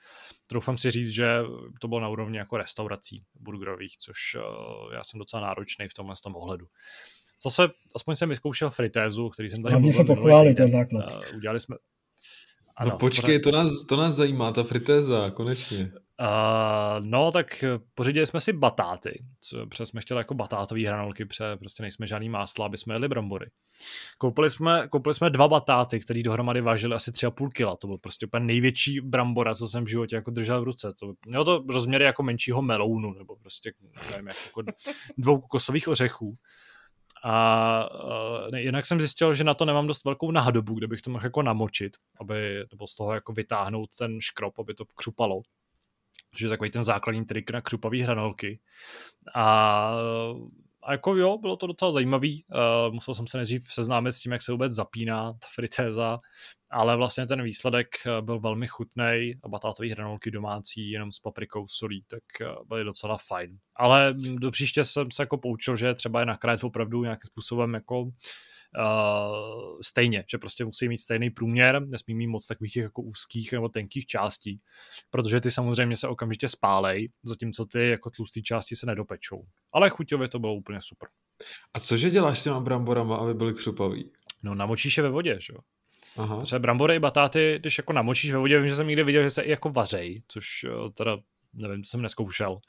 [0.47, 1.43] Troufám si říct, že
[1.81, 6.15] to bylo na úrovni jako restaurací burgerových, což uh, já jsem docela náročný v tomhle
[6.23, 6.67] tom ohledu.
[7.43, 11.21] Zase, aspoň jsem vyzkoušel fritézu, který jsem tady Hlavně se pochválit, to základ.
[11.37, 11.77] Udělali jsme...
[12.77, 15.93] Ano, no počkej, to nás, to nás zajímá, ta fritéza, konečně.
[16.21, 17.65] Uh, no, tak
[17.95, 22.29] pořídili jsme si batáty, co, protože jsme chtěli jako batátové hranolky, protože prostě nejsme žádný
[22.29, 23.47] másla, aby jsme jeli brambory.
[24.19, 27.81] Koupili jsme, koupili jsme dva batáty, které dohromady vážily asi 3,5 kg.
[27.81, 30.93] To byl prostě úplně největší brambora, co jsem v životě jako držel v ruce.
[31.01, 33.73] To, mělo to rozměry jako menšího melounu, nebo prostě
[34.11, 34.63] nevím, jako
[35.19, 36.37] dvou kokosových ořechů.
[37.25, 37.89] A
[38.51, 41.25] uh, jinak jsem zjistil, že na to nemám dost velkou nádobu, kde bych to mohl
[41.25, 45.43] jako namočit, aby, nebo z toho jako vytáhnout ten škrop, aby to křupalo.
[46.33, 48.61] Což je takový ten základní trik na křupavý hranolky.
[49.35, 49.95] A
[50.83, 52.45] a jako jo, bylo to docela zajímavý.
[52.49, 56.21] Uh, musel jsem se nejdřív seznámit s tím, jak se vůbec zapíná ta fritéza,
[56.71, 61.67] ale vlastně ten výsledek eh, byl velmi chutný a batátové hranolky domácí jenom s paprikou
[61.69, 63.59] solí, tak eh, byly docela fajn.
[63.77, 68.11] Ale do příště jsem se jako poučil, že třeba je nakrájet opravdu nějakým způsobem jako
[68.79, 73.53] uh, stejně, že prostě musí mít stejný průměr, nesmí mít moc takových těch jako úzkých
[73.53, 74.61] nebo tenkých částí,
[75.11, 79.43] protože ty samozřejmě se okamžitě spálej, zatímco ty jako tlusté části se nedopečou.
[79.73, 81.09] Ale chuťově to bylo úplně super.
[81.75, 84.11] A cože děláš s těma bramborama, aby byly křupavý?
[84.43, 85.61] No namočíš je ve vodě, že jo?
[86.17, 86.43] Aha.
[86.43, 89.31] Třeba brambory i batáty, když jako namočíš ve vodě, vím, že jsem někde viděl, že
[89.31, 91.19] se i jako vařej, což eh, teda
[91.55, 92.61] nevím, co jsem neskoušel.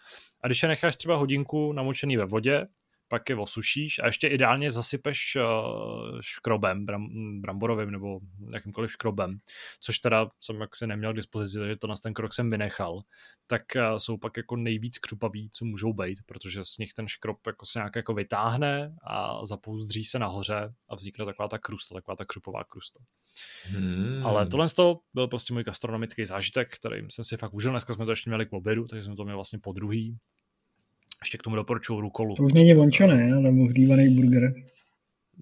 [0.44, 2.68] A když je necháš třeba hodinku namočený ve vodě,
[3.12, 7.08] pak je osušíš a ještě ideálně zasypeš uh, škrobem, bram,
[7.42, 8.20] bramborovým nebo
[8.54, 9.40] jakýmkoliv škrobem,
[9.80, 13.02] což teda jsem jaksi neměl k dispozici, takže to na ten krok jsem vynechal,
[13.48, 17.48] tak uh, jsou pak jako nejvíc křupavý, co můžou být, protože z nich ten škrob
[17.48, 22.16] jako se nějak jako vytáhne a zapouzdří se nahoře a vznikne taková ta krusta, taková
[22.16, 23.00] ta křupová krusta.
[23.64, 24.26] Hmm.
[24.26, 27.72] Ale tohle to byl prostě můj gastronomický zážitek, který jsem si fakt užil.
[27.72, 30.18] Dneska jsme to ještě měli k obědu, takže jsem to měl vlastně po druhý.
[31.24, 32.36] Ještě k tomu doporučuju rukolu.
[32.36, 34.54] To už není vončané, ale ohřívaný burger.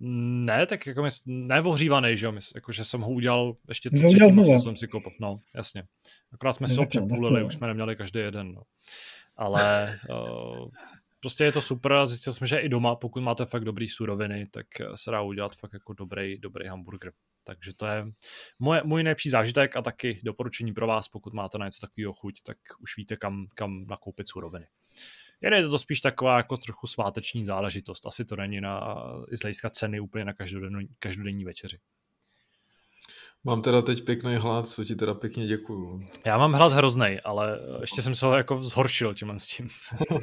[0.02, 3.90] Ne, tak jako my, ne ohřívaný, že jo, my, jako, že jsem ho udělal ještě
[3.90, 5.84] to třetí maso, jsem si kopl, no, jasně.
[6.32, 8.62] Akorát jsme si ho přepůlili, už jsme neměli každý jeden, no.
[9.36, 10.68] Ale uh,
[11.20, 14.48] prostě je to super a zjistil jsem, že i doma, pokud máte fakt dobrý suroviny,
[14.52, 17.12] tak se dá udělat fakt jako dobrý, dobrý hamburger.
[17.44, 18.06] Takže to je
[18.60, 22.42] moje, můj nejlepší zážitek a taky doporučení pro vás, pokud máte na něco takového chuť,
[22.44, 24.66] tak už víte, kam, kam nakoupit suroviny.
[25.42, 28.06] Jen je to spíš taková jako trochu sváteční záležitost.
[28.06, 28.96] Asi to není na,
[29.32, 31.78] i z hlediska ceny úplně na každodenní, každodenní večeři.
[33.44, 36.04] Mám teda teď pěkný hlad, co ti teda pěkně děkuju.
[36.26, 39.70] Já mám hlad hrozný, ale ještě jsem se ho jako zhoršil tím s tím.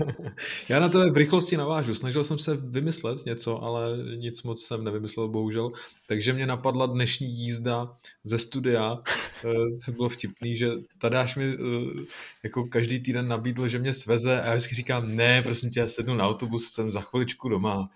[0.69, 1.95] Já na to v rychlosti navážu.
[1.95, 5.71] Snažil jsem se vymyslet něco, ale nic moc jsem nevymyslel, bohužel.
[6.09, 8.99] Takže mě napadla dnešní jízda ze studia,
[9.45, 11.59] eh, co bylo vtipný, že Tadáš mi eh,
[12.43, 15.89] jako každý týden nabídl, že mě sveze a já vždycky říkám, ne, prosím tě, já
[15.89, 17.91] sednu na autobus, jsem za chviličku doma.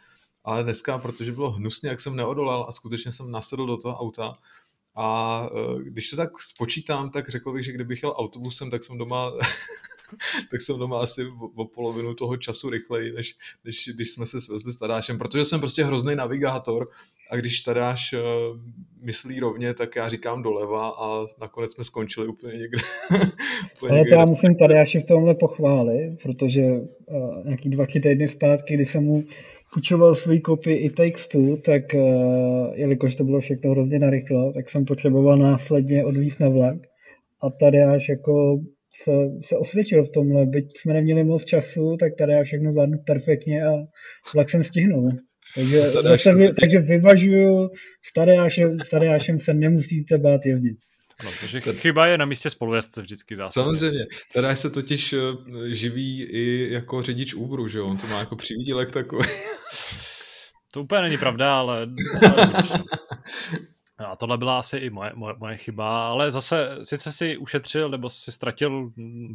[0.44, 4.38] Ale dneska, protože bylo hnusně, jak jsem neodolal a skutečně jsem nasedl do toho auta,
[4.96, 8.98] a e, když to tak spočítám, tak řekl bych, že kdybych jel autobusem, tak jsem
[8.98, 9.32] doma
[10.50, 11.26] tak jsem doma asi
[11.56, 13.34] o polovinu toho času rychleji, než,
[13.64, 16.88] než když jsme se svezli s Tadášem, protože jsem prostě hrozný navigátor
[17.30, 18.20] a když Tadáš uh,
[19.02, 22.78] myslí rovně, tak já říkám doleva a nakonec jsme skončili úplně někde.
[23.76, 28.74] úplně Ale to já musím Tadáši v tomhle pochválit, protože uh, nějaký dva týdny zpátky,
[28.74, 29.24] kdy jsem mu
[29.74, 34.70] půjčoval svůj kopy i Takes Two, tak uh, jelikož to bylo všechno hrozně narychlo, tak
[34.70, 36.78] jsem potřeboval následně odvízt na vlak.
[37.42, 38.60] A tady až jako
[39.02, 42.98] se, se osvědčil v tomhle, byť jsme neměli moc času, tak tady já všechno zvládnu
[43.06, 43.72] perfektně a
[44.34, 45.10] vlak jsem stihnul.
[45.54, 47.70] Takže, zase, vy, takže vyvažuju,
[48.02, 50.76] s Tadeášem, s Tadeášem se nemusíte bát jezdit.
[51.24, 53.60] No, takže chyba je na místě spolujezdce vždycky zase.
[53.60, 54.06] Samozřejmě.
[54.32, 55.18] Teda se totiž eh,
[55.74, 57.86] živí i jako řidič Uberu, že jo?
[57.86, 59.28] On to má jako přivídělek takový.
[60.72, 61.86] To úplně není pravda, ale...
[64.06, 68.10] A tohle byla asi i moje, moje, moje chyba, ale zase sice si ušetřil nebo
[68.10, 68.92] si ztratil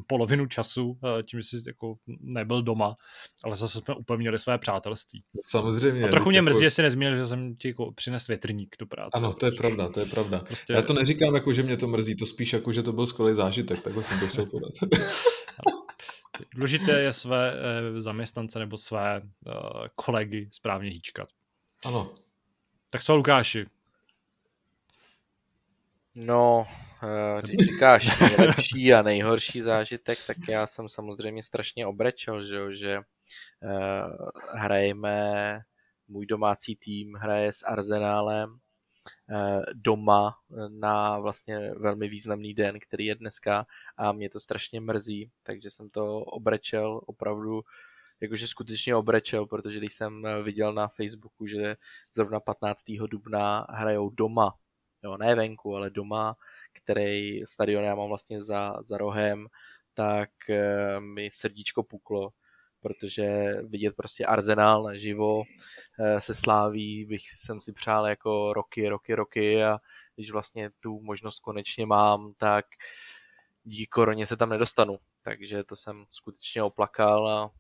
[0.08, 2.96] polovinu času eh, tím, že jsi jako nebyl doma,
[3.44, 5.24] ale zase jsme měli své přátelství.
[5.46, 6.06] Samozřejmě.
[6.06, 6.46] A trochu mě jako...
[6.46, 9.10] mrzí, jestli nezmínil, že jsem ti jako přines větrník do práce.
[9.14, 10.40] Ano, to je pravda, to je pravda.
[10.40, 10.74] Prostě...
[10.74, 13.36] Já to neříkám jako, že mě to mrzí, to spíš jako, že to byl skvělý
[13.36, 14.72] zážitek, takhle jsem to chtěl podat.
[16.56, 19.54] Důležité je své eh, zaměstnance nebo své uh,
[19.96, 21.28] kolegy správně hýčkat.
[21.86, 22.16] Ano.
[22.92, 23.66] Tak co, Lukáši?
[26.16, 26.68] No,
[27.04, 32.98] uh, když říkáš nejlepší a nejhorší zážitek, tak já jsem samozřejmě strašně obrečel, že, že
[32.98, 35.60] uh, hrajeme,
[36.08, 38.60] můj domácí tým hraje s Arzenálem,
[39.30, 40.36] Eh, doma
[40.70, 43.66] na vlastně velmi významný den, který je dneska
[43.98, 47.62] a mě to strašně mrzí, takže jsem to obrečel opravdu
[48.22, 51.76] jakože skutečně obrečel, protože když jsem viděl na Facebooku, že
[52.14, 52.84] zrovna 15.
[53.10, 54.54] dubna hrajou doma,
[55.06, 56.36] jo, ne venku, ale doma,
[56.74, 59.48] který stadion já mám vlastně za, za rohem,
[59.94, 62.30] tak eh, mi srdíčko puklo,
[62.82, 65.44] protože vidět prostě Arsenal naživo
[66.00, 69.80] eh, se sláví bych jsem si přál jako roky, roky, roky a
[70.16, 72.66] když vlastně tu možnost konečně mám, tak
[73.64, 74.98] díky koroně se tam nedostanu.
[75.22, 77.30] Takže to jsem skutečně oplakal.
[77.30, 77.52] A...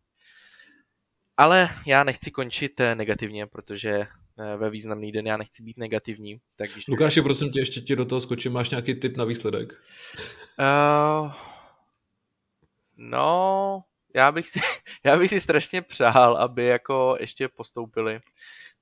[1.37, 4.07] Ale já nechci končit eh, negativně, protože
[4.57, 6.39] ve významný den já nechci být negativní.
[6.55, 6.81] Takže...
[6.89, 8.53] Lukáši, prosím tě, ještě ti do toho skočím.
[8.53, 9.73] Máš nějaký tip na výsledek?
[10.59, 11.31] Uh,
[12.97, 13.83] no,
[14.15, 14.59] já bych si,
[15.05, 18.19] já bych si strašně přál, aby jako ještě postoupili,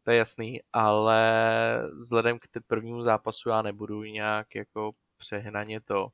[0.04, 1.22] to je jasný, ale
[1.98, 6.08] vzhledem k prvnímu zápasu já nebudu nějak jako přehnaně to.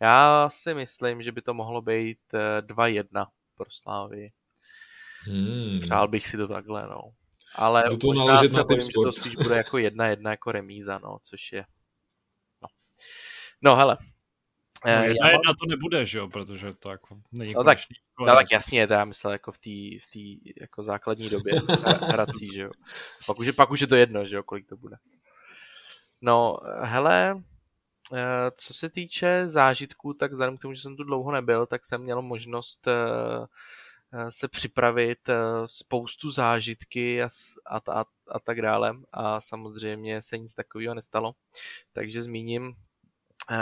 [0.00, 2.18] Já si myslím, že by to mohlo být
[2.60, 4.30] 2-1 eh, pro Slávy.
[5.22, 5.80] Hmm.
[5.80, 7.00] Přál bych si to takhle, no.
[7.54, 11.52] Ale to možná se bojím, že to spíš bude jako 1-1 jako remíza, no, což
[11.52, 11.64] je...
[12.62, 12.68] No,
[13.62, 13.98] no hele,
[14.86, 17.78] No, eh, jedna, jedna to nebude, že jo, protože to jako není no, tak,
[18.20, 21.54] no tak jasně, to já myslel jako v té v tý, jako základní době
[22.02, 22.70] hrací, že jo.
[23.26, 24.96] Pak už, je, pak už je to jedno, že jo, kolik to bude.
[26.20, 27.42] No, hele,
[28.14, 31.84] eh, co se týče zážitků, tak vzhledem k tomu, že jsem tu dlouho nebyl, tak
[31.84, 33.46] jsem měl možnost eh,
[34.28, 35.18] se připravit
[35.66, 37.28] spoustu zážitky a,
[37.66, 41.34] a, a, a tak dále a samozřejmě se nic takového nestalo.
[41.92, 42.74] Takže zmíním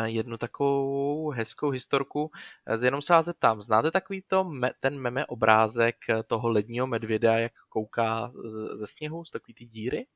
[0.05, 2.31] jednu takovou hezkou historku.
[2.67, 4.51] Eh, jenom se vás zeptám, znáte takový to,
[4.81, 8.33] ten meme obrázek eh, toho ledního medvěda, jak kouká
[8.75, 10.07] ze sněhu, z takový ty díry?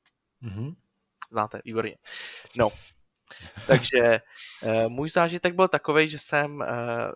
[0.43, 0.75] Mm-hmm.
[1.31, 1.97] Znáte, výborně.
[2.57, 2.69] No,
[3.67, 4.21] takže
[4.63, 6.65] eh, můj zážitek byl takový, že jsem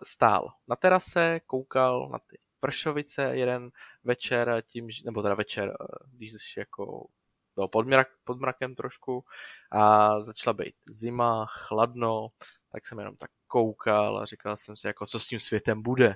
[0.03, 3.69] stál na terase, koukal na ty pršovice jeden
[4.03, 5.77] večer, tím, nebo teda večer,
[6.11, 7.07] když jako
[7.55, 9.25] bylo pod, mrak, pod mrakem trošku
[9.71, 12.27] a začala být zima, chladno,
[12.71, 16.15] tak jsem jenom tak koukal a říkal jsem si, jako co s tím světem bude.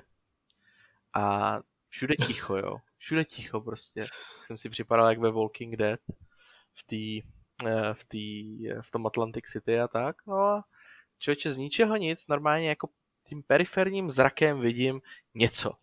[1.14, 1.58] A
[1.88, 2.76] všude ticho, jo.
[2.98, 4.06] Všude ticho prostě.
[4.42, 6.00] Jsem si připadal jak ve Walking Dead
[6.74, 7.28] v té
[7.68, 10.16] eh, v, tý, v tom Atlantic City a tak.
[10.26, 10.64] No a
[11.18, 12.88] člověče z ničeho nic, normálně jako
[13.24, 15.00] tím periferním zrakem vidím
[15.34, 15.81] něco.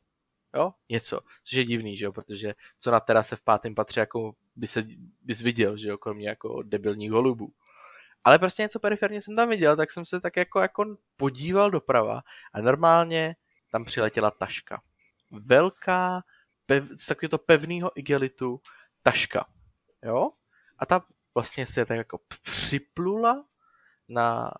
[0.56, 4.36] Jo, něco, což je divný, že jo, protože co na terase v pátém patře jako
[4.56, 4.84] by se,
[5.22, 7.54] bys viděl, že jo, kromě jako debilních holubů.
[8.24, 12.22] Ale prostě něco periferně jsem tam viděl, tak jsem se tak jako, jako podíval doprava
[12.54, 13.36] a normálně
[13.72, 14.82] tam přiletěla taška.
[15.32, 16.24] Velká,
[16.66, 18.62] pev, z takového pevného igelitu
[19.04, 19.46] taška.
[20.04, 20.32] Jo?
[20.78, 23.46] A ta vlastně se tak jako připlula
[24.08, 24.52] na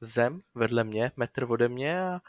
[0.00, 2.20] zem vedle mě, metr ode mě a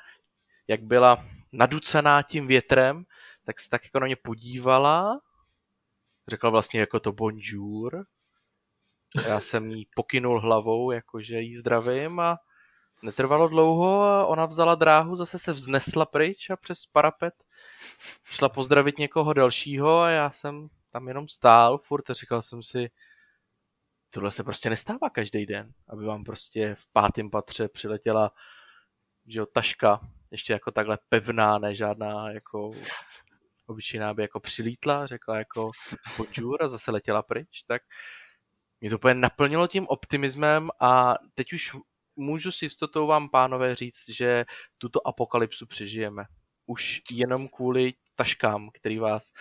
[0.68, 1.26] jak byla
[1.58, 3.06] naducená tím větrem,
[3.44, 5.20] tak se tak jako na mě podívala,
[6.28, 8.06] řekla vlastně jako to bonjour.
[9.28, 12.38] Já jsem jí pokynul hlavou, jakože jí zdravím a
[13.02, 17.34] netrvalo dlouho a ona vzala dráhu, zase se vznesla pryč a přes parapet
[18.24, 22.90] šla pozdravit někoho dalšího a já jsem tam jenom stál furt a říkal jsem si,
[24.10, 28.32] tohle se prostě nestává každý den, aby vám prostě v pátém patře přiletěla
[29.28, 30.00] že jo, taška
[30.36, 32.72] ještě jako takhle pevná, ne žádná jako
[33.66, 35.72] obyčejná by jako přilítla, řekla jako
[36.18, 37.82] bonjour a zase letěla pryč, tak
[38.82, 41.76] mě to úplně naplnilo tím optimismem a teď už
[42.16, 44.46] můžu s jistotou vám, pánové, říct, že
[44.78, 46.24] tuto apokalypsu přežijeme.
[46.66, 49.32] Už jenom kvůli taškám, který vás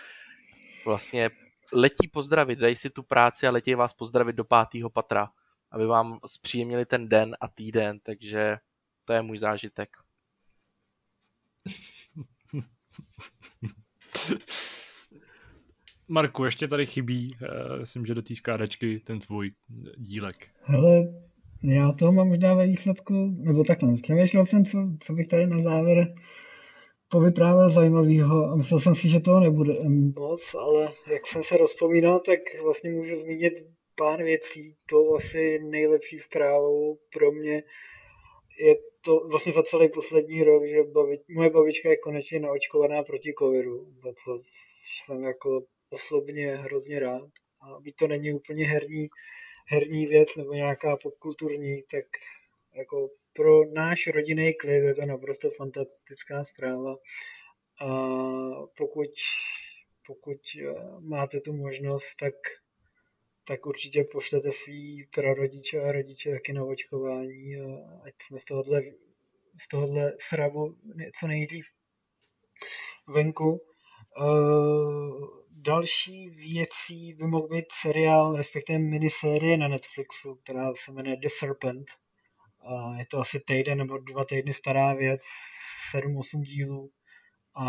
[0.85, 1.29] vlastně
[1.73, 5.29] letí pozdravit, dají si tu práci a letí vás pozdravit do pátého patra,
[5.71, 8.57] aby vám zpříjemnili ten den a týden, takže
[9.05, 10.04] to je můj zážitek.
[16.07, 19.51] Marku, ještě tady chybí, uh, myslím, že do té skládačky ten svůj
[19.97, 20.35] dílek.
[20.61, 21.13] Hele,
[21.63, 25.61] já toho mám možná ve výsledku, nebo takhle, přemýšlel jsem, co, co bych tady na
[25.61, 26.13] závěr
[27.09, 29.73] povyprávěl zajímavého a myslel jsem si, že toho nebude
[30.15, 33.53] moc, ale jak jsem se rozpomínal, tak vlastně můžu zmínit
[33.95, 34.75] pár věcí.
[34.89, 37.63] To asi nejlepší zprávou pro mě
[38.59, 43.33] je to vlastně za celý poslední rok, že babi, moje babička je konečně naočkovaná proti
[43.39, 44.39] covidu, za co
[45.05, 47.29] jsem jako osobně hrozně rád.
[47.61, 49.09] A byť to není úplně herní,
[49.67, 52.05] herní věc nebo nějaká popkulturní, tak
[52.73, 56.95] jako pro náš rodinný klid je to naprosto fantastická zpráva.
[57.81, 57.87] A
[58.77, 59.09] pokud,
[60.07, 62.33] pokud eh, máte tu možnost, tak,
[63.47, 67.55] tak určitě pošlete svý prarodiče a rodiče taky na očkování,
[68.03, 68.81] ať jsme z tohohle,
[69.63, 70.77] z tohohle srabu
[71.19, 71.65] co nejdřív
[73.07, 73.61] venku.
[74.19, 81.27] Uh, další věcí by mohl být seriál, respektive minisérie na Netflixu, která se jmenuje The
[81.39, 81.87] Serpent.
[82.59, 85.21] A je to asi týden nebo dva týdny stará věc,
[85.95, 86.91] 7-8 dílů.
[87.55, 87.65] A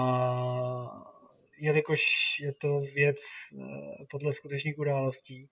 [1.58, 2.00] jelikož
[2.40, 5.48] je to věc eh, podle skutečných událostí,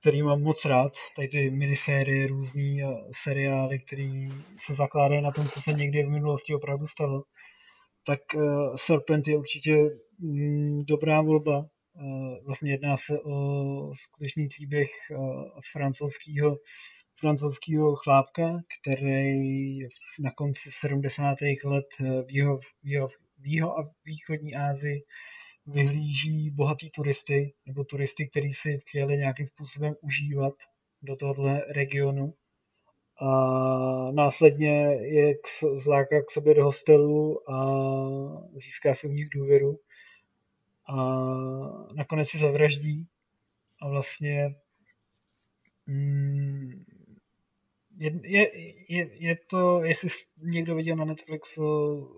[0.00, 2.86] který mám moc rád, tady ty minisérie, různý eh,
[3.22, 4.28] seriály, které
[4.66, 7.22] se zakládají na tom, co se někdy v minulosti opravdu stalo,
[8.06, 8.40] tak eh,
[8.76, 9.76] Serpent je určitě
[10.18, 11.66] mm, dobrá volba.
[12.46, 14.90] Vlastně jedná se o skutečný příběh
[15.72, 16.56] francouzského
[17.20, 19.78] francouzského chlápka, který
[20.20, 21.36] na konci 70.
[21.64, 23.08] let v jeho, v jeho,
[23.38, 25.02] v jeho a východní Ázii
[25.68, 30.54] vyhlíží bohatý turisty, nebo turisty, kteří si chtěli nějakým způsobem užívat
[31.02, 32.34] do tohohle regionu.
[33.20, 33.30] A
[34.10, 34.70] následně
[35.00, 35.48] je k,
[35.82, 37.56] zláká k sobě do hostelu a
[38.52, 39.78] získá si u nich důvěru.
[40.88, 40.94] A
[41.94, 43.08] nakonec si zavraždí
[43.82, 44.54] a vlastně
[45.86, 46.84] mm,
[47.98, 48.50] je, je,
[48.88, 51.62] je, je to, jestli někdo viděl na Netflixu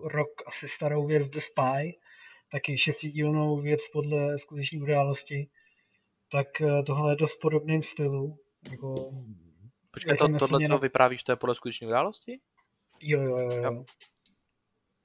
[0.07, 2.00] rok asi starou věc The Spy,
[2.51, 5.49] taky šestidílnou věc podle skutečné události,
[6.31, 8.37] tak eh, tohle je dost podobným stylu.
[8.71, 9.11] Jako,
[9.91, 10.77] Počkej, to, tohle, co na...
[10.77, 12.39] vyprávíš, to je podle skutečné události?
[13.01, 13.63] Jo, jo, jo.
[13.63, 13.85] jo.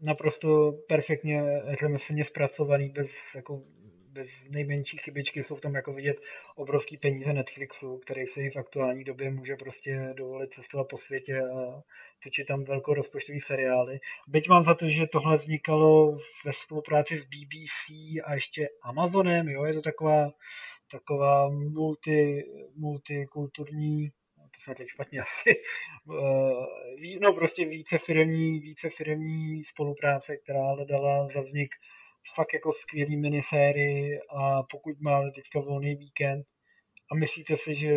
[0.00, 1.42] Naprosto perfektně
[1.80, 3.62] řemeslně zpracovaný, bez jako
[4.16, 6.16] bez nejmenší chybičky jsou v tom jako vidět
[6.56, 11.82] obrovský peníze Netflixu, který si v aktuální době může prostě dovolit cestovat po světě a
[12.24, 13.98] točit tam velkorozpočtový seriály.
[14.28, 19.64] Byť mám za to, že tohle vznikalo ve spolupráci s BBC a ještě Amazonem, jo,
[19.64, 20.30] je to taková,
[20.90, 22.44] taková multi,
[22.76, 24.10] multikulturní
[24.56, 25.50] to se teď špatně asi,
[27.20, 31.74] no prostě více firmní, více firmní spolupráce, která hledala za vznik
[32.34, 36.46] fakt jako skvělý minisérii a pokud máte teďka volný víkend
[37.12, 37.96] a myslíte si, že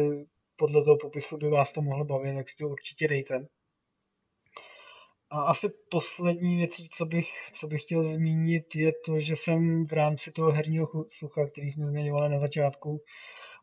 [0.55, 3.47] podle toho popisu by vás to mohlo bavit, tak si to určitě dejte.
[5.31, 9.93] A asi poslední věcí, co bych, co bych chtěl zmínit, je to, že jsem v
[9.93, 13.01] rámci toho herního slucha, který jsme zmiňovali na začátku,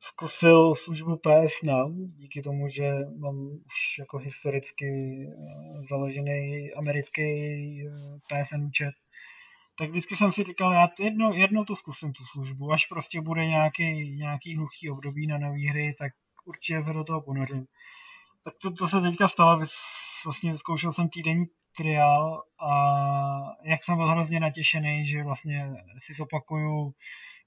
[0.01, 7.93] zkusil službu PS Now, díky tomu, že mám už jako historicky eh, založený americký eh,
[8.29, 8.93] PSN účet,
[9.79, 13.47] tak vždycky jsem si říkal, já jednou, jednou to zkusím tu službu, až prostě bude
[13.47, 16.13] nějaký, nějaký hluchý období na nové hry, tak
[16.45, 17.67] určitě se do toho ponořím.
[18.45, 19.61] Tak to, to se teďka stalo,
[20.25, 21.47] vlastně zkoušel jsem týdenní
[21.77, 22.73] triál a
[23.65, 26.95] jak jsem byl hrozně natěšený, že vlastně si zopakuju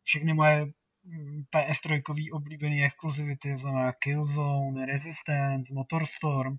[0.03, 0.65] všechny moje
[1.03, 2.01] mm, PS3
[2.33, 6.55] oblíbené exkluzivity, znamená Killzone, Resistance, Motorstorm,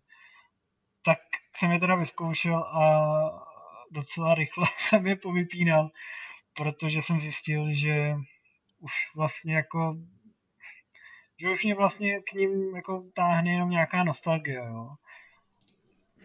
[1.04, 1.18] tak
[1.56, 3.00] jsem je teda vyzkoušel a
[3.90, 5.90] docela rychle jsem je povypínal,
[6.54, 8.14] protože jsem zjistil, že
[8.80, 9.94] už vlastně jako
[11.40, 14.94] že už mě vlastně k ním jako táhne jenom nějaká nostalgie, jo.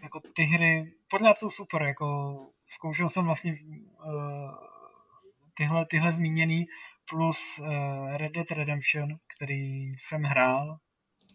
[0.04, 2.38] Jako ty hry, pořád jsou super, jako
[2.68, 3.54] zkoušel jsem vlastně
[4.06, 4.52] uh,
[5.54, 6.66] tyhle, tyhle zmíněný
[7.10, 7.68] plus uh,
[8.18, 10.78] Red Dead Redemption, který jsem hrál,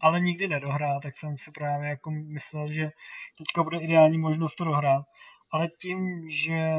[0.01, 2.91] ale nikdy nedohrál, tak jsem si právě jako myslel, že
[3.37, 5.05] teďka bude ideální možnost to dohrát
[5.51, 6.73] ale tím, že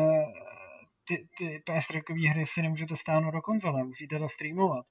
[1.04, 4.86] ty, ty PS3 hry si nemůžete stáhnout do konzole, musíte to streamovat.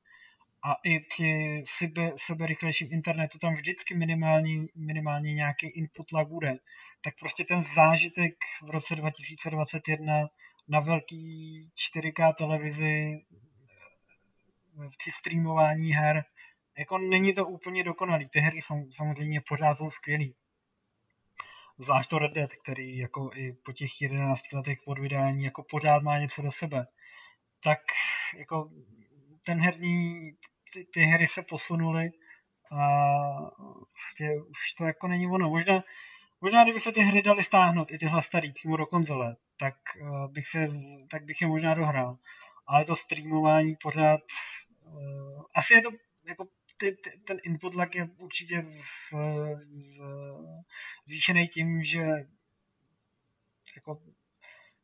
[0.63, 6.57] A i při sebe, seberychlejším internetu tam vždycky minimální, minimálně nějaký input lag bude.
[7.03, 8.33] Tak prostě ten zážitek
[8.63, 10.27] v roce 2021
[10.67, 13.21] na velký 4K televizi
[14.97, 16.23] při streamování her.
[16.77, 18.29] Jako není to úplně dokonalý.
[18.29, 20.35] Ty hry jsou samozřejmě pořád jsou skvělý.
[21.81, 26.03] Zvlášť to Red Dead, který jako i po těch 11 letech od vydání jako pořád
[26.03, 26.87] má něco do sebe.
[27.63, 27.79] Tak
[28.37, 28.69] jako
[29.45, 30.31] ten herní,
[30.73, 32.11] ty, ty hry se posunuly
[32.71, 32.87] a
[33.91, 35.49] prostě už to jako není ono.
[35.49, 35.83] Možná,
[36.41, 40.27] možná kdyby se ty hry daly stáhnout, i tyhle starý, přímo do konzole, tak, uh,
[40.31, 40.67] bych se,
[41.11, 42.17] tak bych je možná dohrál.
[42.67, 44.21] Ale to streamování pořád,
[44.85, 45.89] uh, asi je to
[46.27, 46.45] jako
[46.81, 49.13] ty, ty, ten input lag je určitě z,
[49.55, 50.01] z,
[51.05, 52.01] zvýšený tím, že
[53.75, 54.01] jako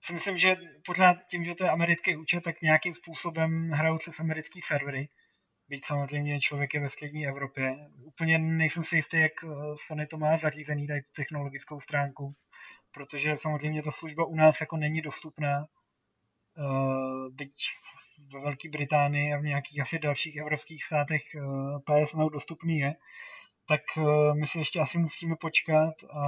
[0.03, 4.19] si myslím, že pořád tím, že to je americký účet, tak nějakým způsobem hrajou přes
[4.19, 5.09] americký servery.
[5.69, 7.75] Byť samozřejmě člověk je ve střední Evropě.
[8.03, 9.47] Úplně nejsem si jistý, jak eh,
[9.87, 12.35] Sony to má zařízený, tady tu technologickou stránku,
[12.91, 15.65] protože samozřejmě ta služba u nás jako není dostupná.
[16.59, 17.53] Uh, byť
[18.33, 21.41] ve Velké Británii a v nějakých asi dalších evropských státech eh,
[21.79, 22.95] PS Now dostupný je,
[23.67, 26.23] tak uh, my si ještě asi musíme počkat a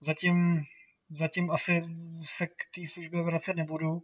[0.00, 0.62] zatím,
[1.10, 1.82] zatím asi
[2.24, 4.02] se k té službě vracet nebudu,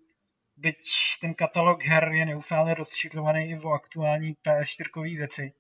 [0.57, 0.77] byť
[1.21, 5.53] ten katalog her je neustále rozšiřovaný i o aktuální PS4 věci.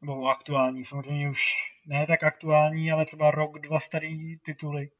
[0.00, 1.40] Nebo o aktuální, samozřejmě už
[1.86, 4.90] ne tak aktuální, ale třeba rok, dva starý tituly.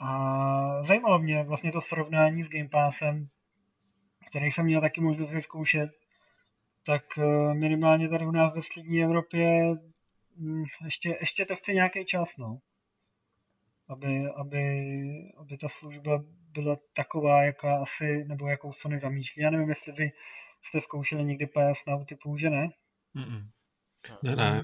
[0.00, 3.28] A zajímalo mě vlastně to srovnání s Game Passem,
[4.26, 5.90] který jsem měl taky možnost vyzkoušet,
[6.86, 9.74] tak eh, minimálně tady u nás ve střední Evropě
[10.36, 12.58] hm, ještě, ještě to chce nějaký čas, no.
[13.88, 14.62] Aby, aby,
[15.36, 19.42] aby ta služba byla taková, jaká asi, nebo jakou Sony zamýšlí.
[19.42, 20.12] Já nevím, jestli vy
[20.62, 22.68] jste zkoušeli někdy PS Now typu, že ne?
[23.16, 23.48] Mm-mm.
[24.22, 24.62] Ne, ne.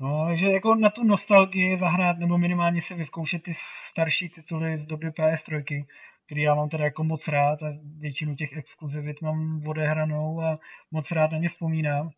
[0.00, 3.54] No, takže jako na tu nostalgii zahrát, nebo minimálně si vyzkoušet ty
[3.88, 5.84] starší tituly z doby PS3,
[6.32, 10.58] který já mám teda jako moc rád a většinu těch exkluzivit mám odehranou a
[10.90, 12.10] moc rád na ně vzpomínám,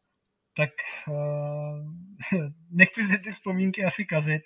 [0.57, 0.71] tak
[1.09, 1.93] uh,
[2.71, 4.43] nechci si ty vzpomínky asi kazit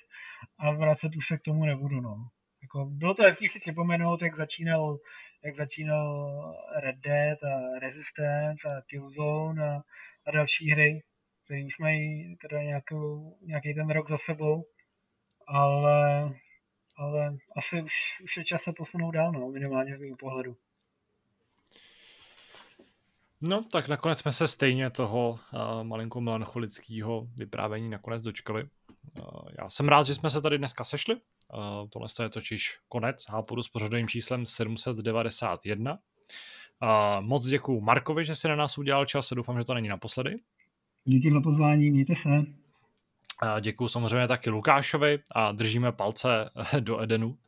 [0.58, 2.28] a vracet už se k tomu nebudu, no.
[2.62, 4.98] Jako, bylo to hezký si připomenout, jak začínal,
[5.44, 9.80] jak začínal Red Dead a Resistance a Killzone a,
[10.26, 11.02] a další hry,
[11.44, 14.64] které už mají teda nějakou, nějaký ten rok za sebou,
[15.48, 16.30] ale,
[16.98, 20.56] ale asi už, už je čas se posunout dál, no, minimálně z mého pohledu.
[23.40, 28.62] No, tak nakonec jsme se stejně toho uh, malinko melancholického vyprávění nakonec dočkali.
[28.62, 29.24] Uh,
[29.58, 31.14] já jsem rád, že jsme se tady dneska sešli.
[31.14, 35.98] Uh, tohle je totiž konec Hápodu s pořadovým číslem 791.
[36.82, 39.88] Uh, moc děkuji Markovi, že si na nás udělal čas a doufám, že to není
[39.88, 40.36] naposledy.
[41.04, 42.67] Díky za pozvání, mějte se.
[43.60, 46.50] Děkuji samozřejmě taky Lukášovi a držíme palce
[46.80, 47.38] do Edenu.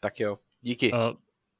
[0.00, 0.92] Tak jo, díky.
[0.92, 0.98] Uh,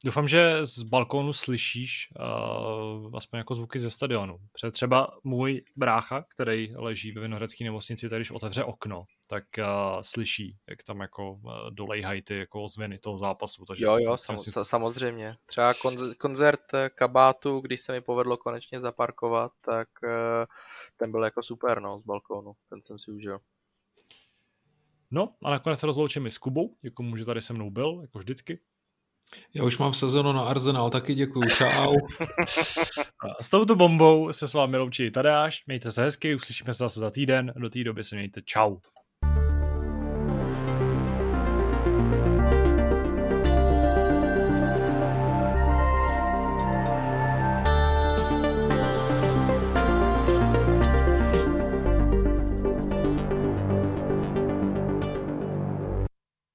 [0.04, 4.38] Doufám, že z balkónu slyšíš uh, aspoň jako zvuky ze stadionu.
[4.52, 9.64] Protože třeba můj brácha, který leží ve Vinohradské nemocnici, když otevře okno, tak uh,
[10.02, 13.64] slyší, jak tam jako uh, dolejhají ty jako ozvěny toho zápasu.
[13.64, 14.50] Takže jo, jo, sam, si...
[14.62, 15.36] samozřejmě.
[15.46, 16.60] Třeba konz- koncert
[16.94, 20.10] kabátu, když se mi povedlo konečně zaparkovat, tak uh,
[20.96, 22.52] ten byl jako super, no, z balkónu.
[22.68, 23.38] Ten jsem si užil.
[25.10, 28.18] No a nakonec se rozloučím i s Kubou, jako může tady se mnou byl, jako
[28.18, 28.60] vždycky.
[29.54, 31.94] Já už mám sezonu na Arsenal, taky děkuju, čau.
[33.42, 37.10] s touto bombou se s vámi loučí Tadeáš, mějte se hezky, uslyšíme se zase za
[37.10, 38.76] týden, do té doby se mějte, čau.